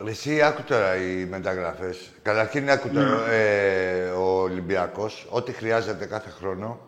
εσύ 0.08 0.42
άκου 0.42 0.62
τώρα 0.68 0.96
οι 0.96 1.26
μεταγραφές. 1.30 2.10
Καταρχήν 2.22 2.70
άκου 2.70 2.88
τώρα 2.94 3.30
ε, 3.30 4.08
ο 4.08 4.40
Ολυμπιακός, 4.40 5.26
ό,τι 5.30 5.52
χρειάζεται 5.52 6.06
κάθε 6.06 6.30
χρόνο 6.38 6.80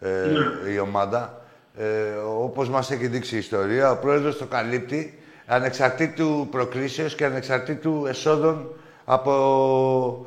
ε, 0.00 0.10
η 0.74 0.78
ομάδα. 0.78 1.45
Ε, 1.78 1.84
όπως 2.42 2.68
μας 2.68 2.90
έχει 2.90 3.06
δείξει 3.06 3.34
η 3.34 3.38
ιστορία, 3.38 3.90
ο 3.90 3.96
πρόεδρος 3.96 4.38
το 4.38 4.44
καλύπτει 4.46 5.18
ανεξαρτήτου 5.46 6.48
προκρίσεως 6.50 7.14
και 7.14 7.24
ανεξαρτήτου 7.24 8.04
εσόδων 8.08 8.74
από 9.04 10.26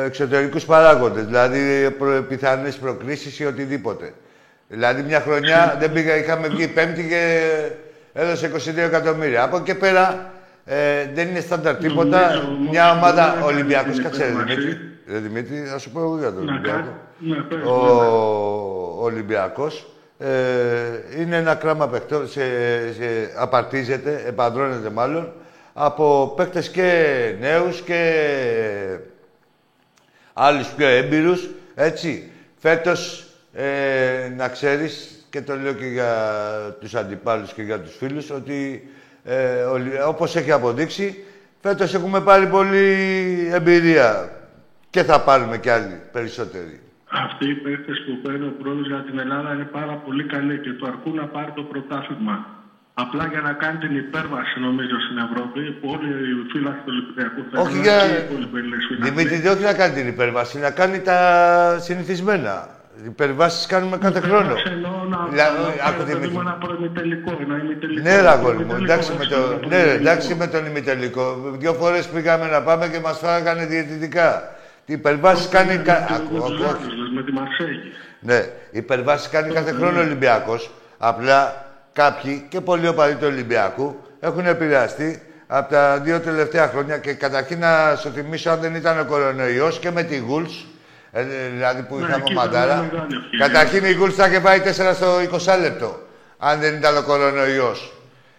ε, 0.00 0.04
εξωτερικούς 0.04 0.64
παράγοντες. 0.64 1.24
Δηλαδή 1.24 1.90
προ, 1.90 2.22
πιθανές 2.28 2.76
προκρίσεις 2.76 3.38
ή 3.38 3.44
οτιδήποτε. 3.46 4.12
Δηλαδή 4.68 5.02
μια 5.02 5.20
χρονιά 5.20 5.76
δεν 5.80 5.92
πήγα, 5.92 6.16
είχαμε 6.16 6.48
βγει 6.48 6.68
πέμπτη 6.68 7.08
και 7.08 7.50
έδωσε 8.12 8.50
22 8.54 8.76
εκατομμύρια. 8.76 9.42
Από 9.42 9.56
εκεί 9.56 9.64
και 9.64 9.74
πέρα 9.74 10.32
ε, 10.64 10.76
δεν 11.14 11.28
είναι 11.28 11.40
στάνταρ 11.40 11.76
τίποτα. 11.76 12.20
Νομίζω 12.34 12.46
όμως 12.48 12.68
Μια 12.70 12.90
ότι 12.90 12.98
ομάδα 12.98 13.24
δεν 13.24 13.32
έκανε 13.32 13.44
Ολυμπιακός, 13.44 13.94
την 13.94 14.02
κάτσε 14.02 14.24
ρε 14.24 14.30
υπέρβαση. 14.30 14.54
Δημήτρη. 14.60 14.78
Ρε 15.08 15.18
Δημήτρη, 15.18 15.56
θα 15.56 15.78
σου 15.78 15.90
πω 15.90 16.00
εγώ 16.00 16.18
για 16.18 16.32
τον 16.32 16.44
Να 16.44 16.52
Ολυμπιακό. 16.52 16.76
κάνει. 16.78 16.88
Ναι, 17.18 17.36
πες, 17.36 17.58
Ο 17.66 17.86
ναι. 18.98 19.04
Ολυμπιακός 19.04 19.78
ε, 19.80 19.91
είναι 21.18 21.36
ένα 21.36 21.54
κράμα 21.54 21.88
παιχτών, 21.88 22.28
σε, 22.28 22.42
σε, 22.92 23.32
απαρτίζεται, 23.36 24.22
επαντρώνεται 24.26 24.90
μάλλον, 24.90 25.32
από 25.72 26.32
παίκτες 26.36 26.68
και 26.68 27.34
νέους 27.40 27.80
και 27.80 28.22
άλλους 30.32 30.68
πιο 30.68 30.86
έμπειρους, 30.86 31.50
έτσι. 31.74 32.30
Φέτος, 32.58 33.26
ε, 33.52 34.32
να 34.36 34.48
ξέρεις, 34.48 35.24
και 35.30 35.42
το 35.42 35.56
λέω 35.56 35.72
και 35.72 35.86
για 35.86 36.16
τους 36.80 36.94
αντιπάλους 36.94 37.52
και 37.52 37.62
για 37.62 37.80
τους 37.80 37.96
φίλους, 37.96 38.30
ότι 38.30 38.88
ε, 39.24 39.62
ολυ- 39.62 40.06
όπως 40.06 40.36
έχει 40.36 40.52
αποδείξει, 40.52 41.24
φέτος 41.62 41.94
έχουμε 41.94 42.20
πάρει 42.20 42.46
πολύ 42.46 43.48
εμπειρία 43.52 44.30
και 44.90 45.02
θα 45.02 45.20
πάρουμε 45.20 45.58
κι 45.58 45.68
άλλοι 45.70 46.00
περισσότεροι. 46.12 46.80
Αυτοί 47.26 47.44
οι 47.50 47.54
παίχτε 47.64 47.92
που 48.06 48.12
παίρνει 48.22 48.46
ο 48.52 48.54
πρόεδρος 48.60 48.86
για 48.92 49.02
την 49.08 49.16
Ελλάδα 49.24 49.48
είναι 49.54 49.68
πάρα 49.78 49.94
πολύ 50.04 50.24
καλοί 50.34 50.56
και 50.64 50.70
του 50.76 50.86
αρκούν 50.86 51.14
να 51.14 51.26
πάρει 51.34 51.52
το 51.58 51.62
πρωτάθλημα. 51.70 52.36
Απλά 52.94 53.24
για 53.32 53.40
να 53.40 53.52
κάνει 53.62 53.78
την 53.78 53.96
υπέρβαση 53.96 54.54
νομίζω 54.66 54.96
στην 55.06 55.18
Ευρώπη, 55.26 55.60
που 55.78 55.86
όλοι 55.94 56.08
οι 56.28 56.32
φίλοι 56.52 56.64
του 56.64 56.92
Ολυμπιακού 56.94 57.40
θέλουν 57.50 57.66
Όχι 57.66 57.78
για... 57.86 57.96
και 57.98 58.12
οι 58.14 58.24
υπόλοιποι 58.28 58.56
Έλληνες 58.58 58.82
φίλαθλοι. 58.88 59.10
Δημήτρη, 59.10 59.48
όχι 59.52 59.62
να 59.70 59.74
κάνει 59.80 59.94
την 59.94 60.06
υπέρβαση, 60.14 60.58
να 60.58 60.70
κάνει 60.70 60.98
τα 61.00 61.18
συνηθισμένα. 61.86 62.54
Υπερβάσεις 63.04 63.66
κάνουμε 63.66 63.96
κάθε 63.96 64.20
χρόνο. 64.20 64.54
Εννοώ 64.74 64.96
να 65.12 65.18
Δηλαδή, 65.30 65.56
να 65.62 65.84
άκου, 65.88 65.92
φέρει, 65.92 65.96
παιδί 65.98 66.12
Δημήτρη. 66.12 66.30
μου, 66.34 66.40
ένα 66.40 66.52
προημιτελικό, 66.64 67.30
ένα 67.44 67.56
ημιτελικό. 67.64 68.02
Ναι, 68.08 68.20
ρε 68.20 68.28
αγόρι 68.28 68.56
μου, 68.56 68.60
Ημιτελικό, 68.62 68.92
εντάξει 68.92 69.10
με, 69.12 69.22
έτσι, 69.24 69.28
το, 69.34 69.36
ένα 69.36 69.46
ναι, 69.46 69.56
ρε, 69.56 69.58
προημιτελικό. 69.68 70.00
εντάξει 70.02 70.34
με 70.34 70.46
τον 70.46 70.66
ημιτελικό. 70.66 71.24
Δύο 71.62 71.72
φορές 71.72 72.08
πήγαμε 72.08 72.46
να 72.54 72.62
πάμε 72.62 72.84
και 72.88 73.00
μας 73.00 73.18
φάγανε 73.18 73.66
διαιτητικά. 73.66 74.28
Τι 74.86 74.92
υπερβάσεις 74.92 75.48
κάνει. 75.48 75.76
Με 75.76 75.82
κα- 75.82 76.04
τους- 76.08 76.16
Ακού, 76.16 76.36
με 77.30 77.40
ακού, 77.40 77.48
τους 77.48 77.64
όχι. 77.66 77.68
Άγγλους, 77.68 77.86
με 77.86 77.92
τη 77.92 77.92
Μαρσέγη. 77.92 77.92
Ναι, 78.20 78.46
υπερβάσεις 78.70 79.28
κάνει 79.28 79.52
κάθε 79.52 79.72
χρόνο 79.72 79.98
ο 79.98 80.02
Ολυμπιακός. 80.02 80.70
Απλά 80.98 81.66
κάποιοι 81.92 82.46
και 82.48 82.60
πολλοί 82.60 82.88
οπαδοί 82.88 83.14
του 83.14 83.26
Ολυμπιακού 83.26 83.96
έχουν 84.20 84.46
επηρεαστεί 84.46 85.22
από 85.46 85.70
τα 85.72 85.98
δύο 85.98 86.20
τελευταία 86.20 86.68
χρόνια. 86.68 86.98
Και 86.98 87.12
καταρχήν 87.12 87.58
να 87.58 87.96
σου 87.96 88.10
θυμίσω, 88.14 88.50
αν 88.50 88.60
δεν 88.60 88.74
ήταν 88.74 89.00
ο 89.00 89.04
κορονοϊός 89.04 89.78
και 89.78 89.90
με 89.90 90.02
τη 90.02 90.16
Γουλς, 90.16 90.64
δηλαδή 91.54 91.82
που 91.82 91.94
Ναι, 91.96 92.00
είχαμε 92.02 92.16
εκεί 92.22 92.32
ήταν 92.32 92.44
μαντάρα. 92.44 92.74
μια 92.74 92.88
μεγάλη 92.92 93.14
ευκαιρία. 93.14 93.46
Καταρχήν 93.46 93.84
η 93.84 93.92
Γουλς 93.92 94.14
θα 94.14 94.26
είχε 94.26 94.40
πάει 94.40 94.60
4 94.60 94.94
στο 94.94 95.18
20 95.20 95.56
λεπτό, 95.60 96.00
αν 96.38 96.60
δεν 96.60 96.74
ήταν 96.74 96.96
ο 96.96 97.02
κορονοϊός. 97.02 97.92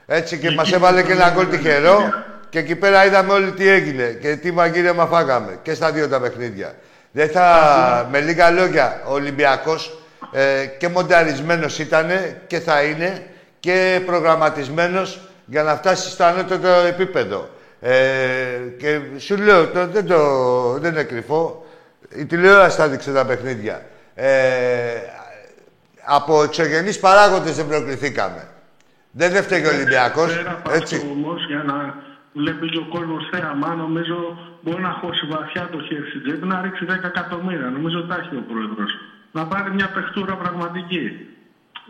Έτσι 0.06 0.38
και 0.38 0.48
Εκεί 0.48 0.56
μας 0.56 0.68
ήταν 0.68 0.80
έβαλε 0.80 0.96
μια 0.98 1.06
και 1.06 1.12
ένα 1.12 1.30
γκολ 1.30 1.44
μεγάλη 1.46 1.58
τυχερό. 1.64 1.92
ευκαιρία. 1.92 2.26
Και 2.50 2.60
εκεί 2.60 2.76
πέρα 2.76 3.06
είδαμε 3.06 3.34
όλοι 3.34 3.52
τι 3.52 3.68
έγινε 3.68 4.04
και 4.22 4.36
τι 4.36 4.52
μαγείρεμα 4.52 5.06
φάγαμε 5.06 5.60
και 5.64 5.74
στα 5.74 5.92
δύο 5.92 6.08
τα 6.08 6.20
παιχνίδια. 6.20 6.74
Δεν 7.16 7.30
θα, 7.30 8.08
με 8.12 8.20
λίγα 8.20 8.52
λόγια, 8.52 9.02
ο 9.08 9.14
Ολυμπιακός 9.14 9.98
ε, 10.32 10.66
και 10.66 10.88
μονταρισμένος 10.88 11.80
ήταν 11.80 12.10
και 12.48 12.60
θα 12.60 12.84
είναι 12.84 13.28
και 13.60 14.02
προγραμματισμένος 14.06 15.20
για 15.46 15.64
να 15.64 15.76
φτάσει 15.76 16.10
στο 16.10 16.24
ανώτερο 16.24 16.86
επίπεδο. 16.88 17.50
Ε, 17.82 17.94
και 18.78 19.00
σου 19.18 19.38
λέω, 19.38 19.68
το, 19.68 19.88
δεν, 19.88 20.08
το, 20.08 20.20
δεν 20.80 20.92
είναι 20.92 21.04
κρυφό, 21.04 21.66
η 22.16 22.26
τηλεόραση 22.26 22.78
θα 22.78 22.88
δείξει 22.88 23.14
τα 23.14 23.26
παιχνίδια. 23.26 23.86
Ε, 24.16 24.30
από 26.06 26.44
εξωγενείς 26.44 27.00
παράγοντες 27.00 27.56
δεν 27.56 27.68
προκριθήκαμε. 27.68 28.48
Δεν 29.12 29.36
έφταιγε 29.36 29.68
ο 29.68 29.74
Ολυμπιακός, 29.74 30.36
Πέρα 30.36 30.52
από 30.52 30.72
έτσι. 30.74 30.96
αυτό 30.96 31.08
όμως, 31.10 31.46
για 31.48 31.64
να 31.64 31.96
βλέπει 32.34 32.70
και 32.70 32.78
ο 32.78 32.88
κόσμος 32.92 33.30
θέαμα, 33.32 33.74
νομίζω 33.74 34.38
μπορεί 34.64 34.82
να 34.82 34.94
χώσει 35.02 35.24
βαθιά 35.34 35.64
το 35.72 35.80
χέρι 35.88 36.08
στην 36.10 36.22
τσέπη 36.24 36.46
να 36.48 36.62
ρίξει 36.64 36.84
10 36.90 36.94
εκατομμύρια. 37.12 37.68
Νομίζω 37.78 37.98
τα 38.10 38.16
έχει 38.22 38.36
ο 38.42 38.44
πρόεδρος. 38.52 38.92
Να 39.38 39.42
πάρει 39.52 39.70
μια 39.78 39.88
παιχτούρα 39.96 40.34
πραγματική. 40.44 41.04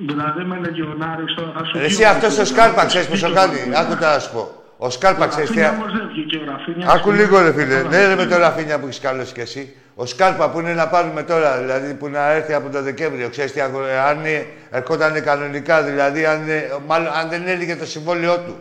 Δηλαδή 0.07 0.43
με 0.43 0.55
λεγιονάριος 0.65 1.33
τώρα 1.37 1.51
θα 1.57 1.63
σου 1.65 1.71
Ρε, 1.77 1.83
Εσύ 1.85 1.95
βγει 1.95 2.05
αυτός 2.05 2.37
ο 2.37 2.41
ο 2.41 2.45
Σκάρπα, 2.45 2.85
ξέρεις 2.85 3.07
Ραφίνια 3.07 3.29
πώ 3.29 3.33
το 3.33 3.39
κάνει; 3.41 3.75
Άκου 3.81 3.93
τώρα 4.01 4.13
να 4.13 4.19
σου 4.19 4.31
πω. 4.31 4.43
Ο 4.77 4.89
Σκάρπα, 4.89 5.27
ξέρεις 5.27 5.49
τι. 5.49 5.59
Ραφίνια 5.59 5.79
όμως 5.79 5.91
δεν 5.97 6.07
βγήκε 6.11 6.37
ο 6.37 6.43
Ραφίνια. 6.51 6.85
Άκου 6.91 7.11
λίγο, 7.11 7.41
ρε 7.41 7.51
φίλε. 7.53 7.75
Καλά, 7.75 7.89
Ναι, 7.89 8.07
ρε, 8.07 8.15
με 8.15 8.25
το 8.25 8.37
Ραφίνια 8.37 8.79
που 8.79 8.85
έχεις 8.87 8.99
καλώσει 8.99 9.33
κι 9.33 9.39
εσύ. 9.39 9.75
Ο 9.95 10.05
Σκάρπα 10.05 10.49
που 10.49 10.59
είναι 10.59 10.73
να 10.73 10.87
πάρουμε 10.87 11.23
τώρα, 11.23 11.57
δηλαδή 11.61 11.93
που 11.93 12.07
να 12.09 12.31
έρθει 12.31 12.53
από 12.53 12.69
το 12.69 12.81
Δεκέμβριο, 12.81 13.29
ξέρεις 13.29 13.51
τι 13.51 13.59
αγο- 13.61 13.83
αν 14.09 14.25
ε, 14.25 14.45
ερχόταν 14.69 15.23
κανονικά, 15.23 15.83
δηλαδή 15.83 16.25
αν, 16.25 16.49
ε, 16.49 16.61
μάλλον, 16.87 17.07
αν 17.13 17.29
δεν 17.29 17.47
έλυγε 17.47 17.75
το 17.75 17.85
συμβόλαιό 17.85 18.37
του. 18.39 18.55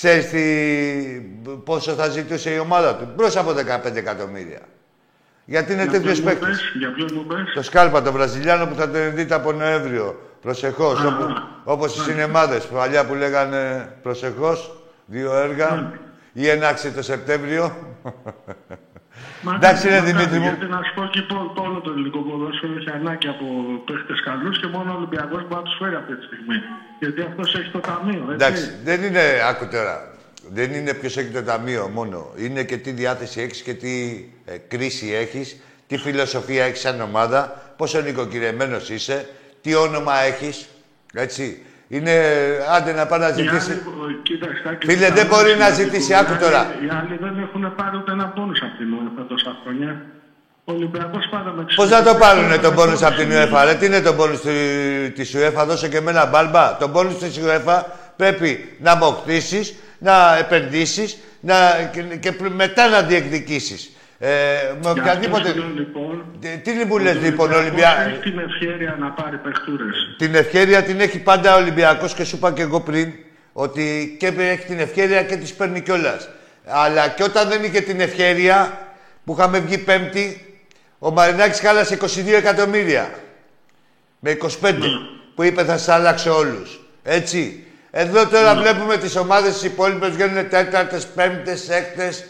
Ξέρεις 0.00 0.28
τι, 0.28 0.40
πόσο 1.64 1.92
θα 1.92 2.08
ζητούσε 2.08 2.50
η 2.54 2.58
ομάδα 2.58 2.96
του; 2.96 3.08
Μπρος 3.16 3.36
από 3.36 3.50
15 3.50 3.96
εκατομμύρια. 3.96 4.60
Γιατί 5.44 5.72
είναι 5.72 5.82
Για 5.82 5.92
τέτοιος 5.92 6.20
ποιον 6.20 6.32
μου 6.34 6.38
παίκτης; 6.40 6.60
πες, 6.60 6.72
Για 6.78 6.92
ποιον 6.92 7.08
μου 7.14 7.24
πες; 7.26 7.52
Το 7.54 7.62
Σκάλπα, 7.62 8.02
το 8.02 8.12
Βραζιλιάνο 8.12 8.66
που 8.66 8.74
θα 8.74 8.90
τον 8.90 9.14
δείτε 9.14 9.34
από 9.34 9.52
Νοέμβριο. 9.52 10.20
Προσεχώς. 10.42 11.00
Α, 11.00 11.16
Όπως 11.64 11.96
οι 11.96 12.00
σινεμάδες 12.00 12.66
παλιά 12.66 13.06
που 13.06 13.14
λέγανε 13.14 13.92
προσεχώς, 14.02 14.82
δύο 15.06 15.34
έργα. 15.36 15.92
Ή 16.32 16.48
ενάξει 16.48 16.90
το 16.90 17.02
Σεπτέμβριο. 17.02 17.76
Μα 19.42 19.54
Εντάξει, 19.54 19.86
ναι, 19.86 19.92
ρε, 19.92 20.00
μα 20.00 20.06
Δημήτρη 20.06 20.30
ναι, 20.32 20.38
μου. 20.38 20.44
Γιατί 20.44 20.66
να 20.66 20.80
σου 20.84 20.94
πω 20.94 21.02
και 21.14 21.22
το, 21.22 21.52
το 21.54 21.62
όλο 21.62 21.80
το 21.80 21.90
ελληνικό 21.90 22.18
ποδόσφαιρο 22.18 22.72
έχει 22.72 22.90
ανάγκη 22.90 23.28
από 23.28 23.46
παίχτες 23.86 24.20
καλούς 24.22 24.60
και 24.60 24.66
μόνο 24.66 24.92
ο 24.92 24.96
Ολυμπιακός 24.96 25.42
μπορεί 25.48 25.54
να 25.54 25.62
τους 25.62 25.76
φέρει 25.80 25.94
αυτή 25.94 26.16
τη 26.16 26.24
στιγμή. 26.24 26.56
Γιατί 26.98 27.20
αυτός 27.20 27.54
έχει 27.54 27.70
το 27.70 27.80
ταμείο. 27.80 28.22
Έτσι. 28.22 28.34
Εντάξει, 28.34 28.64
δεν 28.84 29.02
είναι, 29.02 29.22
άκου 29.50 29.66
τώρα, 29.68 29.94
δεν 30.52 30.72
είναι 30.72 30.94
ποιος 30.94 31.16
έχει 31.16 31.30
το 31.30 31.42
ταμείο 31.42 31.90
μόνο. 31.94 32.32
Είναι 32.36 32.62
και 32.64 32.76
τι 32.76 32.90
διάθεση 32.90 33.40
έχεις 33.40 33.62
και 33.62 33.74
τι 33.74 33.92
ε, 34.44 34.56
κρίση 34.56 35.12
έχεις, 35.12 35.56
τι 35.86 35.96
φιλοσοφία 35.96 36.64
έχεις 36.64 36.80
σαν 36.80 37.00
ομάδα, 37.00 37.72
πόσο 37.76 38.00
νοικοκυρεμένος 38.00 38.90
είσαι, 38.90 39.28
τι 39.60 39.74
όνομα 39.74 40.18
έχεις. 40.18 40.68
Έτσι. 41.12 41.62
Είναι, 41.88 42.12
άντε 42.76 42.92
να 42.92 43.06
πάει 43.06 43.20
να 43.20 43.28
Οι 43.28 43.32
ζητήσει. 43.32 43.70
άλλοι, 43.70 43.80
ε, 43.80 44.22
κοίταξε, 44.22 44.62
Τάκη, 44.64 44.86
Φίλε, 44.86 45.06
οι 45.06 45.08
δεν 45.10 45.18
άλλοι- 45.18 45.28
μπορεί 45.28 45.56
να 45.56 45.68
οι 45.68 45.72
ζητήσει, 45.72 46.12
άλλοι- 46.14 46.26
άκου 46.30 46.38
τώρα. 46.44 46.60
Οι 46.84 46.88
άλλοι 46.98 47.16
δεν 47.20 47.34
έχουν 47.42 47.74
πάρει 47.76 47.96
ούτε 47.96 48.12
ένα 48.12 48.26
πόνο 48.28 48.52
από 48.66 48.76
την 48.78 48.88
UEFA 48.94 49.24
τόσα 49.28 49.56
χρόνια. 49.62 50.02
Ο 50.64 50.72
Ολυμπιακός 50.72 51.28
πάντα 51.30 51.50
με 51.50 51.64
Πώς 51.76 51.90
να 51.90 52.02
το 52.02 52.14
πάρουνε 52.14 52.56
τον 52.58 52.74
πόνου 52.74 52.92
από 53.06 53.14
την 53.16 53.28
UEFA, 53.32 53.62
ρε; 53.64 53.74
Τι 53.74 53.86
είναι 53.86 54.00
τον 54.00 54.16
πόνου 54.16 54.38
της 55.14 55.34
UEFA, 55.36 55.64
δώσε 55.66 55.88
και 55.88 55.96
εμένα 55.96 56.26
μπάλμπα. 56.26 56.76
Τον 56.76 56.92
πόνου 56.92 57.14
της 57.14 57.40
UEFA 57.44 57.82
πρέπει 58.16 58.76
να 58.80 58.92
αποκτήσει, 58.92 59.76
να 59.98 60.36
επενδύσεις 60.38 61.16
να, 61.40 61.54
και, 61.92 62.00
και 62.02 62.32
πρ- 62.32 62.52
μετά 62.54 62.88
να 62.88 63.02
διεκδικήσεις. 63.02 63.90
Ε, 64.20 64.28
με 64.74 64.78
Για 64.80 64.90
οποιαδήποτε. 64.90 65.48
αυτό 65.48 65.60
σου 65.60 65.66
λέω, 65.66 65.74
λοιπόν, 65.74 66.24
Τι, 66.40 66.58
τι 66.58 66.84
μου 66.84 66.98
λε, 66.98 67.10
ο 67.10 67.14
λοιπόν, 67.14 67.52
Ολυμπιακός 67.52 67.56
Ολυμπιακό. 67.56 68.00
Έχει 68.00 68.20
την 68.20 68.38
ευκαιρία 68.38 68.96
να 69.00 69.10
πάρει 69.10 69.36
παιχτούρε. 69.36 69.84
Την 70.18 70.34
ευκαιρία 70.34 70.82
την 70.82 71.00
έχει 71.00 71.18
πάντα 71.18 71.54
ο 71.54 71.58
Ολυμπιακός 71.58 72.14
και 72.14 72.24
σου 72.24 72.36
είπα 72.36 72.52
και 72.52 72.62
εγώ 72.62 72.80
πριν 72.80 73.12
ότι 73.52 74.16
και 74.18 74.26
έχει 74.26 74.66
την 74.66 74.78
ευκαιρία 74.78 75.22
και 75.22 75.36
της 75.36 75.54
παίρνει 75.54 75.80
κιόλας. 75.80 76.28
Αλλά 76.66 77.08
και 77.08 77.22
όταν 77.22 77.48
δεν 77.48 77.64
είχε 77.64 77.80
την 77.80 78.00
ευκαιρία 78.00 78.78
που 79.24 79.36
είχαμε 79.38 79.58
βγει 79.58 79.78
Πέμπτη, 79.78 80.56
ο 80.98 81.10
Μαρινάκης 81.10 81.60
χάλασε 81.60 81.98
22 82.00 82.06
εκατομμύρια. 82.36 83.10
Με 84.18 84.36
25 84.62 84.74
που 85.34 85.42
είπε 85.42 85.64
θα 85.64 85.78
σα 85.78 85.94
αλλάξω 85.94 86.36
όλους. 86.36 86.80
Έτσι. 87.02 87.64
Εδώ 87.90 88.26
τώρα 88.26 88.54
βλέπουμε 88.54 88.96
τις 88.96 89.16
ομάδες 89.16 89.58
τι 89.58 89.66
υπόλοιπες 89.66 90.10
βγαίνουν 90.10 90.48
τέταρτες, 90.48 91.06
πέμπτες, 91.06 91.68
έκτες, 91.68 92.24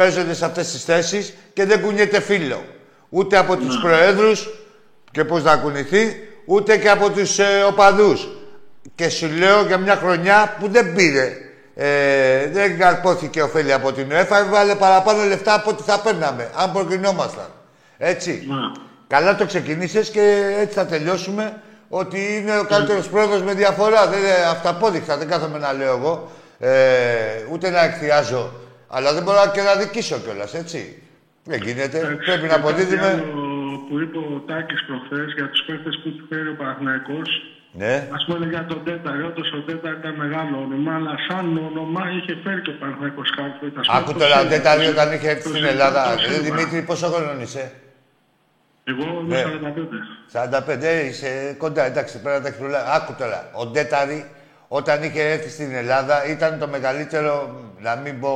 παίζονται 0.00 0.34
σε 0.34 0.44
αυτές 0.44 0.70
τις 0.70 0.84
θέσεις 0.84 1.34
και 1.52 1.64
δεν 1.64 1.80
κουνιέται 1.80 2.20
φίλο. 2.20 2.64
Ούτε 3.08 3.36
από 3.36 3.56
τους 3.56 3.78
προέδρους 3.78 4.48
και 5.10 5.24
πώς 5.24 5.42
να 5.42 5.56
κουνηθεί, 5.56 6.28
ούτε 6.44 6.76
και 6.76 6.90
από 6.90 7.10
τους 7.10 7.38
ε, 7.38 7.62
οπαδούς. 7.68 8.28
Και 8.94 9.08
σου 9.08 9.28
λέω 9.28 9.62
για 9.66 9.78
μια 9.78 9.96
χρονιά 9.96 10.56
που 10.60 10.68
δεν 10.68 10.94
πήρε. 10.94 11.32
Ε, 11.74 12.46
δεν 12.46 12.78
καρπόθηκε 12.78 13.42
ωφέλη 13.42 13.72
από 13.72 13.92
την 13.92 14.06
UEFA, 14.10 14.36
έβαλε 14.46 14.74
παραπάνω 14.74 15.24
λεφτά 15.24 15.54
από 15.54 15.70
ό,τι 15.70 15.82
θα 15.82 16.00
παίρναμε, 16.00 16.50
αν 16.56 16.72
προκρινόμασταν. 16.72 17.48
Έτσι. 17.98 18.46
Καλά 19.06 19.36
το 19.36 19.46
ξεκινήσες 19.46 20.10
και 20.10 20.54
έτσι 20.58 20.74
θα 20.74 20.86
τελειώσουμε 20.86 21.62
ότι 21.88 22.36
είναι 22.36 22.58
ο 22.58 22.64
καλύτερος 22.64 23.08
πρόεδρος 23.08 23.42
με 23.42 23.54
διαφορά. 23.54 24.06
Δεν 24.06 24.18
είναι 24.18 24.34
αυταπόδειχτα, 24.50 25.16
δεν 25.16 25.28
κάθομαι 25.28 25.58
να 25.58 25.72
λέω 25.72 25.96
εγώ. 25.96 26.30
Ε, 26.58 26.70
ούτε 27.50 27.70
να 27.70 27.84
εκθιάζω. 27.84 28.52
Αλλά 28.96 29.12
δεν 29.14 29.22
μπορώ 29.22 29.50
και 29.54 29.62
να 29.62 29.74
δικήσω 29.82 30.16
κιόλας, 30.24 30.54
έτσι. 30.54 31.02
Δεν 31.44 31.60
γίνεται. 31.62 31.98
Πρέπει 32.26 32.46
να 32.46 32.54
αποδίδουμε. 32.54 32.96
Κάτι 32.96 33.20
άλλο 33.20 33.84
που 33.88 33.94
είπε 34.00 34.18
ο 34.18 34.42
Τάκης 34.48 34.80
προχθές 34.86 35.28
για 35.36 35.46
τους 35.50 35.60
παίχτε 35.66 35.90
που 36.02 36.08
του 36.16 36.24
φέρει 36.28 36.48
ο 36.48 36.56
Παναθηναϊκός 36.60 37.28
Ναι. 37.72 37.94
Α 38.16 38.18
πούμε 38.26 38.46
για 38.46 38.64
τον 38.70 38.84
Τέταρ, 38.84 39.14
όντω 39.28 39.42
ο 39.58 39.60
Τέταρ 39.68 39.92
ήταν 40.00 40.14
μεγάλο 40.24 40.54
όνομα, 40.66 40.92
αλλά 40.98 41.14
σαν 41.28 41.44
όνομα 41.70 42.02
είχε 42.16 42.32
φέρει 42.44 42.60
και 42.64 42.70
ο 42.70 42.76
Παναθηναϊκός 42.80 43.30
κάποιο 43.36 43.56
φέτος. 43.60 43.88
Άκου 43.96 44.12
τώρα, 44.22 44.44
δεν 44.52 44.62
τα 44.62 44.72
δύο 44.78 44.90
όταν 44.90 45.12
είχε 45.14 45.28
έρθει 45.34 45.48
στην 45.48 45.64
Ελλάδα. 45.64 46.02
Ε, 46.12 46.38
Δημήτρη, 46.48 46.82
πόσο 46.82 47.06
χρόνο 47.12 47.40
είσαι; 47.40 47.64
Εγώ 48.84 49.06
Ναι. 49.26 49.38
είμαι 49.38 49.58
45. 49.60 50.00
45, 50.26 50.86
ε, 50.86 51.06
είσαι 51.06 51.54
κοντά, 51.58 51.82
εντάξει, 51.84 52.20
πρέπει 52.22 52.36
να 52.36 52.42
τα 52.42 52.48
έχεις 52.48 52.60
προλάβει. 52.60 52.88
Άκου 52.96 53.12
τώρα, 53.18 53.50
ο 53.52 53.66
Ντέταρη 53.66 54.20
όταν 54.72 55.02
είχε 55.02 55.22
έρθει 55.22 55.48
στην 55.50 55.74
Ελλάδα 55.74 56.26
ήταν 56.26 56.58
το 56.58 56.68
μεγαλύτερο, 56.68 57.60
να 57.80 57.96
μην 57.96 58.20
πω, 58.20 58.32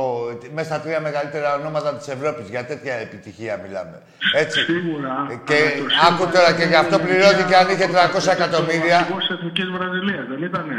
μέσα 0.53 0.67
στα 0.73 0.79
τρία 0.79 0.99
μεγαλύτερα 0.99 1.55
ονόματα 1.55 1.93
της 1.95 2.07
Ευρώπης. 2.07 2.49
Για 2.49 2.65
τέτοια 2.65 2.93
επιτυχία 2.93 3.59
μιλάμε. 3.63 4.01
Έτσι. 4.35 4.59
Σίγουρα. 4.59 5.13
Και 5.43 5.53
αλλά 5.55 5.69
το 5.69 5.85
Σίλβα 5.89 6.07
άκου 6.07 6.23
τώρα 6.33 6.49
και 6.53 6.63
ήταν 6.63 6.69
γι' 6.69 6.75
αυτό 6.75 6.95
μια 6.97 7.05
πληρώθηκε 7.05 7.55
αν 7.55 7.67
είχε 7.69 7.85
300 7.87 8.27
Ο 8.27 8.31
εκατομμύρια. 8.31 8.97
αρχηγός 8.97 9.25
της 9.27 9.35
Εθνικής 9.37 9.67
Βραζιλίας, 9.75 10.25
δεν 10.31 10.41
ήτανε; 10.43 10.75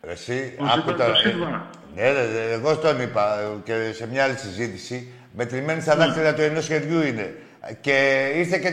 Εσύ, 0.00 0.56
Ο 0.60 0.64
άκου 0.64 0.74
Ζήπερ 0.74 0.94
τώρα. 0.96 1.12
το 1.12 1.18
ε, 1.18 1.22
Σίλβα. 1.30 1.66
Ναι, 1.94 2.02
ρε, 2.12 2.24
ρε, 2.34 2.52
εγώ 2.52 2.76
τον 2.76 3.00
είπα 3.00 3.24
ε, 3.40 3.44
και 3.64 3.92
σε 3.92 4.08
μια 4.10 4.24
άλλη 4.24 4.36
συζήτηση. 4.36 5.12
Μετρημένη 5.36 5.80
στα 5.80 5.96
δάχτυλα 5.96 6.34
του 6.34 6.42
ενός 6.42 6.66
χεριού 6.66 7.00
είναι. 7.02 7.34
Και 7.80 8.26
ήρθε 8.34 8.58
και 8.58 8.72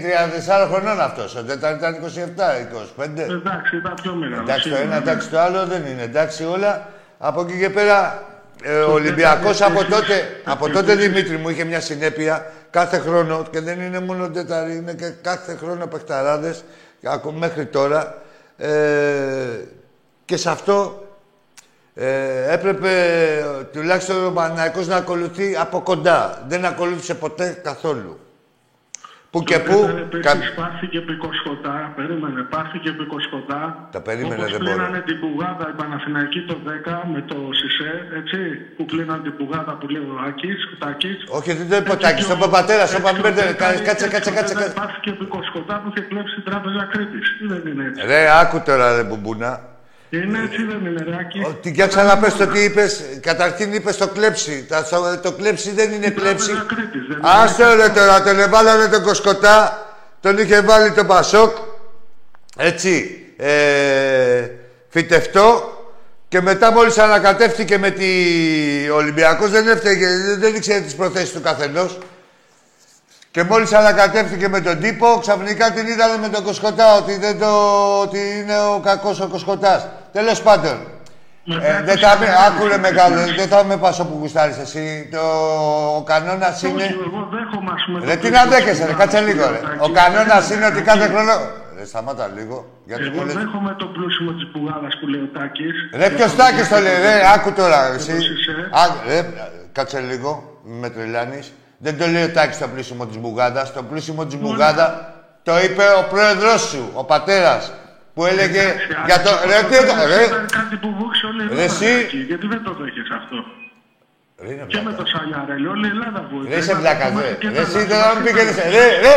34 0.65 0.67
χρονών 0.71 1.01
αυτός. 1.01 1.35
Ο 1.35 1.43
Τέταρ 1.43 1.75
ήταν 1.75 1.95
27, 1.95 2.57
25. 2.97 3.03
Εντάξει, 3.03 3.75
ήταν 3.77 3.93
πιο 4.01 4.13
μεγάλο. 4.13 4.41
Εντάξει 4.41 4.69
το 4.69 4.75
σίγουρα, 4.75 4.81
ένα, 4.81 4.89
ναι. 4.95 5.11
εντάξει 5.11 5.29
το 5.29 5.39
άλλο 5.39 5.65
δεν 5.65 5.85
είναι. 5.85 6.01
Εντάξει 6.01 6.43
όλα. 6.45 6.87
Από 7.17 7.41
εκεί 7.41 7.57
και 7.59 7.69
πέρα 7.69 8.23
ε, 8.63 8.77
ο 8.79 8.85
Το 8.85 8.91
Ολυμπιακός 8.91 9.57
τέταρτο 9.57 9.79
από 9.79 9.95
επίσης- 9.95 10.07
τότε, 10.07 10.41
από 10.43 10.69
τότε 10.69 10.95
Δημήτρη 10.95 11.37
μου 11.37 11.49
είχε 11.49 11.63
μια 11.63 11.81
συνέπεια 11.81 12.51
κάθε 12.69 12.97
χρόνο 12.99 13.45
και 13.51 13.59
δεν 13.59 13.81
είναι 13.81 13.99
μόνο 13.99 14.29
τέταρη, 14.29 14.75
είναι 14.75 14.93
και 14.93 15.09
κάθε 15.21 15.55
χρόνο 15.55 15.87
παιχταράδες 15.87 16.63
ακόμα 17.03 17.37
μέχρι 17.37 17.65
τώρα. 17.65 18.15
Ε, 18.57 18.69
και 20.25 20.37
σε 20.37 20.49
αυτό 20.49 21.05
Ε, 21.95 22.53
έπρεπε 22.53 22.89
ε, 23.59 23.63
τουλάχιστον 23.63 24.25
ο 24.25 24.31
Παναθηναϊκός 24.31 24.87
να 24.87 24.95
ακολουθεί 24.95 25.55
από 25.59 25.81
κοντά. 25.81 26.43
Δεν 26.47 26.65
ακολούθησε 26.65 27.13
ποτέ 27.15 27.59
καθόλου. 27.63 28.19
Που 29.33 29.39
και 29.49 29.57
που... 29.67 29.77
Επίσης 30.05 30.25
κα- 30.27 30.61
πάρθηκε 30.61 30.97
επί 31.03 31.15
Κοσχοτά, 31.25 31.75
περίμενε, 31.95 32.41
πάρθηκε 32.55 32.89
επί 32.95 33.05
Κοσχοτά. 33.13 33.61
Τα 33.95 34.01
περίμενε, 34.07 34.35
όπως 34.35 34.51
δεν 34.51 34.59
μπορώ. 34.61 34.71
κλείνανε 34.75 34.99
την 35.09 35.17
πουγάδα 35.21 35.65
η 35.73 35.75
Παναθηναϊκή 35.81 36.39
το 36.49 36.55
10 36.67 36.91
με 37.13 37.19
το 37.31 37.37
Σισε, 37.59 37.91
έτσι, 38.19 38.39
που 38.75 38.83
κλείνανε 38.91 39.21
την 39.27 39.33
πουγάδα 39.37 39.73
που 39.79 39.85
λέει 39.93 40.05
ο 40.13 40.15
Άκης, 40.27 40.59
ο 40.73 40.75
Τάκης. 40.83 41.17
Όχι, 41.37 41.49
δεν 41.59 41.67
το 41.69 41.75
είπε 41.79 41.91
ο 41.97 41.99
Τάκης, 42.05 42.25
το 42.29 42.33
είπε 42.37 42.47
ο 42.51 42.53
πατέρας, 42.57 42.87
Έτσι 42.89 42.97
είπα, 43.01 43.09
μην 43.13 43.21
το 43.21 43.27
μπερδεύετε. 43.27 43.55
10 43.55 43.61
Κάτσε, 43.63 43.83
κάτσε, 43.87 44.05
έτσι 44.05 44.15
κάτσε, 44.15 44.29
το 44.29 44.35
κάτσε, 44.37 44.53
10 44.55 44.57
κάτσε. 44.61 44.77
Πάρθηκε 44.81 45.09
επί 45.15 45.25
Κοσχοτά 45.35 45.75
που 45.81 45.87
είχε 45.91 46.01
κλέψει 46.09 46.33
την 46.39 46.45
τράπεζα 46.49 46.81
Κρήτης. 46.91 47.27
Ή 47.43 47.45
δεν 47.51 47.61
είναι 47.71 47.83
έτσι. 47.89 47.99
Ρε, 48.11 48.21
άκου 48.41 48.57
τώρα, 48.69 48.85
ρε 48.97 49.03
μπουμπούνα. 49.07 49.51
Είναι 50.13 50.39
έτσι 50.43 50.63
δεν 50.63 50.85
είναι 50.85 51.03
ρε 51.03 51.15
Άκη. 51.19 51.41
Ότι 51.47 51.69
για 51.69 51.87
ξαναπες 51.87 52.33
το 52.33 52.47
τι 52.47 52.59
είπες. 52.63 53.01
Καταρχήν 53.21 53.73
είπες 53.73 53.97
το 53.97 54.07
κλέψει. 54.07 54.65
Τα- 54.69 54.83
Το, 54.89 55.19
το 55.23 55.31
κλέψει 55.31 55.71
δεν 55.71 55.91
είναι 55.91 56.09
κλέψει. 56.09 56.47
Τράπεζα 56.49 56.65
Κρήτης, 56.75 57.07
δεν 57.07 57.17
είναι. 57.17 57.27
Άστο 57.29 57.75
ρε 57.75 57.89
τώρα, 57.89 58.23
τον 58.23 58.39
εβάλανε 58.39 58.87
τον 58.87 59.03
Κοσκοτά, 59.03 59.85
τον 60.21 60.37
είχε 60.37 60.61
βάλει 60.61 60.91
το 60.91 61.05
Πασόκ, 61.05 61.55
έτσι, 62.57 63.23
ε, 63.37 64.47
φυτευτό 64.89 65.75
και 66.27 66.41
μετά 66.41 66.71
μόλις 66.71 66.97
ανακατεύτηκε 66.97 67.77
με 67.77 67.89
τη 67.89 68.09
Ολυμπιακός 68.93 69.49
δεν 69.49 69.67
έφταιγε, 69.67 70.07
δεν, 70.07 70.39
δεν 70.39 70.55
ήξερε 70.55 70.79
τις 70.79 70.95
προθέσεις 70.95 71.31
του 71.31 71.41
καθενός. 71.41 71.97
Και 73.31 73.43
μόλις 73.43 73.73
ανακατεύτηκε 73.73 74.47
με 74.47 74.61
τον 74.61 74.79
τύπο, 74.79 75.17
ξαφνικά 75.21 75.71
την 75.71 75.87
είδανε 75.87 76.17
με 76.17 76.29
τον 76.29 76.43
Κοσκοτά, 76.43 76.95
ότι, 76.97 77.17
δεν 77.17 77.39
το, 77.39 77.51
ότι 78.01 78.19
είναι 78.39 78.59
ο 78.75 78.79
κακός 78.79 79.19
ο 79.19 79.27
Κοσκοτάς. 79.27 79.87
Τέλος 80.11 80.41
πάντων, 80.41 80.77
ε, 81.61 81.81
δεν 81.83 81.97
θα 81.97 82.17
με, 82.19 82.27
άκουρε 82.47 82.77
μεγάλο, 82.77 83.15
δεν 83.37 83.47
θα 83.47 83.63
με 83.63 83.77
πας 83.77 83.99
όπου 83.99 84.17
γουστάρεις 84.19 84.57
εσύ. 84.57 85.09
Το, 85.11 85.19
ο 85.95 86.03
κανόνας 86.03 86.61
είναι... 86.61 86.83
Όχι, 86.83 86.95
εγώ 87.05 87.29
δέχομαι, 87.31 87.71
ας 87.75 87.83
πούμε, 87.85 88.05
Ρε 88.05 88.15
το 88.15 88.21
τι 88.21 88.29
να 88.29 88.41
πλήσιμο 88.41 88.51
δέχεσαι, 88.55 88.85
ρε, 88.85 88.93
της 88.93 88.95
κάτσε 89.01 89.17
πουγάδας, 89.17 89.33
λίγο, 89.33 89.49
ρε. 89.51 89.59
κύριε 89.59 89.75
Ο 89.79 89.89
Τάκη. 89.89 89.93
κανόνας 89.99 90.49
είναι 90.51 90.65
ότι 90.65 90.81
κάθε 90.81 91.03
Άκη, 91.03 91.13
χρόνο... 91.13 91.33
Ρε, 91.77 91.85
σταμάτα 91.85 92.27
λίγο. 92.35 92.57
Γιατί 92.85 93.03
Εγώ 93.03 93.15
μου 93.15 93.25
λες... 93.25 93.33
δέχομαι 93.33 93.75
το 93.81 93.85
πλούσιμο 93.85 94.31
της 94.31 94.45
πουγάδας 94.51 94.93
που 94.99 95.07
λέει 95.07 95.21
ο 95.21 95.29
Τάκης. 95.37 95.75
Ρε, 95.99 96.09
ποιος 96.09 96.35
Τάκης 96.35 96.67
το 96.69 96.77
λέει, 96.85 96.97
ρε, 97.07 97.15
άκου 97.35 97.51
τώρα, 97.51 97.79
εσύ. 97.95 98.15
το 98.15 98.21
Σισε. 98.21 98.55
Ά, 98.81 98.83
ρε, 99.07 99.19
κάτσε 99.71 99.99
λίγο, 99.99 100.31
μη 100.63 100.75
με 100.81 100.89
τρελάνεις. 100.89 101.53
Δεν 101.83 101.97
το 101.97 102.07
λέει 102.07 102.23
ο 102.23 102.29
Τάκης 102.29 102.57
το 102.57 102.67
πλήσιμο 102.67 103.05
της 103.05 103.17
Μπουγάδας. 103.17 103.73
Το 103.73 103.83
πλήσιμο 103.83 104.25
της 104.25 104.37
Μπουγάδα 104.37 105.13
το 105.43 105.59
είπε 105.59 105.83
ο 105.99 106.03
πρόεδρος 106.09 106.61
σου, 106.61 106.89
ο 106.93 107.03
πατέρας. 107.03 107.71
Που 108.13 108.25
έλεγε 108.25 108.63
για 109.05 109.21
το... 109.21 109.29
Ρε, 109.47 109.57
τι 109.69 109.75
Ήταν 109.83 109.97
το... 109.99 110.05
Ρε, 110.07 110.25
κάτι 110.51 110.75
που 110.81 110.95
βούξε 110.99 111.25
όλη 111.25 111.43
η 111.43 111.47
Ρε, 111.47 111.53
Ελλάδα. 111.53 111.73
εσύ. 111.85 112.01
Τάκη, 112.01 112.17
Γιατί 112.17 112.47
δεν 112.47 112.63
το 112.63 112.71
δέχεσαι 112.79 113.13
αυτό. 113.21 113.37
Ρε, 114.41 114.51
είναι 114.53 114.65
Και 114.67 114.75
με 114.77 114.81
βλάκα. 114.81 114.97
το 114.97 115.05
Σαλιάρελ, 115.05 115.67
όλη 115.67 115.87
η 115.87 115.89
Ελλάδα 115.89 116.27
βοηθάει. 116.31 116.53
Ρε, 116.53 116.59
είσαι 116.59 116.73
βλάκας, 116.75 117.11
ρε. 117.21 117.37
Και 117.39 117.47
Ρε, 117.47 117.53
τα 117.53 117.61
εσύ 117.61 117.73
λάθη 117.73 117.85
δεν 117.87 117.97
μας 117.97 118.05
θα 118.07 118.13
μου 118.15 118.21
ήταν. 118.21 118.23
πήγαινες... 118.23 118.55
Ρε, 118.75 118.85
ρε! 119.05 119.15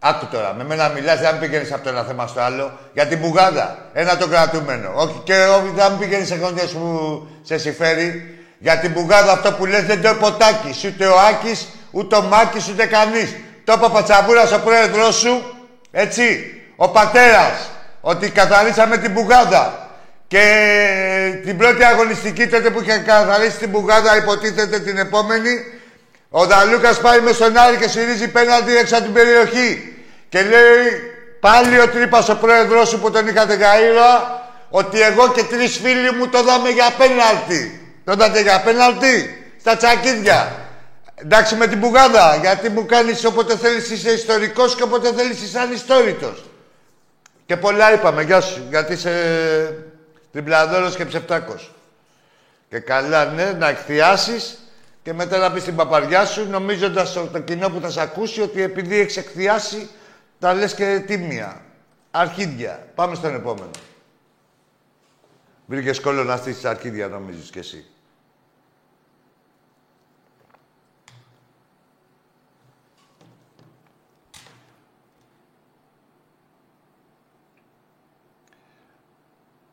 Άκου 0.00 0.26
τώρα, 0.32 0.54
με 0.54 0.64
μένα 0.64 0.88
μιλάς, 0.88 1.18
δεν 1.18 1.26
θα 1.28 1.32
μου 1.34 1.40
πήγαινες 1.40 1.72
από 1.72 1.82
το 1.84 1.88
ένα 1.88 2.02
θέμα 2.02 2.26
στο 2.26 2.40
άλλο. 2.40 2.78
Για 2.92 3.06
την 3.06 3.18
Μπουγάδα, 3.18 3.78
ένα 3.92 4.16
το 4.16 4.26
κρατούμενο. 4.28 4.88
Όχι, 4.94 5.20
και 5.24 5.34
όχι, 5.56 5.68
δεν 5.74 5.84
θα 5.84 5.90
μου 5.90 5.98
πήγαινες 5.98 6.26
σε 6.26 6.36
γόντες 6.36 6.70
που 6.72 6.88
σε 7.42 7.58
συμφέρει. 7.58 8.37
Για 8.58 8.78
την 8.78 8.90
Μπουγάδα 8.90 9.32
αυτό 9.32 9.52
που 9.52 9.66
λες 9.66 9.82
δεν 9.82 10.02
το 10.02 10.08
είπε 10.08 10.24
ο 10.24 10.32
Τάκης, 10.32 10.84
ούτε 10.84 11.06
ο 11.06 11.18
Άκης, 11.20 11.66
ούτε 11.90 12.16
ο 12.16 12.22
Μάκης, 12.22 12.68
ούτε 12.68 12.86
κανείς. 12.86 13.34
Το 13.64 13.72
είπε 13.76 13.84
ο 13.84 13.90
Πατσαβούρας, 13.90 14.52
ο 14.52 14.58
πρόεδρος 14.58 15.14
σου, 15.14 15.66
έτσι, 15.90 16.54
ο 16.76 16.88
πατέρας, 16.88 17.70
ότι 18.00 18.30
καθαρίσαμε 18.30 18.98
την 18.98 19.10
Μπουγάδα. 19.10 19.88
Και 20.28 20.44
την 21.44 21.56
πρώτη 21.56 21.84
αγωνιστική 21.84 22.46
τότε 22.46 22.70
που 22.70 22.80
είχε 22.80 22.98
καθαρίσει 22.98 23.56
την 23.56 23.68
Μπουγάδα, 23.68 24.16
υποτίθεται 24.16 24.78
την 24.78 24.98
επόμενη, 24.98 25.50
ο 26.30 26.46
Δαλούκας 26.46 26.98
πάει 27.00 27.20
με 27.20 27.32
στον 27.32 27.56
Άρη 27.56 27.76
και 27.76 27.88
συρίζει 27.88 28.28
πέναντι 28.28 28.76
έξω 28.76 28.94
από 28.94 29.04
την 29.04 29.12
περιοχή. 29.12 29.96
Και 30.28 30.42
λέει 30.42 30.86
πάλι 31.40 31.80
ο 31.80 31.88
τρύπας 31.88 32.28
ο 32.28 32.36
πρόεδρός 32.36 32.88
σου 32.88 33.00
που 33.00 33.10
τον 33.10 33.26
είχατε 33.26 33.56
για 33.56 33.80
ήρωα, 33.80 34.46
ότι 34.70 35.00
εγώ 35.00 35.32
και 35.32 35.42
τρεις 35.42 35.78
φίλοι 35.82 36.12
μου 36.12 36.28
το 36.28 36.42
δάμε 36.42 36.68
για 36.68 36.90
πέναλτι. 36.98 37.77
Το 38.08 38.14
δάτε 38.14 38.40
για 38.42 38.62
πέναλτι 38.62 39.44
στα 39.60 39.76
τσακίδια. 39.76 40.68
Εντάξει 41.14 41.54
με 41.54 41.66
την 41.66 41.80
πουγάδα, 41.80 42.36
γιατί 42.36 42.68
μου 42.68 42.86
κάνεις 42.86 43.24
όποτε 43.24 43.56
θέλεις 43.56 43.90
είσαι 43.90 44.12
ιστορικός 44.12 44.74
και 44.74 44.82
όποτε 44.82 45.12
θέλεις 45.12 45.42
είσαι 45.42 45.58
ανιστόρητος. 45.58 46.44
Και 47.46 47.56
πολλά 47.56 47.92
είπαμε, 47.92 48.22
γεια 48.22 48.40
σου, 48.40 48.66
γιατί 48.68 48.92
είσαι 48.92 49.84
τριπλαδόρος 50.32 50.96
και 50.96 51.04
ψευτάκος. 51.04 51.74
Και 52.68 52.78
καλά, 52.78 53.24
ναι, 53.24 53.52
να 53.52 53.68
εκθιάσεις 53.68 54.58
και 55.02 55.12
μετά 55.12 55.38
να 55.38 55.52
πεις 55.52 55.64
την 55.64 55.76
παπαριά 55.76 56.24
σου, 56.24 56.46
νομίζοντας 56.50 57.12
το 57.12 57.26
το 57.26 57.38
κοινό 57.38 57.70
που 57.70 57.80
θα 57.80 57.90
σε 57.90 58.00
ακούσει 58.00 58.40
ότι 58.40 58.62
επειδή 58.62 58.98
έχεις 58.98 59.16
εκθιάσει, 59.16 59.88
τα 60.38 60.54
λες 60.54 60.74
και 60.74 61.02
τίμια. 61.06 61.60
Αρχίδια. 62.10 62.86
Πάμε 62.94 63.14
στον 63.14 63.34
επόμενο. 63.34 63.70
Βρήκες 65.66 66.00
κόλλο 66.00 66.24
να 66.24 66.36
στήσεις 66.36 66.64
αρχίδια, 66.64 67.08
νομίζεις 67.08 67.50
κι 67.50 67.58
εσύ. 67.58 67.84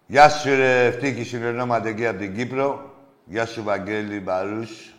Γεια 0.08 0.30
σου 0.30 0.50
ρε 0.50 0.86
Ευτύχη, 0.86 1.24
συνεννόμαται 1.24 1.90
εκεί 1.90 2.08
από 2.08 2.20
την 2.20 2.36
Κύπρο. 2.36 2.96
Γεια 3.26 3.46
σου 3.46 3.64
Βαγγέλη 3.64 4.20
Μπαρούς. 4.20 4.96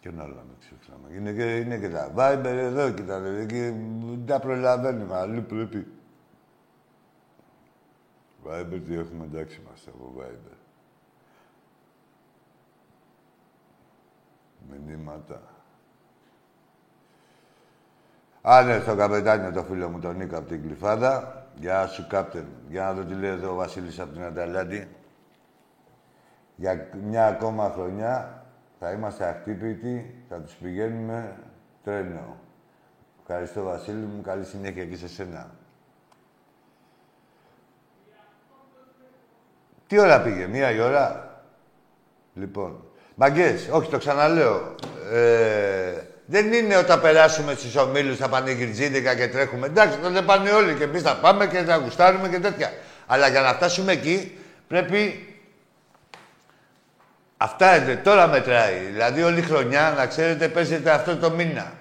Και 0.00 0.08
ένα 0.08 0.22
άλλο 0.22 0.34
να 0.34 0.54
ξεχνάμε. 0.58 1.14
Είναι 1.14 1.32
και, 1.32 1.56
είναι 1.56 1.78
και 1.78 1.88
τα 1.88 2.12
Viber 2.16 2.44
εδώ 2.44 2.90
και 2.90 3.02
τα 3.02 3.20
και 3.48 3.72
δεν 4.04 4.26
τα 4.26 4.40
προλαβαίνουμε. 4.40 5.16
Αλλού 5.16 5.42
πρέπει. 5.42 5.86
Viber 8.46 8.80
τι 8.86 8.94
έχουμε, 8.94 9.24
εντάξει 9.24 9.60
είμαστε 9.60 9.90
από 9.90 10.14
Viber. 10.18 10.56
Μηνύματα. 14.70 15.53
Α, 18.46 18.62
ναι, 18.62 18.80
στο 18.80 18.96
καπετάνιο 18.96 19.52
το 19.52 19.62
φίλο 19.62 19.88
μου 19.88 19.98
τον 19.98 20.16
Νίκο 20.16 20.36
από 20.36 20.48
την 20.48 20.62
Κλειφάδα. 20.62 21.44
Γεια 21.54 21.86
σου, 21.86 22.06
κάπτεν. 22.06 22.46
Για 22.68 22.82
να 22.82 22.92
δω 22.92 23.02
τι 23.02 23.14
λέει 23.14 23.30
εδώ 23.30 23.50
ο 23.50 23.54
Βασίλης 23.54 24.00
από 24.00 24.12
την 24.12 24.22
Αταλάντη. 24.24 24.88
Για 26.56 26.88
μια 27.02 27.26
ακόμα 27.26 27.70
χρονιά 27.74 28.44
θα 28.78 28.90
είμαστε 28.90 29.26
αχτύπητοι, 29.26 30.24
θα 30.28 30.36
τους 30.36 30.54
πηγαίνουμε 30.54 31.36
τρένο. 31.84 32.36
Ευχαριστώ, 33.20 33.62
Βασίλη 33.62 34.04
μου. 34.04 34.20
Καλή 34.22 34.44
συνέχεια 34.44 34.84
και 34.84 34.96
σε 34.96 35.08
σένα. 35.08 35.50
Τι 39.86 39.98
ώρα 39.98 40.22
πήγε, 40.22 40.46
μία 40.46 40.70
η 40.70 40.80
ώρα; 40.80 41.30
Λοιπόν. 42.34 42.84
Μαγκές, 43.14 43.68
όχι, 43.68 43.90
το 43.90 43.98
ξαναλέω. 43.98 44.74
Ε, 45.12 46.03
δεν 46.26 46.52
είναι 46.52 46.76
όταν 46.76 47.00
περάσουμε 47.00 47.54
στους 47.54 47.76
ομίλους 47.76 48.18
τα 48.18 48.28
πανηγυρτζίδικα 48.28 49.14
και 49.14 49.28
τρέχουμε. 49.28 49.66
Εντάξει, 49.66 49.98
τότε 49.98 50.22
πάνε 50.22 50.50
όλοι 50.50 50.74
και 50.74 50.84
εμείς 50.84 51.02
θα 51.02 51.16
πάμε 51.16 51.46
και 51.46 51.58
θα 51.58 51.76
γουστάρουμε 51.76 52.28
και 52.28 52.38
τέτοια. 52.38 52.72
Αλλά 53.06 53.28
για 53.28 53.40
να 53.40 53.52
φτάσουμε 53.52 53.92
εκεί 53.92 54.38
πρέπει... 54.68 55.28
Αυτά 57.36 57.76
είναι, 57.76 57.96
τώρα 57.96 58.26
μετράει. 58.26 58.78
Δηλαδή 58.92 59.22
όλη 59.22 59.38
η 59.38 59.42
χρονιά, 59.42 59.94
να 59.96 60.06
ξέρετε, 60.06 60.48
παίζεται 60.48 60.90
αυτό 60.90 61.16
το 61.16 61.30
μήνα. 61.30 61.72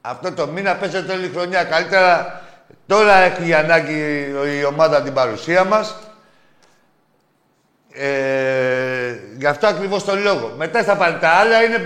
Αυτό 0.00 0.32
το 0.32 0.46
μήνα 0.46 0.74
παίζεται 0.74 1.12
όλη 1.12 1.24
η 1.24 1.30
χρονιά. 1.34 1.64
Καλύτερα 1.64 2.40
τώρα 2.86 3.14
έχει 3.14 3.54
ανάγκη 3.54 4.26
η 4.60 4.64
ομάδα 4.64 5.02
την 5.02 5.12
παρουσία 5.12 5.64
μας 5.64 5.96
ε, 7.94 9.14
γι' 9.38 9.46
αυτό 9.46 9.66
ακριβώς 9.66 10.04
το 10.04 10.16
λόγο. 10.16 10.54
Μετά 10.56 10.82
στα 10.82 10.96
πάνε 10.96 11.18
τα 11.18 11.28
άλλα 11.28 11.62
είναι, 11.62 11.82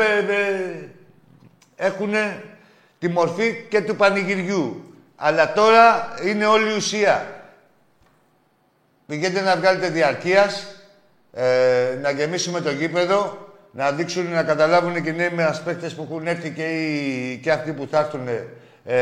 έχουν 1.76 2.12
τη 2.98 3.08
μορφή 3.08 3.66
και 3.68 3.80
του 3.80 3.96
πανηγυριού. 3.96 4.94
Αλλά 5.16 5.52
τώρα 5.52 6.14
είναι 6.24 6.46
όλη 6.46 6.72
η 6.72 6.76
ουσία. 6.76 7.26
Πηγαίνετε 9.06 9.40
να 9.40 9.56
βγάλετε 9.56 9.88
διαρκείας, 9.88 10.66
ε, 11.32 11.98
να 12.02 12.10
γεμίσουμε 12.10 12.60
το 12.60 12.70
γήπεδο, 12.70 13.46
να 13.70 13.92
δείξουν, 13.92 14.30
να 14.30 14.42
καταλάβουν 14.42 15.02
και 15.02 15.08
οι 15.08 15.12
νέοι 15.12 15.30
μας 15.30 15.62
παίκτες 15.62 15.94
που 15.94 16.02
έχουν 16.02 16.26
έρθει 16.26 16.50
και, 16.50 16.64
οι, 16.64 17.36
και 17.36 17.52
αυτοί 17.52 17.72
που 17.72 17.86
θα 17.90 17.98
έρθουν 17.98 18.28
ε, 18.84 18.96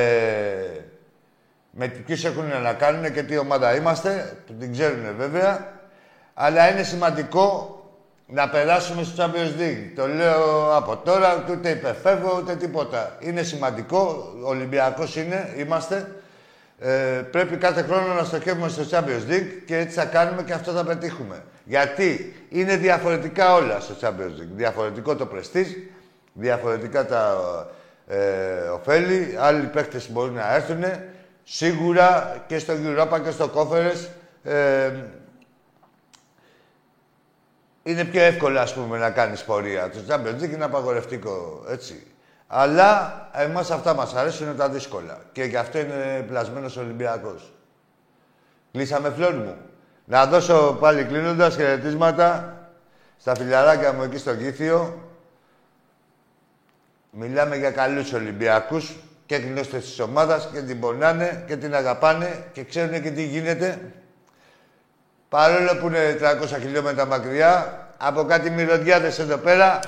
με 1.71 1.89
ποιους 1.89 2.25
έχουν 2.25 2.45
να 2.63 2.73
κάνουν 2.73 3.13
και 3.13 3.23
τι 3.23 3.37
ομάδα 3.39 3.75
είμαστε, 3.75 4.37
που 4.47 4.53
την 4.53 4.73
ξέρουν 4.73 5.17
βέβαια. 5.17 5.73
Αλλά 6.35 6.71
είναι 6.71 6.83
σημαντικό 6.83 7.79
να 8.27 8.49
περάσουμε 8.49 9.03
στο 9.03 9.25
Champions 9.25 9.61
League. 9.61 9.93
Το 9.95 10.07
λέω 10.07 10.77
από 10.77 10.97
τώρα, 10.97 11.45
ούτε 11.51 11.71
υπεφεύγω, 11.71 12.39
ούτε 12.43 12.55
τίποτα. 12.57 13.17
Είναι 13.21 13.43
σημαντικό, 13.43 14.33
Ολυμπιακός 14.43 15.17
είναι, 15.17 15.55
είμαστε. 15.57 16.15
ε, 16.79 16.91
πρέπει 17.31 17.57
κάθε 17.57 17.83
χρόνο 17.83 18.15
να 18.15 18.25
στοχεύουμε 18.25 18.69
στο 18.69 18.83
Champions 18.91 19.31
League 19.31 19.63
και 19.67 19.77
έτσι 19.77 19.95
θα 19.99 20.05
κάνουμε 20.05 20.43
και 20.43 20.53
αυτό 20.53 20.73
θα 20.73 20.85
πετύχουμε. 20.85 21.43
Γιατί 21.65 22.35
είναι 22.49 22.77
διαφορετικά 22.77 23.55
όλα 23.55 23.81
στο 23.81 23.95
Champions 24.01 24.41
League. 24.41 24.53
Διαφορετικό 24.57 25.17
το 25.17 25.29
prestige, 25.35 25.75
διαφορετικά 26.33 27.07
τα 27.07 27.37
ε, 28.07 28.19
ωφέλη. 28.75 29.37
Άλλοι 29.39 29.67
παίχτες 29.67 30.11
μπορεί 30.11 30.31
να 30.31 30.55
έρθουν. 30.55 30.85
Σίγουρα 31.45 32.37
και 32.47 32.59
στο 32.59 32.75
Europa 32.85 33.21
και 33.25 33.31
στο 33.31 33.51
Conference 33.55 34.09
ε, 34.51 34.91
είναι 37.85 38.05
πιο 38.05 38.23
εύκολο, 38.23 38.61
ας 38.61 38.75
πούμε, 38.75 38.99
να 38.99 39.11
κάνεις 39.11 39.43
πορεία. 39.43 39.91
Το 39.91 39.99
Champions 40.09 40.43
League 40.43 40.53
είναι 40.53 40.65
απαγορευτικό, 40.65 41.65
έτσι. 41.69 42.07
Αλλά 42.47 43.29
εμάς 43.33 43.71
αυτά 43.71 43.95
μας 43.95 44.15
αρέσουν 44.15 44.57
τα 44.57 44.69
δύσκολα. 44.69 45.23
Και 45.33 45.45
γι' 45.45 45.57
αυτό 45.57 45.79
είναι 45.79 46.25
πλασμένος 46.29 46.77
Ολυμπιακός. 46.77 47.53
Κλείσαμε 48.73 49.11
φλόρ 49.11 49.35
μου. 49.35 49.57
Να 50.05 50.27
δώσω 50.27 50.77
πάλι 50.81 51.05
κλείνοντας 51.05 51.55
χαιρετίσματα 51.55 52.59
στα 53.19 53.35
φιλαράκια 53.35 53.93
μου 53.93 54.03
εκεί 54.03 54.19
στο 54.19 54.35
Κήθιο. 54.35 54.99
Μιλάμε 57.11 57.57
για 57.57 57.71
καλούς 57.71 58.13
Ολυμπιακούς 58.13 58.97
και 59.27 59.37
γνώστες 59.37 59.85
της 59.85 60.01
ομάδας 60.01 60.49
και 60.53 60.61
την 60.61 60.81
πονάνε 60.81 61.45
και 61.47 61.57
την 61.57 61.75
αγαπάνε 61.75 62.45
και 62.53 62.65
ξέρουν 62.65 63.03
και 63.03 63.11
τι 63.11 63.27
γίνεται. 63.27 63.93
Παρόλο 65.35 65.77
που 65.81 65.87
είναι 65.87 66.19
300 66.21 66.59
χιλιόμετρα 66.61 67.07
μακριά, 67.07 67.87
από 67.99 68.25
κάτι 68.25 68.51
μυρωδιάδες 68.51 69.19
εδώ 69.19 69.37
πέρα 69.37 69.81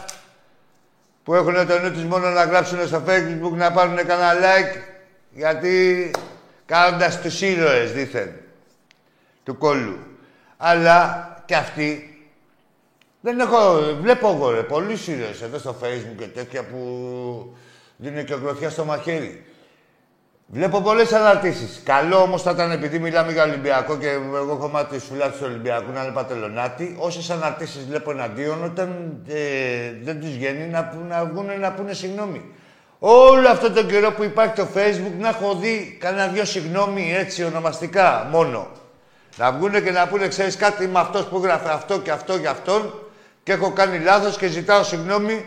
που 1.25 1.35
έχουν 1.35 1.67
το 1.67 1.79
νου 1.79 1.93
τους 1.93 2.05
μόνο 2.05 2.29
να 2.29 2.45
γράψουν 2.45 2.87
στο 2.87 3.03
facebook 3.07 3.53
να 3.53 3.73
πάρουν 3.73 3.97
κανένα 3.97 4.33
like 4.33 4.81
γιατί 5.31 6.11
κάνοντας 6.67 7.21
τους 7.21 7.41
ήρωες 7.41 7.93
δήθεν 7.93 8.33
του 9.45 9.59
κόλλου. 9.59 9.99
Αλλά 10.57 11.29
και 11.45 11.55
αυτοί 11.55 12.21
δεν 13.21 13.41
έχω... 13.41 13.81
Βλέπω 14.01 14.29
εγώ 14.29 14.51
ρε, 14.51 14.63
πολλούς 14.63 15.07
ήρωες 15.07 15.43
εδώ 15.43 15.59
στο 15.59 15.77
facebook 15.83 16.17
και 16.19 16.27
τέτοια 16.27 16.63
που 16.63 17.57
δίνουν 17.97 18.25
και 18.25 18.35
γροθιά 18.35 18.71
στο 18.71 18.85
μαχαίρι. 18.85 19.45
Βλέπω 20.49 20.81
πολλές 20.81 21.13
αναρτήσεις. 21.13 21.81
Καλό 21.85 22.17
όμως 22.17 22.43
θα 22.43 22.51
ήταν 22.51 22.71
επειδή 22.71 22.99
μιλάμε 22.99 23.33
για 23.33 23.43
Ολυμπιακό 23.43 23.97
και 23.97 24.09
εγώ 24.09 24.53
έχω 24.53 24.69
μάθει 24.69 24.99
τη 24.99 25.05
φυλά 25.05 25.31
τους 25.31 25.41
Ολυμπιακούς 25.41 25.95
να 25.95 26.03
είναι 26.03 26.13
πατελονάτι. 26.13 26.97
Όσες 26.99 27.31
αναρτήσεις 27.31 27.85
βλέπω 27.87 28.11
εναντίον, 28.11 28.65
όταν 28.65 29.17
ε, 29.29 29.37
δεν 30.03 30.21
τους 30.21 30.31
βγαίνει 30.31 30.67
να, 30.67 30.95
να 31.09 31.25
βγουν 31.25 31.61
να 31.61 31.73
πούνε 31.73 31.93
συγγνώμη. 31.93 32.55
Όλο 32.99 33.49
αυτό 33.49 33.71
το 33.71 33.85
καιρό 33.85 34.13
που 34.13 34.23
υπάρχει 34.23 34.55
το 34.55 34.67
facebook 34.75 35.19
να 35.19 35.29
έχω 35.29 35.55
δει 35.55 35.97
κανένα 36.01 36.27
δυο 36.27 36.45
συγγνώμη 36.45 37.15
έτσι 37.17 37.45
ονομαστικά 37.45 38.29
μόνο. 38.31 38.67
Να 39.37 39.53
βγουν 39.53 39.83
και 39.85 39.91
να 39.91 40.07
πούνε, 40.09 40.29
ξέρεις 40.29 40.57
κάτι, 40.57 40.85
είμαι 40.85 41.01
αυτός 41.01 41.25
που 41.25 41.37
έγραφε 41.37 41.71
αυτό 41.71 41.99
και 41.99 42.11
αυτό 42.11 42.37
για 42.37 42.51
αυτόν 42.51 42.95
και 43.43 43.53
έχω 43.53 43.73
κάνει 43.73 43.99
λάθος 43.99 44.37
και 44.37 44.47
ζητάω 44.47 44.83
συγγνώμη 44.83 45.45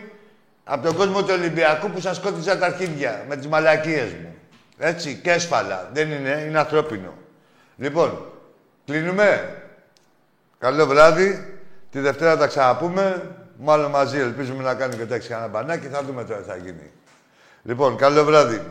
από 0.64 0.86
τον 0.86 0.96
κόσμο 0.96 1.22
του 1.22 1.32
Ολυμπιακού 1.38 1.90
που 1.90 2.00
σας 2.00 2.16
σκότιζα 2.16 2.58
τα 2.58 2.66
αρχίδια 2.66 3.24
με 3.28 3.36
τις 3.36 3.46
μαλακίες 3.46 4.12
μου. 4.22 4.34
Έτσι, 4.82 5.20
και 5.22 5.30
έσφαλα. 5.30 5.90
Δεν 5.92 6.10
είναι, 6.10 6.44
είναι 6.48 6.58
ανθρώπινο. 6.58 7.14
Λοιπόν, 7.76 8.26
κλείνουμε. 8.84 9.56
Καλό 10.58 10.86
βράδυ. 10.86 11.58
Τη 11.90 12.00
Δευτέρα 12.00 12.36
τα 12.36 12.46
ξαναπούμε. 12.46 13.34
Μάλλον 13.56 13.90
μαζί 13.90 14.18
ελπίζουμε 14.18 14.62
να 14.62 14.74
κάνουμε 14.74 15.02
και 15.02 15.08
τέξη 15.08 15.28
κανένα 15.28 15.48
μπανάκι. 15.48 15.86
Θα 15.86 16.02
δούμε 16.02 16.24
τώρα 16.24 16.40
τι 16.40 16.48
θα 16.48 16.56
γίνει. 16.56 16.90
Λοιπόν, 17.62 17.96
καλό 17.96 18.24
βράδυ. 18.24 18.62